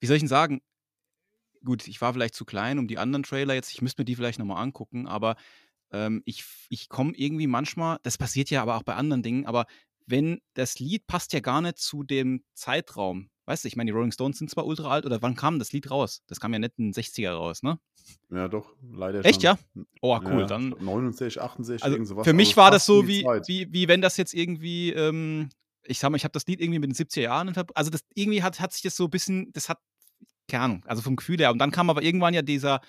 wie 0.00 0.06
soll 0.06 0.16
ich 0.16 0.22
denn 0.22 0.28
sagen? 0.28 0.60
Gut, 1.64 1.88
ich 1.88 2.00
war 2.00 2.12
vielleicht 2.12 2.34
zu 2.34 2.44
klein 2.44 2.78
um 2.78 2.88
die 2.88 2.98
anderen 2.98 3.22
Trailer 3.22 3.54
jetzt. 3.54 3.72
Ich 3.72 3.80
müsste 3.80 4.02
mir 4.02 4.04
die 4.04 4.16
vielleicht 4.16 4.38
nochmal 4.38 4.62
angucken, 4.62 5.06
aber 5.06 5.36
ähm, 5.94 6.22
ich, 6.26 6.44
ich 6.68 6.88
komme 6.88 7.12
irgendwie 7.14 7.46
manchmal, 7.46 7.98
das 8.02 8.18
passiert 8.18 8.50
ja 8.50 8.60
aber 8.62 8.76
auch 8.76 8.82
bei 8.82 8.94
anderen 8.96 9.22
Dingen, 9.22 9.46
aber 9.46 9.64
wenn 10.06 10.40
das 10.54 10.78
Lied 10.80 11.06
passt 11.06 11.32
ja 11.32 11.40
gar 11.40 11.62
nicht 11.62 11.78
zu 11.78 12.02
dem 12.02 12.42
Zeitraum. 12.52 13.30
weißt 13.46 13.64
du, 13.64 13.68
ich 13.68 13.76
meine, 13.76 13.90
die 13.90 13.94
Rolling 13.96 14.12
Stones 14.12 14.38
sind 14.38 14.50
zwar 14.50 14.66
ultra 14.66 14.90
alt, 14.90 15.06
oder 15.06 15.22
wann 15.22 15.34
kam 15.34 15.58
das 15.58 15.72
Lied 15.72 15.90
raus? 15.90 16.22
Das 16.26 16.40
kam 16.40 16.52
ja 16.52 16.58
nicht 16.58 16.74
in 16.78 16.92
den 16.92 16.94
60er 16.94 17.30
raus, 17.30 17.62
ne? 17.62 17.78
Ja, 18.30 18.48
doch, 18.48 18.74
leider 18.92 19.24
Echt, 19.24 19.42
schon. 19.42 19.56
ja? 19.76 19.84
Oh, 20.02 20.18
cool, 20.24 20.40
Ja, 20.40 20.46
dann. 20.46 20.74
69, 20.80 21.40
68, 21.40 21.84
Also 21.84 21.94
irgend 21.96 22.08
sowas. 22.08 22.24
für 22.26 22.32
mich 22.34 22.48
also 22.48 22.56
war 22.56 22.70
das 22.70 22.84
so 22.86 23.06
wie, 23.08 23.22
Zeit. 23.22 23.48
wie, 23.48 23.72
wie 23.72 23.88
wenn 23.88 24.00
das 24.02 24.16
jetzt 24.18 24.34
irgendwie, 24.34 24.92
ähm, 24.92 25.48
ich 25.84 25.98
sag 26.00 26.10
mal, 26.10 26.16
ich 26.16 26.24
habe 26.24 26.32
das 26.32 26.46
Lied 26.46 26.60
irgendwie 26.60 26.80
mit 26.80 26.90
den 26.90 26.94
70er 27.06 27.20
Jahren, 27.22 27.54
also 27.74 27.90
das 27.90 28.02
irgendwie 28.14 28.42
hat, 28.42 28.60
hat 28.60 28.72
sich 28.72 28.82
das 28.82 28.96
so 28.96 29.04
ein 29.04 29.10
bisschen, 29.10 29.52
das 29.52 29.68
hat, 29.70 29.78
keine 30.48 30.64
Ahnung, 30.64 30.84
also 30.86 31.00
vom 31.02 31.16
Gefühl 31.16 31.38
her. 31.38 31.50
Und 31.52 31.58
dann 31.58 31.70
kam 31.70 31.88
aber 31.88 32.02
irgendwann 32.02 32.34
ja 32.34 32.42
dieser, 32.42 32.80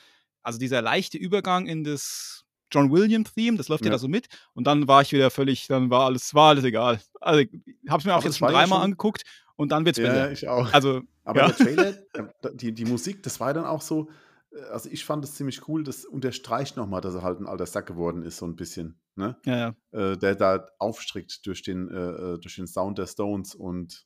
also 0.41 0.59
dieser 0.59 0.81
leichte 0.81 1.17
Übergang 1.17 1.65
in 1.67 1.83
das 1.85 2.44
John 2.71 2.91
Williams-Theme, 2.91 3.57
das 3.57 3.67
läuft 3.69 3.83
ja. 3.85 3.87
Ja. 3.89 3.93
da 3.93 3.99
so 3.99 4.07
mit. 4.07 4.27
Und 4.53 4.65
dann 4.67 4.87
war 4.87 5.01
ich 5.01 5.11
wieder 5.11 5.29
völlig, 5.31 5.67
dann 5.67 5.89
war 5.89 6.05
alles, 6.05 6.33
war 6.33 6.49
alles 6.49 6.63
egal. 6.63 6.99
Also 7.21 7.41
ich 7.41 7.49
habe 7.89 7.99
es 7.99 8.05
mir 8.05 8.13
auch 8.13 8.17
Aber 8.17 8.25
jetzt 8.25 8.37
schon 8.37 8.47
ja 8.49 8.53
dreimal 8.53 8.77
schon- 8.79 8.83
angeguckt 8.85 9.23
und 9.55 9.71
dann 9.71 9.85
wird's 9.85 9.97
Ja, 9.99 10.05
besser. 10.11 10.31
ich 10.31 10.47
auch. 10.47 10.73
Also, 10.73 11.01
Aber 11.23 11.41
ja. 11.41 11.47
der 11.47 11.55
Trailer, 11.55 11.93
die, 12.53 12.73
die 12.73 12.85
Musik, 12.85 13.23
das 13.23 13.39
war 13.39 13.53
dann 13.53 13.65
auch 13.65 13.81
so, 13.81 14.09
äh, 14.51 14.61
also 14.71 14.89
ich 14.89 15.05
fand 15.05 15.23
es 15.23 15.35
ziemlich 15.35 15.67
cool, 15.67 15.83
das 15.83 16.05
unterstreicht 16.05 16.75
nochmal, 16.77 17.01
dass 17.01 17.15
er 17.15 17.21
halt 17.23 17.39
ein 17.39 17.47
alter 17.47 17.65
Sack 17.65 17.85
geworden 17.85 18.23
ist, 18.23 18.37
so 18.37 18.45
ein 18.47 18.55
bisschen, 18.55 18.99
ne? 19.15 19.37
ja, 19.45 19.75
ja. 19.91 20.11
Äh, 20.11 20.17
der 20.17 20.35
da 20.35 20.65
aufstrickt 20.79 21.45
durch 21.45 21.61
den, 21.63 21.87
äh, 21.89 21.93
äh, 22.33 22.39
durch 22.39 22.55
den 22.55 22.67
Sound 22.67 22.97
der 22.97 23.07
Stones 23.07 23.55
und 23.55 24.05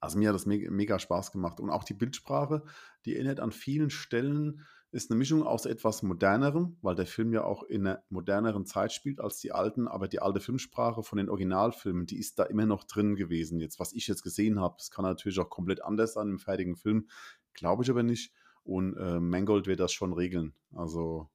also 0.00 0.18
mir 0.18 0.28
hat 0.30 0.34
das 0.34 0.44
mega, 0.46 0.70
mega 0.72 0.98
Spaß 0.98 1.30
gemacht. 1.30 1.60
Und 1.60 1.70
auch 1.70 1.84
die 1.84 1.94
Bildsprache, 1.94 2.64
die 3.04 3.14
erinnert 3.14 3.38
an 3.38 3.52
vielen 3.52 3.90
Stellen, 3.90 4.66
ist 4.90 5.10
eine 5.10 5.18
Mischung 5.18 5.42
aus 5.42 5.66
etwas 5.66 6.02
modernerem, 6.02 6.76
weil 6.80 6.94
der 6.94 7.06
Film 7.06 7.32
ja 7.32 7.44
auch 7.44 7.62
in 7.64 7.86
einer 7.86 8.02
moderneren 8.08 8.64
Zeit 8.64 8.92
spielt 8.92 9.20
als 9.20 9.38
die 9.38 9.52
alten, 9.52 9.86
aber 9.86 10.08
die 10.08 10.20
alte 10.20 10.40
Filmsprache 10.40 11.02
von 11.02 11.18
den 11.18 11.28
Originalfilmen, 11.28 12.06
die 12.06 12.18
ist 12.18 12.38
da 12.38 12.44
immer 12.44 12.64
noch 12.66 12.84
drin 12.84 13.14
gewesen. 13.14 13.60
Jetzt, 13.60 13.78
was 13.78 13.92
ich 13.92 14.06
jetzt 14.06 14.22
gesehen 14.22 14.60
habe, 14.60 14.76
es 14.78 14.90
kann 14.90 15.04
natürlich 15.04 15.38
auch 15.38 15.50
komplett 15.50 15.82
anders 15.84 16.14
sein 16.14 16.28
im 16.28 16.38
fertigen 16.38 16.76
Film, 16.76 17.08
glaube 17.52 17.82
ich 17.84 17.90
aber 17.90 18.02
nicht. 18.02 18.32
Und 18.64 18.96
äh, 18.96 19.20
Mangold 19.20 19.66
wird 19.66 19.80
das 19.80 19.92
schon 19.92 20.12
regeln. 20.12 20.54
Also 20.74 21.28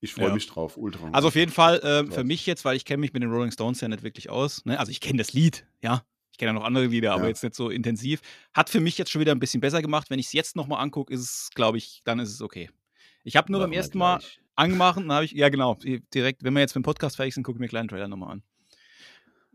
ich 0.00 0.14
freue 0.14 0.28
Ja. 0.28 0.34
mich 0.34 0.46
drauf, 0.46 0.76
ultra. 0.76 1.10
Also 1.12 1.28
auf 1.28 1.34
jeden 1.34 1.52
Fall 1.52 1.78
äh, 1.80 2.10
für 2.10 2.24
mich 2.24 2.44
jetzt, 2.46 2.64
weil 2.64 2.76
ich 2.76 2.84
kenne 2.84 3.00
mich 3.00 3.12
mit 3.12 3.22
den 3.22 3.30
Rolling 3.30 3.52
Stones 3.52 3.80
ja 3.80 3.88
nicht 3.88 4.02
wirklich 4.02 4.30
aus. 4.30 4.64
Ne? 4.64 4.78
Also 4.78 4.90
ich 4.90 5.00
kenne 5.00 5.18
das 5.18 5.32
Lied, 5.32 5.66
ja. 5.82 6.02
Ich 6.32 6.38
kenne 6.38 6.48
ja 6.48 6.52
noch 6.54 6.64
andere 6.64 6.86
Lieder, 6.86 7.12
aber 7.12 7.22
Ja. 7.24 7.28
jetzt 7.28 7.42
nicht 7.44 7.54
so 7.54 7.68
intensiv. 7.70 8.20
Hat 8.54 8.68
für 8.70 8.80
mich 8.80 8.98
jetzt 8.98 9.10
schon 9.10 9.20
wieder 9.20 9.32
ein 9.32 9.38
bisschen 9.38 9.60
besser 9.60 9.80
gemacht. 9.82 10.10
Wenn 10.10 10.18
ich 10.18 10.26
es 10.26 10.32
jetzt 10.32 10.56
nochmal 10.56 10.82
angucke, 10.82 11.12
ist 11.12 11.20
es, 11.20 11.50
glaube 11.54 11.78
ich, 11.78 12.00
dann 12.04 12.18
ist 12.18 12.30
es 12.30 12.40
okay. 12.42 12.70
Ich 13.22 13.36
habe 13.36 13.52
nur 13.52 13.60
Machen 13.60 13.70
beim 13.70 13.76
ersten 13.78 13.98
Mal 13.98 14.18
gleich. 14.18 14.40
angemacht 14.56 14.96
und 14.98 15.12
habe 15.12 15.24
ich, 15.26 15.32
ja 15.32 15.48
genau, 15.50 15.76
direkt, 16.14 16.42
wenn 16.42 16.54
wir 16.54 16.60
jetzt 16.60 16.74
mit 16.74 16.82
dem 16.82 16.84
Podcast 16.84 17.16
fertig 17.16 17.34
sind, 17.34 17.44
gucke 17.44 17.56
ich 17.56 17.60
mir 17.60 17.64
einen 17.66 17.70
kleinen 17.70 17.88
Trailer 17.88 18.08
nochmal 18.08 18.32
an. 18.32 18.42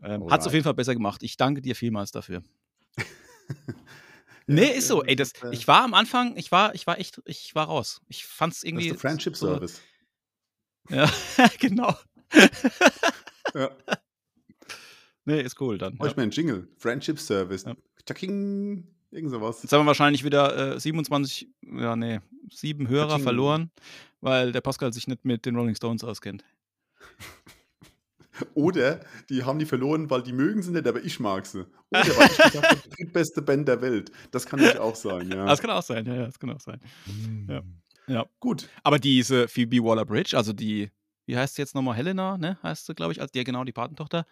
Ähm, 0.02 0.30
Hat 0.30 0.40
es 0.40 0.46
auf 0.46 0.52
jeden 0.54 0.64
Fall 0.64 0.74
besser 0.74 0.94
gemacht. 0.94 1.22
Ich 1.24 1.36
danke 1.36 1.60
dir 1.60 1.74
vielmals 1.76 2.10
dafür. 2.12 2.42
Nee, 4.50 4.70
ist 4.70 4.88
so. 4.88 5.04
Ey, 5.04 5.14
das, 5.14 5.32
äh, 5.42 5.50
ich 5.52 5.68
war 5.68 5.84
am 5.84 5.92
Anfang, 5.92 6.34
ich 6.38 6.50
war, 6.50 6.74
ich 6.74 6.86
war 6.86 6.98
echt, 6.98 7.20
ich 7.26 7.54
war 7.54 7.66
raus. 7.66 8.00
Ich 8.08 8.24
fand 8.24 8.54
es 8.54 8.60
das 8.60 8.64
irgendwie. 8.64 8.86
ist 8.86 8.92
der 8.94 8.98
Friendship 9.00 9.36
so, 9.36 9.46
Service. 9.46 9.82
Ja, 10.88 11.10
genau. 11.58 11.94
Ja. 13.54 13.70
Nee, 15.28 15.42
ist 15.42 15.60
cool 15.60 15.76
dann. 15.78 15.94
Oh, 16.00 16.04
Ja. 16.04 16.10
ich 16.10 16.16
meine 16.16 16.30
Jingle. 16.32 16.66
Friendship 16.78 17.18
Service. 17.20 17.64
Ja. 17.64 17.74
Taking. 18.06 18.86
Irgend 19.10 19.30
sowas. 19.30 19.62
Jetzt 19.62 19.72
haben 19.72 19.82
wir 19.82 19.86
wahrscheinlich 19.88 20.24
wieder 20.24 20.74
äh, 20.76 20.80
27, 20.80 21.48
ja, 21.78 21.96
nee, 21.96 22.20
sieben 22.52 22.88
Hörer 22.88 23.08
Ka-ching. 23.08 23.22
verloren, 23.24 23.70
weil 24.20 24.52
der 24.52 24.60
Pascal 24.60 24.92
sich 24.92 25.06
nicht 25.06 25.24
mit 25.24 25.46
den 25.46 25.56
Rolling 25.56 25.74
Stones 25.74 26.02
auskennt. 26.04 26.44
Oder 28.54 29.00
die 29.30 29.42
haben 29.44 29.58
die 29.58 29.64
verloren, 29.66 30.10
weil 30.10 30.22
die 30.22 30.32
mögen 30.32 30.62
sie 30.62 30.70
nicht, 30.72 30.86
aber 30.86 31.02
ich 31.02 31.18
mag 31.20 31.44
sie. 31.46 31.60
Oder 31.90 32.16
weil 32.16 32.26
ich 32.30 32.38
habe, 32.62 32.76
die 32.84 32.90
drittbeste 32.90 33.42
Band 33.42 33.66
der 33.66 33.80
Welt. 33.82 34.12
Das 34.30 34.46
kann 34.46 34.60
natürlich 34.60 34.80
auch 34.80 34.94
sein, 34.94 35.28
ja. 35.30 35.46
Das 35.46 35.60
kann 35.60 35.70
auch 35.70 35.82
sein, 35.82 36.06
ja, 36.06 36.14
ja, 36.14 36.26
das 36.26 36.38
kann 36.38 36.50
auch 36.50 36.60
sein. 36.60 36.80
ja. 37.48 37.62
Ja. 38.06 38.24
Gut. 38.40 38.68
Aber 38.82 38.98
diese 38.98 39.48
Phoebe 39.48 39.82
Waller-Bridge, 39.84 40.34
also 40.36 40.52
die, 40.54 40.90
wie 41.26 41.36
heißt 41.36 41.56
sie 41.56 41.62
jetzt 41.62 41.74
nochmal, 41.74 41.94
Helena, 41.96 42.38
ne, 42.38 42.58
heißt 42.62 42.86
sie, 42.86 42.94
glaube 42.94 43.12
ich, 43.12 43.20
als 43.20 43.32
die, 43.32 43.38
ja, 43.38 43.44
genau, 43.44 43.64
die 43.64 43.72
Patentochter, 43.72 44.24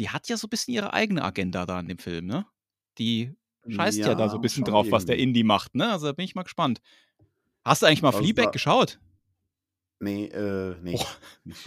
die 0.00 0.08
hat 0.08 0.28
ja 0.28 0.36
so 0.38 0.46
ein 0.46 0.50
bisschen 0.50 0.72
ihre 0.72 0.94
eigene 0.94 1.22
Agenda 1.22 1.66
da 1.66 1.78
in 1.78 1.86
dem 1.86 1.98
Film, 1.98 2.26
ne? 2.26 2.46
Die 2.96 3.34
scheißt 3.68 3.98
ja, 3.98 4.14
da 4.14 4.30
so 4.30 4.36
ein 4.36 4.40
bisschen 4.40 4.64
drauf, 4.64 4.90
was 4.90 5.04
der 5.04 5.16
irgendwie. 5.16 5.40
Indie 5.40 5.44
macht, 5.44 5.74
ne? 5.74 5.92
Also 5.92 6.06
da 6.06 6.12
bin 6.12 6.24
ich 6.24 6.34
mal 6.34 6.42
gespannt. 6.42 6.80
Hast 7.66 7.82
du 7.82 7.86
eigentlich 7.86 8.00
mal 8.00 8.08
Also 8.08 8.20
Fleabag 8.20 8.50
geschaut? 8.52 8.98
Nee, 9.98 10.24
äh, 10.28 10.76
nee. 10.80 10.96
Oh. 10.98 11.04
Nicht. 11.44 11.66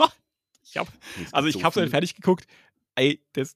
Ich 0.63 0.77
hab, 0.77 0.87
es 1.23 1.31
Also 1.31 1.47
ich 1.47 1.53
so 1.53 1.63
habe 1.63 1.75
dann 1.75 1.83
viel. 1.83 1.91
fertig 1.91 2.15
geguckt. 2.15 2.47
Ey, 2.95 3.23
das 3.33 3.55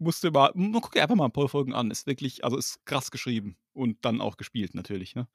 musst 0.00 0.24
du 0.24 0.32
mal, 0.32 0.52
guck 0.54 0.90
dir 0.92 1.02
einfach 1.02 1.14
mal 1.14 1.26
ein 1.26 1.32
paar 1.32 1.48
Folgen 1.48 1.72
an. 1.72 1.92
Ist 1.92 2.08
wirklich, 2.08 2.42
also 2.42 2.56
ist 2.56 2.84
krass 2.86 3.12
geschrieben 3.12 3.56
und 3.72 4.04
dann 4.04 4.20
auch 4.20 4.36
gespielt 4.36 4.74
natürlich, 4.74 5.14
ne? 5.14 5.28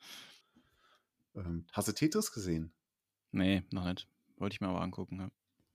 Ähm, 1.36 1.66
hast 1.72 1.88
du 1.88 1.94
Tetris 1.94 2.34
gesehen? 2.34 2.74
Nee, 3.32 3.64
noch 3.72 3.86
nicht. 3.86 4.10
Wollte 4.36 4.56
ich 4.56 4.60
mir 4.60 4.68
aber 4.68 4.82
angucken. 4.82 5.20
Ja. 5.20 5.32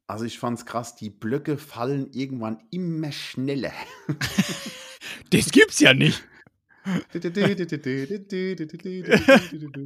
Also 0.09 0.25
ich 0.25 0.39
fand's 0.39 0.65
krass, 0.67 0.95
die 0.95 1.11
Blöcke 1.11 1.59
fallen 1.59 2.11
irgendwann 2.13 2.63
immer 2.71 3.13
schneller. 3.13 3.73
Das 5.31 5.51
gibt's 5.51 5.81
ja 5.81 5.93
nicht. 5.93 6.23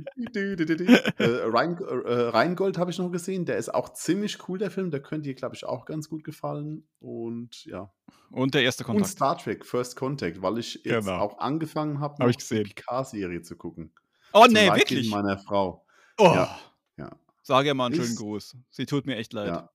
äh, 0.09 1.49
Rhein, 1.49 1.79
äh, 1.79 2.13
Rheingold 2.29 2.79
habe 2.79 2.91
ich 2.91 2.99
noch 2.99 3.11
gesehen, 3.11 3.45
der 3.47 3.57
ist 3.57 3.73
auch 3.73 3.93
ziemlich 3.95 4.49
cool, 4.49 4.59
der 4.59 4.71
Film, 4.71 4.91
der 4.91 5.01
könnte 5.01 5.29
dir, 5.29 5.35
glaube 5.35 5.55
ich, 5.55 5.65
auch 5.65 5.85
ganz 5.87 6.09
gut 6.09 6.25
gefallen. 6.25 6.85
Und 7.01 7.65
ja. 7.65 7.91
Und 8.31 8.55
der 8.55 8.63
erste 8.63 8.85
Und 8.85 8.89
Kontakt. 8.95 9.11
Star 9.13 9.39
Trek, 9.39 9.65
First 9.67 9.97
Contact, 9.97 10.43
weil 10.43 10.59
ich 10.59 10.75
jetzt 10.85 11.07
Genau. 11.07 11.19
auch 11.19 11.39
angefangen 11.39 12.01
habe, 12.01 12.23
Hab 12.25 12.37
die 12.37 12.63
Picard-Serie 12.63 13.43
zu 13.43 13.57
gucken. 13.57 13.93
Oh 14.33 14.45
Zum 14.45 14.53
nee, 14.55 14.67
Leidwesen 14.69 14.89
wirklich. 14.97 15.11
meiner 15.11 15.39
Frau. 15.39 15.85
Oh. 16.19 16.25
Ja, 16.35 16.59
ja. 16.99 17.11
Sag 17.43 17.65
ihr 17.67 17.75
mal 17.75 17.87
einen 17.87 17.95
schönen 17.97 18.09
Ist- 18.09 18.19
Gruß. 18.19 18.57
Sie 18.71 18.87
tut 18.87 19.07
mir 19.07 19.17
echt 19.17 19.33
leid. 19.33 19.49
Ja. 19.49 19.71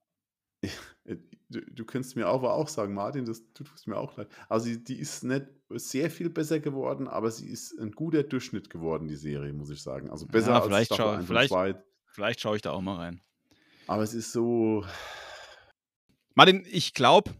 Du, 1.50 1.62
du 1.62 1.86
könntest 1.86 2.16
mir 2.16 2.28
auch, 2.28 2.36
aber 2.40 2.54
auch 2.56 2.68
sagen, 2.68 2.94
Martin, 2.96 3.26
das, 3.26 3.44
du 3.54 3.64
tust 3.64 3.88
mir 3.88 3.98
auch 3.98 4.18
leid. 4.18 4.28
Also 4.50 4.66
die, 4.68 4.84
die 4.84 4.98
ist 5.00 5.24
nicht 5.24 5.46
sehr 5.70 6.10
viel 6.10 6.30
besser 6.32 6.60
geworden, 6.60 7.08
aber 7.08 7.30
sie 7.30 7.48
ist 7.48 7.78
ein 7.80 7.92
guter 7.92 8.24
Durchschnitt 8.24 8.70
geworden, 8.72 9.08
die 9.08 9.16
Serie, 9.16 9.54
muss 9.54 9.70
ich 9.70 9.82
sagen. 9.84 10.10
Also 10.10 10.26
besser 10.26 10.50
Ja, 10.52 10.56
als 10.58 10.66
vielleicht 10.66 10.94
Staffel 10.94 11.04
schau- 11.06 11.12
1 11.12 11.20
und 11.22 11.28
vielleicht- 11.28 11.50
2. 11.50 11.84
Vielleicht 12.08 12.42
schaue 12.42 12.56
ich 12.56 12.62
da 12.64 12.72
auch 12.72 12.82
mal 12.82 12.96
rein. 12.96 13.22
Aber 13.88 14.02
es 14.02 14.14
ist 14.16 14.32
so, 14.32 14.84
Martin, 16.34 16.66
ich 16.70 16.94
glaube, 16.94 17.32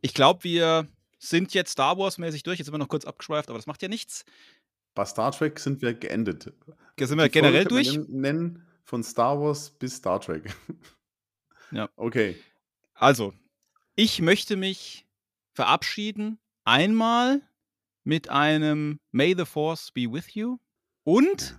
ich 0.00 0.14
glaube, 0.14 0.44
wir 0.44 0.86
sind 1.18 1.54
jetzt 1.54 1.70
Star 1.72 1.96
Wars-mäßig 1.96 2.42
durch. 2.42 2.58
Jetzt 2.58 2.66
sind 2.66 2.74
wir 2.74 2.78
noch 2.78 2.88
kurz 2.88 3.04
abgeschweift, 3.04 3.48
aber 3.48 3.58
das 3.58 3.66
macht 3.66 3.80
ja 3.82 3.88
nichts. 3.88 4.24
bei 4.94 5.04
Star 5.06 5.32
Trek 5.32 5.58
sind 5.58 5.80
wir 5.80 5.94
geendet. 5.94 6.52
Jetzt 6.98 7.08
sind 7.08 7.16
wir 7.18 7.28
Die 7.28 7.30
Folge 7.30 7.30
generell 7.30 7.64
wir 7.64 7.68
durch. 7.68 7.98
Nennen 8.08 8.66
von 8.84 9.02
Star 9.02 9.40
Wars 9.40 9.70
bis 9.70 9.96
Star 9.96 10.20
Trek. 10.20 10.44
Ja. 11.72 11.88
Okay. 11.96 12.36
Also, 12.94 13.34
ich 13.96 14.20
möchte 14.20 14.56
mich 14.56 15.06
verabschieden. 15.54 16.38
Einmal 16.64 17.42
mit 18.04 18.28
einem 18.28 19.00
May 19.10 19.34
the 19.36 19.44
Force 19.44 19.90
be 19.90 20.12
with 20.12 20.34
you. 20.34 20.58
Und, 21.04 21.58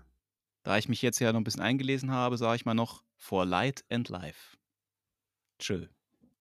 da 0.64 0.78
ich 0.78 0.88
mich 0.88 1.02
jetzt 1.02 1.20
ja 1.20 1.34
noch 1.34 1.40
ein 1.40 1.44
bisschen 1.44 1.62
eingelesen 1.62 2.12
habe, 2.12 2.38
sage 2.38 2.56
ich 2.56 2.66
mal 2.66 2.74
noch 2.74 3.04
For 3.18 3.46
Light 3.46 3.84
and 3.90 4.08
Life. 4.10 4.58
Tschö. 5.60 5.88